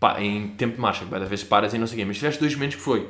[0.00, 2.04] Pá, em tempo de marcha, cada vez paras e não sei o quê.
[2.04, 3.08] Mas tiveste dois momentos que foi.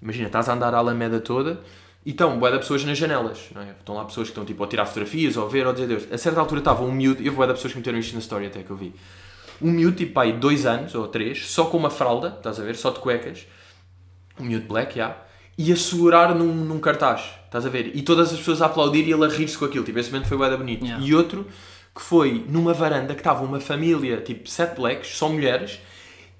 [0.00, 1.60] Imagina, estás a andar a Alameda toda
[2.04, 3.70] e estão bué pessoas nas janelas, não é?
[3.78, 5.86] Estão lá pessoas que estão tipo a tirar fotografias ou a ver ou a dizer
[5.86, 6.10] Deus.
[6.10, 8.48] A certa altura estava um miúdo, eu bué de pessoas que meteram isto na história
[8.48, 8.94] até que eu vi.
[9.60, 12.76] Um miúdo, tipo, pai, dois anos ou três, só com uma fralda, estás a ver?
[12.76, 13.46] Só de cuecas.
[14.38, 15.16] Um miúdo black, já.
[15.62, 17.94] E a segurar num, num cartaz, estás a ver?
[17.94, 19.84] E todas as pessoas a aplaudir e ele a rir-se com aquilo.
[19.84, 20.82] Tipo, esse momento foi bué da bonito.
[20.82, 21.04] Yeah.
[21.04, 21.46] E outro
[21.94, 25.78] que foi numa varanda que estava uma família, tipo, sete blacks, só mulheres,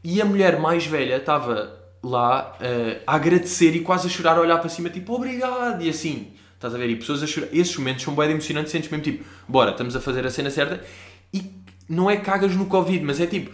[0.02, 4.40] e a mulher mais velha estava lá eh, a agradecer e quase a chorar, a
[4.40, 6.88] olhar para cima, tipo, obrigado, e assim, estás a ver?
[6.88, 7.48] E pessoas a chorar.
[7.52, 10.82] Esses momentos são de emocionantes, sentes mesmo tipo, bora, estamos a fazer a cena certa,
[11.30, 11.42] e
[11.86, 13.50] não é cagas no Covid, mas é tipo,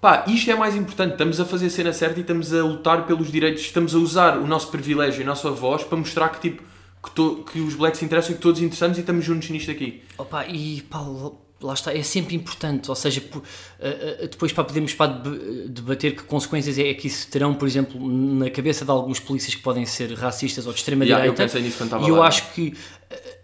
[0.00, 3.06] pá, isto é mais importante, estamos a fazer a cena certa e estamos a lutar
[3.06, 6.40] pelos direitos, estamos a usar o nosso privilégio e a nossa voz para mostrar que,
[6.50, 6.62] tipo,
[7.02, 10.02] que, to- que os blacks interessam e que todos interessamos e estamos juntos nisto aqui.
[10.18, 10.98] Opa, e pá,
[11.62, 13.22] lá está, é sempre importante, ou seja,
[13.80, 18.00] eh, eh, depois para podermos deb- debater que consequências é que isso terão, por exemplo,
[18.10, 21.42] na cabeça de alguns polícias que podem ser racistas ou de Yeah, eu extrema-direita.
[21.42, 22.74] pensei nisso quando estava E eu lá, acho que,
[23.10, 23.38] eh,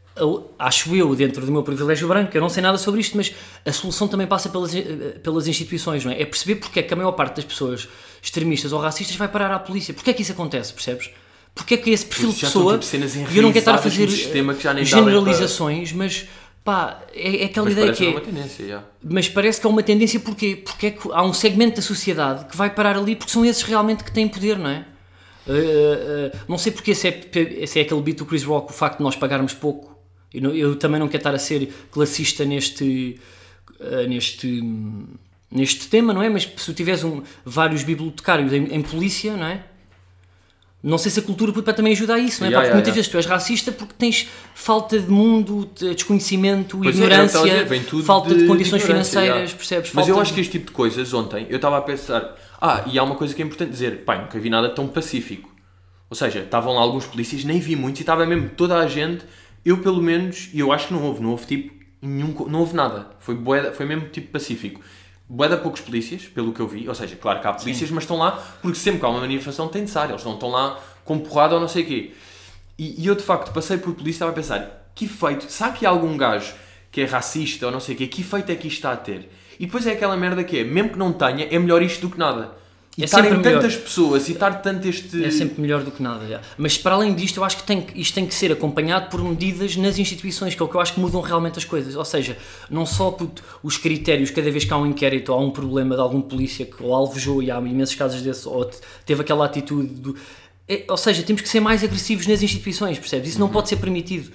[0.59, 3.33] acho eu, dentro do meu privilégio branco, eu não sei nada sobre isto, mas
[3.65, 4.83] a solução também passa pelas, eh,
[5.23, 6.23] pelas instituições, não é?
[6.23, 7.89] É perceber porque é que a maior parte das pessoas
[8.23, 9.93] extremistas ou racistas vai parar à polícia.
[9.93, 11.11] Porque é que isso acontece, percebes?
[11.55, 12.79] Porque é que esse perfil de pessoa.
[12.79, 16.27] tipo, e eu não quero estar a fazer dá bem para- generalizações, mas
[16.63, 18.11] pá, é, é aquela Mas ideia que é.
[18.11, 18.87] uma tendência, yeah.
[19.03, 20.57] Mas parece que é uma tendência porquê?
[20.63, 23.63] Porque é que há um segmento da sociedade que vai parar ali porque são esses
[23.63, 24.85] realmente que têm poder, não é?
[25.47, 28.75] Uh, uh, não sei porque se é, se é aquele beat do Chris Rock, o
[28.75, 29.96] facto de nós pagarmos pouco.
[30.33, 33.19] Eu, não- eu também não quero estar a ser classista neste,
[33.81, 34.63] uh, neste,
[35.51, 36.29] neste tema, não é?
[36.29, 39.63] Mas se tu tiveres um, vários bibliotecários em, em polícia, não é?
[40.83, 42.51] Não sei se a cultura puta, também ajuda a isso, não é?
[42.51, 42.95] Yeah, Pá, porque yeah, muitas yeah.
[42.95, 47.81] vezes tu és racista porque tens falta de mundo, de desconhecimento, Pois é, é ignorância,
[47.89, 49.91] tudo falta de, de- de condições ignorância, financeiras, percebes?
[49.93, 52.37] Mas Falta eu acho de- que este tipo de coisas, ontem, eu estava a pensar,
[52.61, 55.51] ah, e há uma coisa que é importante dizer, pai, nunca vi nada tão pacífico.
[56.09, 59.25] Ou seja, estavam lá alguns polícias, nem vi muitos, e estava mesmo toda a gente,
[59.67, 62.73] eu pelo menos, e eu acho que não houve, não houve tipo nenhum, não houve
[62.73, 63.11] nada.
[63.19, 64.81] Foi, bué, foi mesmo tipo pacífico.
[65.29, 66.89] De poucos polícias, pelo que eu vi.
[66.89, 69.67] Ou seja, claro que há polícias, mas estão lá porque sempre que há uma manifestação
[69.67, 70.09] tem de estar.
[70.09, 72.13] Eles não estão lá com porrada ou não sei o quê.
[72.79, 75.51] E, e eu de facto passei por polícia e estava a pensar: que efeito?
[75.51, 76.55] Será que há algum gajo
[76.93, 78.07] que é racista ou não sei o quê?
[78.07, 79.29] Que efeito é que isto está a ter?
[79.59, 82.11] E depois é aquela merda que é: mesmo que não tenha, é melhor isto do
[82.11, 82.57] que nada.
[82.99, 83.61] E É estarem sempre melhor.
[83.61, 85.23] tantas pessoas e estar tanto este.
[85.23, 86.27] É sempre melhor do que nada.
[86.27, 86.41] já.
[86.57, 89.23] Mas para além disto, eu acho que tem, que- isto tem que ser acompanhado por
[89.23, 91.95] medidas nas instituições, que é o que eu acho que mudam realmente as coisas.
[91.95, 92.39] Ou seja,
[92.71, 95.95] não só puto, os critérios, cada vez que há um inquérito ou há um problema
[95.95, 99.45] de algum polícia que ou alvejou, e há imensos casos desses, ou te- teve aquela
[99.45, 99.89] atitude.
[99.89, 100.17] Do,
[100.67, 103.29] é- ou seja, temos que ser mais agressivos nas instituições, percebes?
[103.31, 104.33] Isso não pode ser permitido.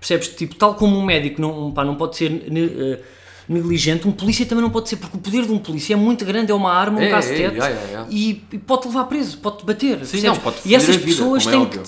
[0.00, 0.28] Percebes?
[0.28, 2.32] Tipo, tal como um médico não, pá, não pode ser.
[2.32, 2.98] eh,
[3.52, 6.24] negligente, um polícia também não pode ser, porque o poder de um polícia é muito
[6.24, 8.06] grande, é uma arma, um É, é, cacetete é, é, é.
[8.08, 9.98] E, e pode-te levar preso, pode-te bater.
[9.98, 10.22] percebes?
[10.22, 11.80] não, pode e essas vida, pessoas é têm que.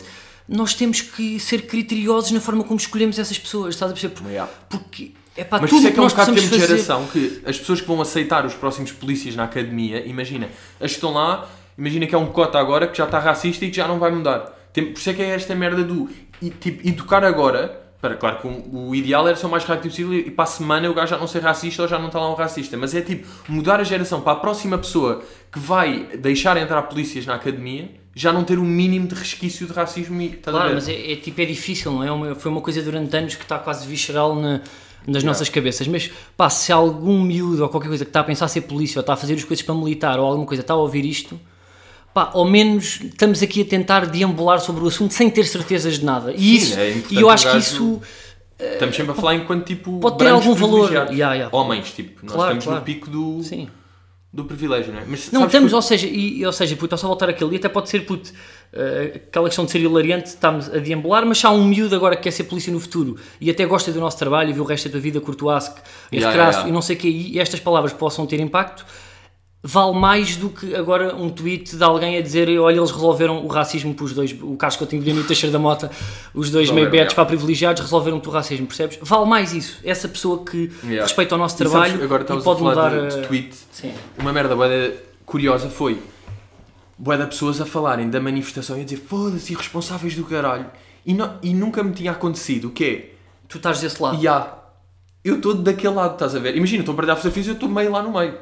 [0.48, 4.14] Nós temos que ser criteriosos na forma como escolhemos essas pessoas, estás a perceber?
[4.14, 4.52] Porque, Yeah.
[4.68, 6.60] porque é para Mas por tudo é que que é um nós bocado possamos de
[6.60, 6.74] fazer.
[6.76, 10.48] geração que as pessoas que vão aceitar os próximos polícias na academia, imagina,
[10.80, 11.48] as que estão lá,
[11.78, 14.10] imagina que é um cota agora que já está racista e que já não vai
[14.10, 14.52] mudar.
[14.72, 16.10] Tem, por isso é que é esta merda do
[16.42, 17.81] e, tipo, educar agora.
[18.02, 20.46] Para, claro que o, o ideal era ser o mais rápido possível e para a
[20.46, 22.76] semana o gajo já não ser racista ou já não está lá um racista.
[22.76, 25.22] Mas é tipo, mudar a geração para a próxima pessoa
[25.52, 29.72] que vai deixar entrar polícias na academia já não ter o mínimo de resquício de
[29.72, 30.30] racismo e.
[30.30, 32.10] Claro, mas é, é tipo, é difícil, não é?
[32.12, 34.60] Uma- foi uma coisa durante anos que está quase visceral na-
[35.06, 35.86] nas nossas cabeças.
[35.88, 39.00] Mas pá, se algum miúdo ou qualquer coisa que está a pensar ser polícia ou
[39.02, 41.38] está a fazer as coisas para militar ou alguma coisa está a ouvir isto,
[42.12, 46.04] pá, ao menos estamos aqui a tentar deambular sobre o assunto sem ter certezas de
[46.04, 46.32] nada.
[46.32, 48.00] E, Sim, isso, é e eu acho que isso.
[48.58, 49.98] Estamos sempre a falar enquanto tipo.
[49.98, 50.92] Pode ter algum valor.
[50.92, 51.48] Yeah, yeah.
[51.50, 52.24] Homens, tipo.
[52.24, 52.78] Nós Claro, estamos claro.
[52.80, 53.68] no pico do, Sim.
[54.32, 55.04] do privilégio, não é?
[55.06, 57.68] Mas Não, estamos, que- ou seja, e, ou seja, puto, só voltar aquele, e até
[57.68, 58.30] pode ser, puto,
[58.72, 62.14] eh, aquela questão de ser hilariante, estamos a deambular, mas se há um miúdo agora
[62.14, 64.64] que quer ser polícia no futuro e até gosta do nosso trabalho e vê o
[64.64, 65.58] resto da tua vida curto é
[66.12, 68.86] Yeah, e não sei o que, e estas palavras possam ter impacto,
[69.62, 73.46] vale mais do que agora um tweet de alguém a dizer olha, eles resolveram o
[73.46, 75.90] racismo para os dois, o Coutinho Vilhena e o Teixeira da Mota,
[76.34, 77.14] os dois meio Resolveram, betos yeah.
[77.14, 78.98] para privilegiados, resolveram o racismo, percebes?
[79.00, 81.02] Vale mais isso, essa pessoa que Yeah.
[81.02, 83.28] respeita o nosso E sabes, trabalho agora e pode a falar mudar de, a- de
[83.28, 83.56] tweet.
[83.70, 83.92] Sim.
[84.18, 84.94] Uma merda bué
[85.24, 86.02] curiosa foi
[86.98, 90.66] de pessoas a falarem da manifestação e a dizer foda-se, irresponsáveis do caralho.
[91.06, 93.12] E, não- e nunca me tinha acontecido o que é.
[93.48, 94.22] Tu estás desse lado.
[94.22, 94.54] E há.
[95.24, 96.56] Eu estou daquele lado, estás a ver?
[96.56, 98.34] Imagina, estou a partilhar fotografias e eu estou meio lá no meio.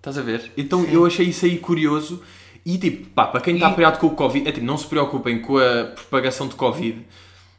[0.00, 0.50] Estás a ver?
[0.56, 2.22] Então eu achei isso aí curioso.
[2.64, 4.86] E tipo, pá, para quem está E- preocupado com o Covid, é tipo, não se
[4.86, 7.06] preocupem com a propagação de Covid,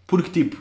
[0.06, 0.58] porque tipo,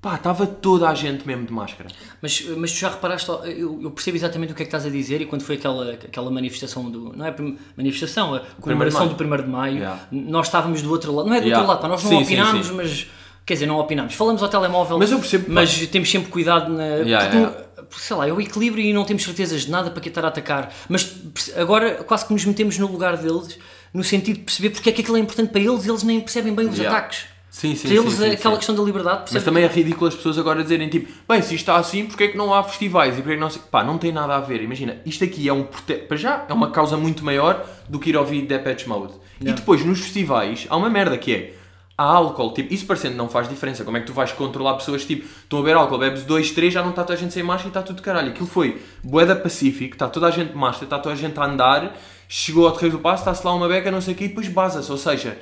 [0.00, 1.90] pá, estava toda a gente mesmo de máscara.
[2.22, 4.90] Mas, mas tu já reparaste, eu, eu percebo exatamente o que é que estás a
[4.90, 7.12] dizer e quando foi aquela, aquela manifestação do.
[7.16, 10.06] Não é prim- manifestação, a comemoração do 1 de Maio, Yeah.
[10.12, 11.28] nós estávamos do outro lado.
[11.28, 11.58] Não é do Yeah.
[11.58, 12.74] outro lado, pá, nós não Sim, sim, opinámos, sim.
[12.74, 13.06] mas.
[13.46, 14.14] Quer dizer, não opinámos.
[14.14, 15.52] Falamos ao telemóvel, Mas eu percebo, pá.
[15.52, 16.84] mas temos sempre cuidado na.
[16.84, 17.64] Yeah, porque, yeah.
[17.88, 20.24] porque, sei lá, é o equilíbrio e não temos certezas de nada para que estar
[20.24, 20.74] a atacar.
[20.88, 21.14] Mas
[21.56, 23.56] agora quase que nos metemos no lugar deles,
[23.94, 26.20] no sentido de perceber porque é que aquilo é importante para eles e eles nem
[26.20, 26.98] percebem bem os Yeah.
[26.98, 27.26] ataques.
[27.48, 28.58] Sim, sim, para eles, sim, sim, aquela sim.
[28.58, 31.62] questão da liberdade, Mas também é ridículo as pessoas agora dizerem tipo, bem, se isto
[31.62, 33.14] está assim, porque é que não há festivais?
[33.14, 33.62] E porque é que não sei...
[33.70, 34.60] Pá, não tem nada a ver.
[34.62, 35.94] Imagina, isto aqui é um prote...
[35.94, 39.14] para já é uma causa muito maior do que ir ouvir Depeche Mode.
[39.40, 39.58] E Yeah.
[39.58, 41.54] depois nos festivais há uma merda que é
[41.98, 43.84] há álcool, tipo, isso parecendo não faz diferença.
[43.84, 46.72] Como é que tu vais controlar pessoas tipo, estão a beber álcool, bebes dois, três,
[46.74, 48.30] já não está toda a gente sem máscara e está tudo de caralho.
[48.30, 51.44] Aquilo foi boeda pacífico, está toda a gente de máscara, está toda a gente a
[51.44, 51.96] andar,
[52.28, 54.48] chegou ao terreiro do passo, está-se lá uma beca, não sei o quê, e depois
[54.48, 54.90] baza-se.
[54.92, 55.38] Ou seja,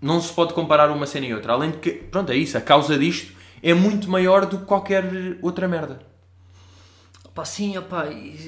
[0.00, 1.54] não se pode comparar uma cena e outra.
[1.54, 5.04] Além de que, pronto, é isso, a causa disto é muito maior do que qualquer
[5.42, 5.98] outra merda.
[7.34, 8.46] Pá, sim, opá, ele-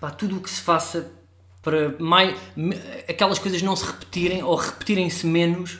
[0.00, 1.10] pá, tudo o que se faça
[1.62, 2.36] para mais,
[3.08, 5.78] aquelas coisas não se repetirem ou repetirem-se menos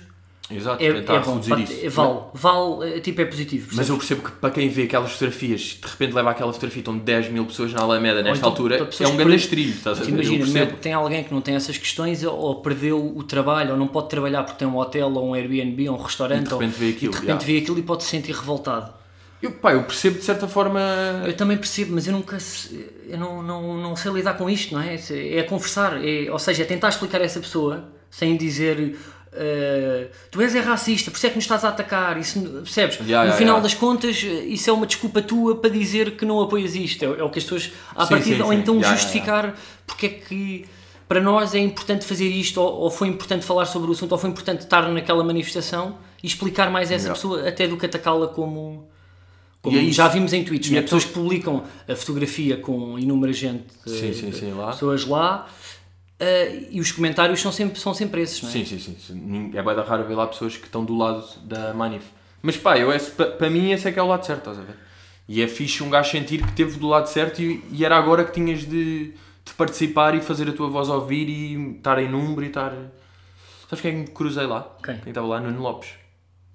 [0.57, 1.35] Exato, é, é tentar bom.
[1.35, 1.87] reduzir isso.
[1.87, 3.70] é- vale, vale, é, tipo, é positivo.
[3.73, 6.97] Mas eu percebo que para quem vê aquelas fotografias, de repente leva aquela fotografia estão
[6.97, 9.74] 10 mil pessoas na Alameda nesta então, altura, é um grande estrilho?
[10.07, 14.09] Imagina, tem alguém que não tem essas questões ou perdeu o trabalho ou não pode
[14.09, 16.79] trabalhar porque tem um hotel ou um Airbnb ou um restaurante E de repente ou,
[16.79, 17.45] vê aquilo, e de repente yeah.
[17.45, 19.03] vê aquilo e pode se sentir revoltado.
[19.43, 20.81] Eu, pá, eu percebo de certa forma.
[21.27, 22.39] Eu também percebo, mas eu nunca
[23.09, 24.95] eu não, não, não sei lidar com isto, não é?
[24.95, 28.97] É é conversar, é, ou seja, é tentar explicar a essa pessoa sem dizer
[29.34, 32.96] eh, tu és é racista, por isso é que nos estás a atacar, isso, percebes?
[32.96, 33.62] Yeah, no yeah, final yeah.
[33.62, 37.06] das contas, eh, isso é uma desculpa tua para dizer que não apoias isto, é,
[37.06, 39.54] é o que as pessoas à Sim, partida, sim, ou então justificar
[39.86, 40.64] porque é que
[41.09, 44.18] para nós é importante fazer isto, ou, ou foi importante falar sobre o assunto, ou
[44.18, 48.28] foi importante estar naquela manifestação e explicar mais a essa pessoa, até do que atacá-la
[48.28, 48.88] como.
[49.60, 50.78] Como é já vimos em tweets, né?
[50.78, 54.72] é pessoas que publicam a fotografia com inúmera gente, Sim, eh, sim, sim, lá.
[54.72, 55.46] pessoas lá,
[56.24, 58.53] eh, e os comentários são sempre, são sempre esses, não é?
[58.53, 58.97] Sim, sim, sim.
[58.99, 59.51] sim.
[59.55, 62.05] É bem da raro ver lá pessoas que estão do lado da Manif.
[62.40, 64.59] Mas pá, eu esse, pa- para mim esse é que é o lado certo, estás
[64.59, 64.77] a ver?
[65.28, 68.24] E é fixe um gajo sentir que esteve do lado certo e, e era agora
[68.24, 69.12] que tinhas de,
[69.44, 72.73] de participar e fazer a tua voz ouvir e estar em número e estar.
[73.69, 74.77] Sabes quem é me cruzei lá?
[74.85, 74.99] Quem?
[74.99, 75.40] Quem estava lá?
[75.40, 75.90] Nuno Lopes.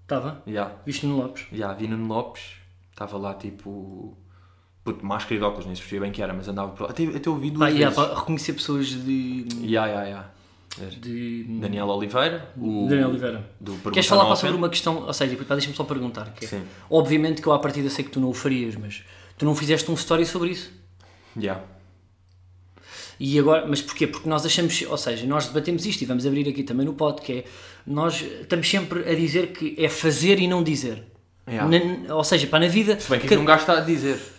[0.04, 0.42] Estava?
[0.48, 1.46] Já, Viste no Lopes?
[1.52, 2.44] já, vi Nuno Lopes.
[2.92, 4.18] Estava lá tipo.
[4.88, 6.90] Puto, máscara e óculos, nem se percebia bem que era, mas andava por lá.
[6.92, 8.10] Até, até ouvi duas yeah, vezes.
[8.10, 9.46] pá, reconhecer pessoas de.
[9.64, 10.30] Ya, ya, ya.
[11.02, 13.50] de Daniel Oliveira, o Daniel Oliveira.
[13.60, 15.04] do Queres falar pá, sobre uma questão?
[15.06, 16.32] Ou seja, pá, deixa-me só perguntar.
[16.34, 19.04] Que é, obviamente que eu à partida sei que tu não o farias, mas
[19.38, 20.72] tu não fizeste um story sobre isso.
[21.38, 21.62] Ya.
[23.20, 24.08] E agora, mas porquê?
[24.08, 27.22] Porque nós achamos, ou seja, nós debatemos isto e vamos abrir aqui também no pod,
[27.22, 27.44] que é,
[27.86, 31.04] nós estamos sempre a dizer que é fazer e não dizer.
[31.46, 32.06] Yeah.
[32.08, 32.98] Na- ou seja, para na vida.
[32.98, 34.37] Se bem que aqui um gajo está a dizer.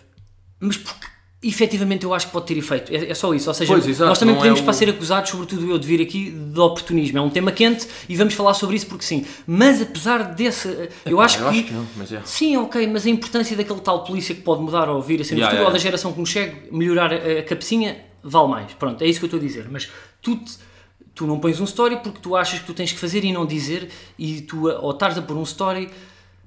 [0.61, 1.07] Mas porque
[1.41, 2.93] efetivamente eu acho que pode ter efeito.
[2.93, 3.49] É, é só isso.
[3.49, 5.87] Ou seja, Pois, exato, nós também é podemos o- para ser acusados, sobretudo eu, de
[5.87, 7.19] vir aqui de oportunismo.
[7.19, 9.25] É um tema quente e vamos falar sobre isso porque sim.
[9.47, 10.89] Mas apesar desse.
[11.07, 11.59] Eu acho eu que.
[11.59, 12.21] acho que não, mas é.
[12.25, 15.41] Sim, ok, mas a importância daquele tal polícia que pode mudar ou ouvir assim no
[15.41, 18.73] Yeah, futuro, yeah, ou da geração que nos chega, melhorar a, a cabecinha, vale mais.
[18.75, 19.69] Pronto, é isso que eu estou a dizer.
[19.71, 19.89] Mas
[20.21, 20.59] tu, te-
[21.15, 23.47] tu não pões um story porque tu achas que tu tens que fazer e não
[23.47, 25.89] dizer, e tu, ou estás a pôr um story,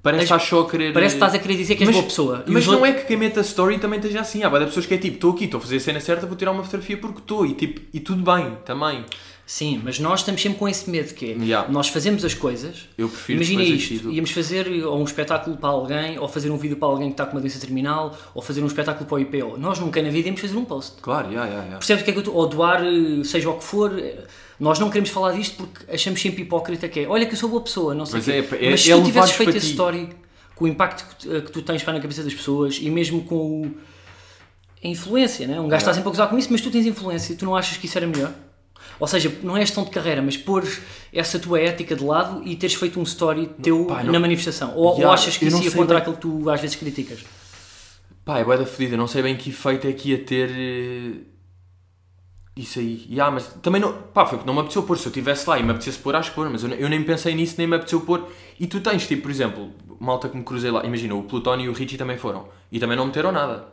[0.02, 0.92] Parece que só a querer.
[0.92, 2.44] parece que estás a querer dizer que és Mas- boa pessoa.
[2.48, 4.42] Mas não outros- é que quem mete a story também esteja assim.
[4.42, 6.36] Há várias pessoas que é tipo, estou aqui, estou a fazer a cena certa, vou
[6.36, 7.46] tirar uma fotografia porque estou.
[7.46, 9.04] E, tipo, e tudo bem, também.
[9.44, 11.70] Sim, mas nós estamos sempre com esse medo que é, Yeah.
[11.70, 15.68] nós fazemos as coisas, Eu prefiro imagina isto, sido- íamos fazer ou um espetáculo para
[15.68, 18.62] alguém, ou fazer um vídeo para alguém que está com uma doença terminal, ou fazer
[18.62, 19.58] um espetáculo para o IPO.
[19.58, 20.94] Nós nunca na vida íamos fazer um post.
[21.02, 21.76] Claro, já, já, já.
[21.76, 22.34] Percebes o que é que eu estou?
[22.36, 24.24] Ou doar, eh, seja o que for, eh,
[24.60, 27.48] nós não queremos falar disto porque achamos sempre hipócrita que é, olha que eu sou
[27.48, 29.72] boa pessoa, não sei Mas é- é- Mas se é tu tivesses feito esse ti.
[29.72, 30.08] story,
[30.54, 32.88] com o impacto que tu, eh, que tu tens para na cabeça das pessoas e
[32.90, 33.74] mesmo com o-
[34.84, 35.60] a influência, né?
[35.60, 35.94] um gajo está Yeah.
[35.94, 38.06] sempre a gozar com isso, mas tu tens influência, tu não achas que isso era
[38.06, 38.32] melhor?
[39.00, 40.80] Ou seja, não és tão de carreira, mas pôres
[41.12, 44.76] essa tua ética de lado e teres feito um story teu não- na manifestação.
[44.76, 47.20] Ou, ou achas que isso ia contra bem- aquilo que tu às vezes criticas?
[48.24, 51.20] Pá, é bué da fodida, não sei bem que efeito é que ia ter eh,
[52.56, 53.06] isso aí.
[53.10, 53.92] Ya, mas também não.
[53.92, 54.98] Pá, foi porque não me apeteceu pôr.
[54.98, 57.02] Se eu estivesse lá e me apetecesse pôr, acho que pôr, mas eu, eu nem
[57.02, 58.28] pensei nisso, nem me apeteceu pôr.
[58.60, 61.68] E tu tens, tipo, por exemplo, malta que me cruzei lá, imagina, o Plutónio e
[61.68, 62.46] o Richie também foram.
[62.70, 63.66] E também não meteram nada.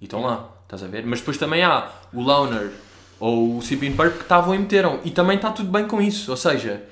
[0.00, 1.04] E estão lá, estás a ver?
[1.06, 2.70] Mas depois também há o Launer
[3.18, 5.00] ou o Cipin Purp que estavam e meteram.
[5.04, 6.30] E também está tudo bem com isso.
[6.30, 6.82] Ou seja,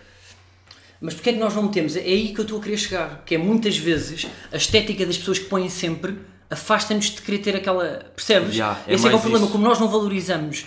[1.00, 1.96] Mas porquê é que nós não metemos?
[1.96, 3.22] É aí que eu estou a querer chegar.
[3.26, 6.16] Que é muitas vezes a estética das pessoas que põem sempre
[6.48, 8.04] afasta-nos de querer ter aquela.
[8.14, 8.54] Percebes?
[8.54, 9.44] Yeah, é Esse é, que é o problema.
[9.44, 9.52] isso.
[9.52, 10.64] Como nós não valorizamos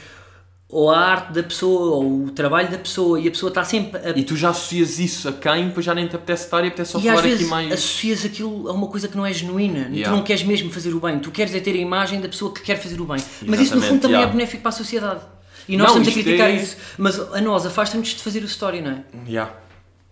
[0.77, 3.97] ou a arte da pessoa ou o trabalho da pessoa e a pessoa está sempre
[4.05, 4.09] a.
[4.09, 6.91] e tu já associas isso a quem, depois já nem te apetece estar e apetece
[6.91, 7.71] só E às falar vezes aqui mais.
[7.71, 9.85] associas aquilo a uma coisa que não é genuína.
[9.85, 10.15] Tu Yeah.
[10.15, 11.17] não queres mesmo fazer o bem.
[11.19, 13.15] Tu queres é ter a imagem da pessoa que quer fazer o bem.
[13.17, 14.29] Mas isso no Exatamente, fundo também yeah.
[14.29, 15.21] é benéfico para a sociedade.
[15.69, 16.75] E nós Não, estamos a criticar é- isso.
[16.97, 19.03] Mas a nós afasta-nos de fazer o story, não é?
[19.29, 19.49] Ya.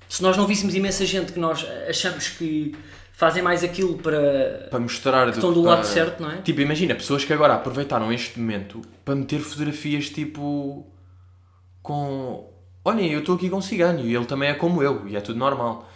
[0.08, 2.74] Se nós não víssemos imensa gente que nós achamos que
[3.14, 4.68] fazem mais aquilo para.
[4.70, 6.38] para mostrar estão do lado certo, não é?
[6.42, 10.86] Tipo, imagina, pessoas que agora aproveitaram este momento para meter fotografias tipo
[11.82, 12.50] com
[12.84, 15.22] olhem, eu estou aqui com um cigano e ele também é como eu e é
[15.22, 15.90] tudo normal.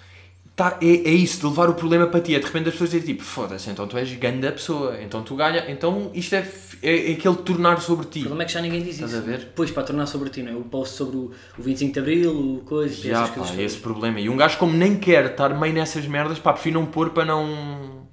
[0.57, 2.33] Tá, é, é isso, de levar o problema para ti.
[2.33, 5.21] É de repente as pessoas dizem tipo, foda-se, então tu és grande da pessoa, então
[5.21, 6.39] tu ganha, então isto é,
[6.81, 8.21] é, é aquele tornar sobre ti.
[8.21, 9.21] O problema é que já ninguém diz Estás isso.
[9.21, 9.37] a ver?
[9.37, 10.55] Depois, para tornar sobre ti, não é?
[10.55, 13.59] O post sobre o, o 25 de Abril, o coisa, Já, essas pá, coisas.
[13.59, 14.19] é esse problema.
[14.19, 17.23] E um gajo como nem quer estar meio nessas merdas, pá, prefiro não pôr para
[17.23, 18.07] não.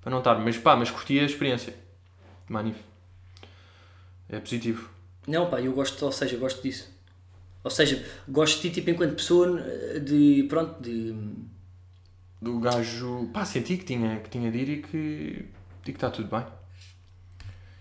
[0.00, 0.34] para não estar.
[0.36, 1.74] Mas pá, mas curti a experiência.
[2.48, 2.78] Manif.
[4.30, 4.88] É positivo.
[5.26, 6.88] Não, pá, eu gosto, ou seja, gosto disso.
[7.64, 9.60] Ou seja, gosto de ti, tipo, enquanto pessoa,
[10.00, 10.44] de.
[10.48, 11.14] pronto, de.
[12.40, 13.28] Do gajo.
[13.32, 14.96] pá, senti que tinha, que tinha de ir e que.
[15.82, 16.44] e que está tudo bem.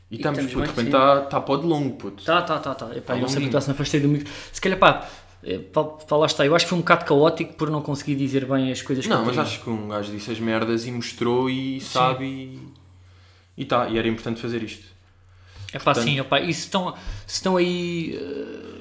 [0.10, 0.86] E, E estamos, puto, de repente sim.
[0.86, 2.24] está tá para de longo, puto.
[2.24, 2.96] Tá, tá, tá, tá.
[2.96, 4.32] Epá, Tá eu não sei porque está-se me afastei do micro.
[4.52, 5.08] Se calhar, pá,
[5.44, 6.46] é, pá, pá, lá está.
[6.46, 9.10] Eu acho que foi um bocado caótico por não conseguir dizer bem as coisas que
[9.12, 12.74] Não, mas acho que um gajo disse as merdas e mostrou e sabe e.
[13.58, 14.86] e tá, e era importante fazer isto.
[15.72, 16.96] É pá, sim, opá, e se estão,
[17.26, 18.77] se estão aí eh,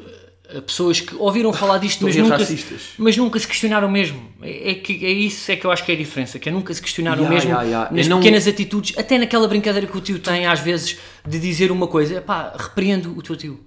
[0.66, 2.80] pessoas que ouviram falar disto, mas nunca, racistas.
[2.98, 4.20] mas nunca se questionaram mesmo.
[4.42, 6.52] É, é que, é isso é que eu acho que é a diferença, que é
[6.52, 7.88] nunca se questionaram Ya, mesmo ya, ya.
[7.90, 11.38] nas Eu não- pequenas atitudes, até naquela brincadeira que o tio tem às vezes de
[11.38, 13.60] dizer uma coisa, pá, repreendo o teu tio.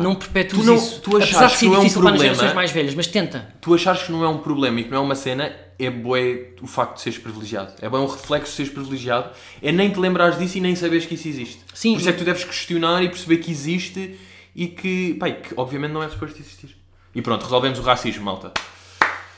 [0.00, 1.00] Não perpetues Tu não- isso.
[1.00, 2.94] tu achares Apesar de que ser não é um para as problema- gerações mais velhas,
[2.94, 3.54] mas tenta.
[3.60, 6.48] tu achares que não é um problema e que não é uma cena, é bué
[6.60, 7.72] o facto de seres privilegiado.
[7.80, 9.30] É bem um reflexo de seres privilegiado.
[9.62, 11.60] É nem te lembrares disso e nem saberes que isso existe.
[11.72, 11.92] Sim.
[11.92, 14.16] Por isso é que tu deves questionar e perceber que existe
[14.58, 16.76] e que, pá, que obviamente não é suposto existir.
[17.14, 18.52] E pronto, resolvemos o racismo, malta.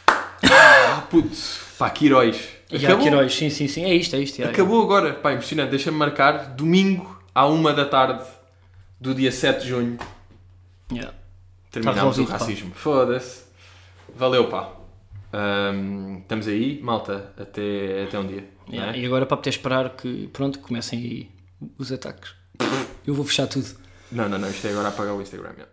[0.09, 1.37] Ah, puto.
[1.79, 2.49] Pá, que heróis.
[2.73, 4.41] Acabou, que heróis, sim, sim, sim, é isto, é isto.
[4.41, 4.47] é.
[4.47, 5.13] acabou agora.
[5.13, 5.69] Pá, impressionante.
[5.69, 6.55] Deixa-me marcar.
[6.55, 8.25] Domingo, à uma da tarde
[8.99, 9.99] do dia 7 de junho,
[10.91, 11.15] Yeah.
[11.71, 12.73] Terminámos o racismo.
[12.75, 13.45] Foda-se.
[14.17, 14.73] Valeu, pá.
[15.33, 18.49] Ahm, estamos aí, malta, até, até um dia.
[18.69, 19.01] Yeah, é?
[19.01, 21.31] E agora para poder esperar que, pronto, comecem aí
[21.79, 22.35] os ataques.
[23.07, 23.69] Eu vou fechar tudo.
[24.13, 25.55] Não, não, não, isto é agora apagar o Instagram.
[25.57, 25.71] yeah.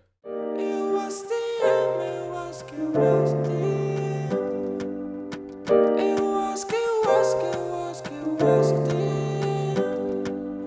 [5.98, 8.38] Eu que eu que eu que eu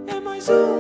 [0.06, 0.79] que é mais um,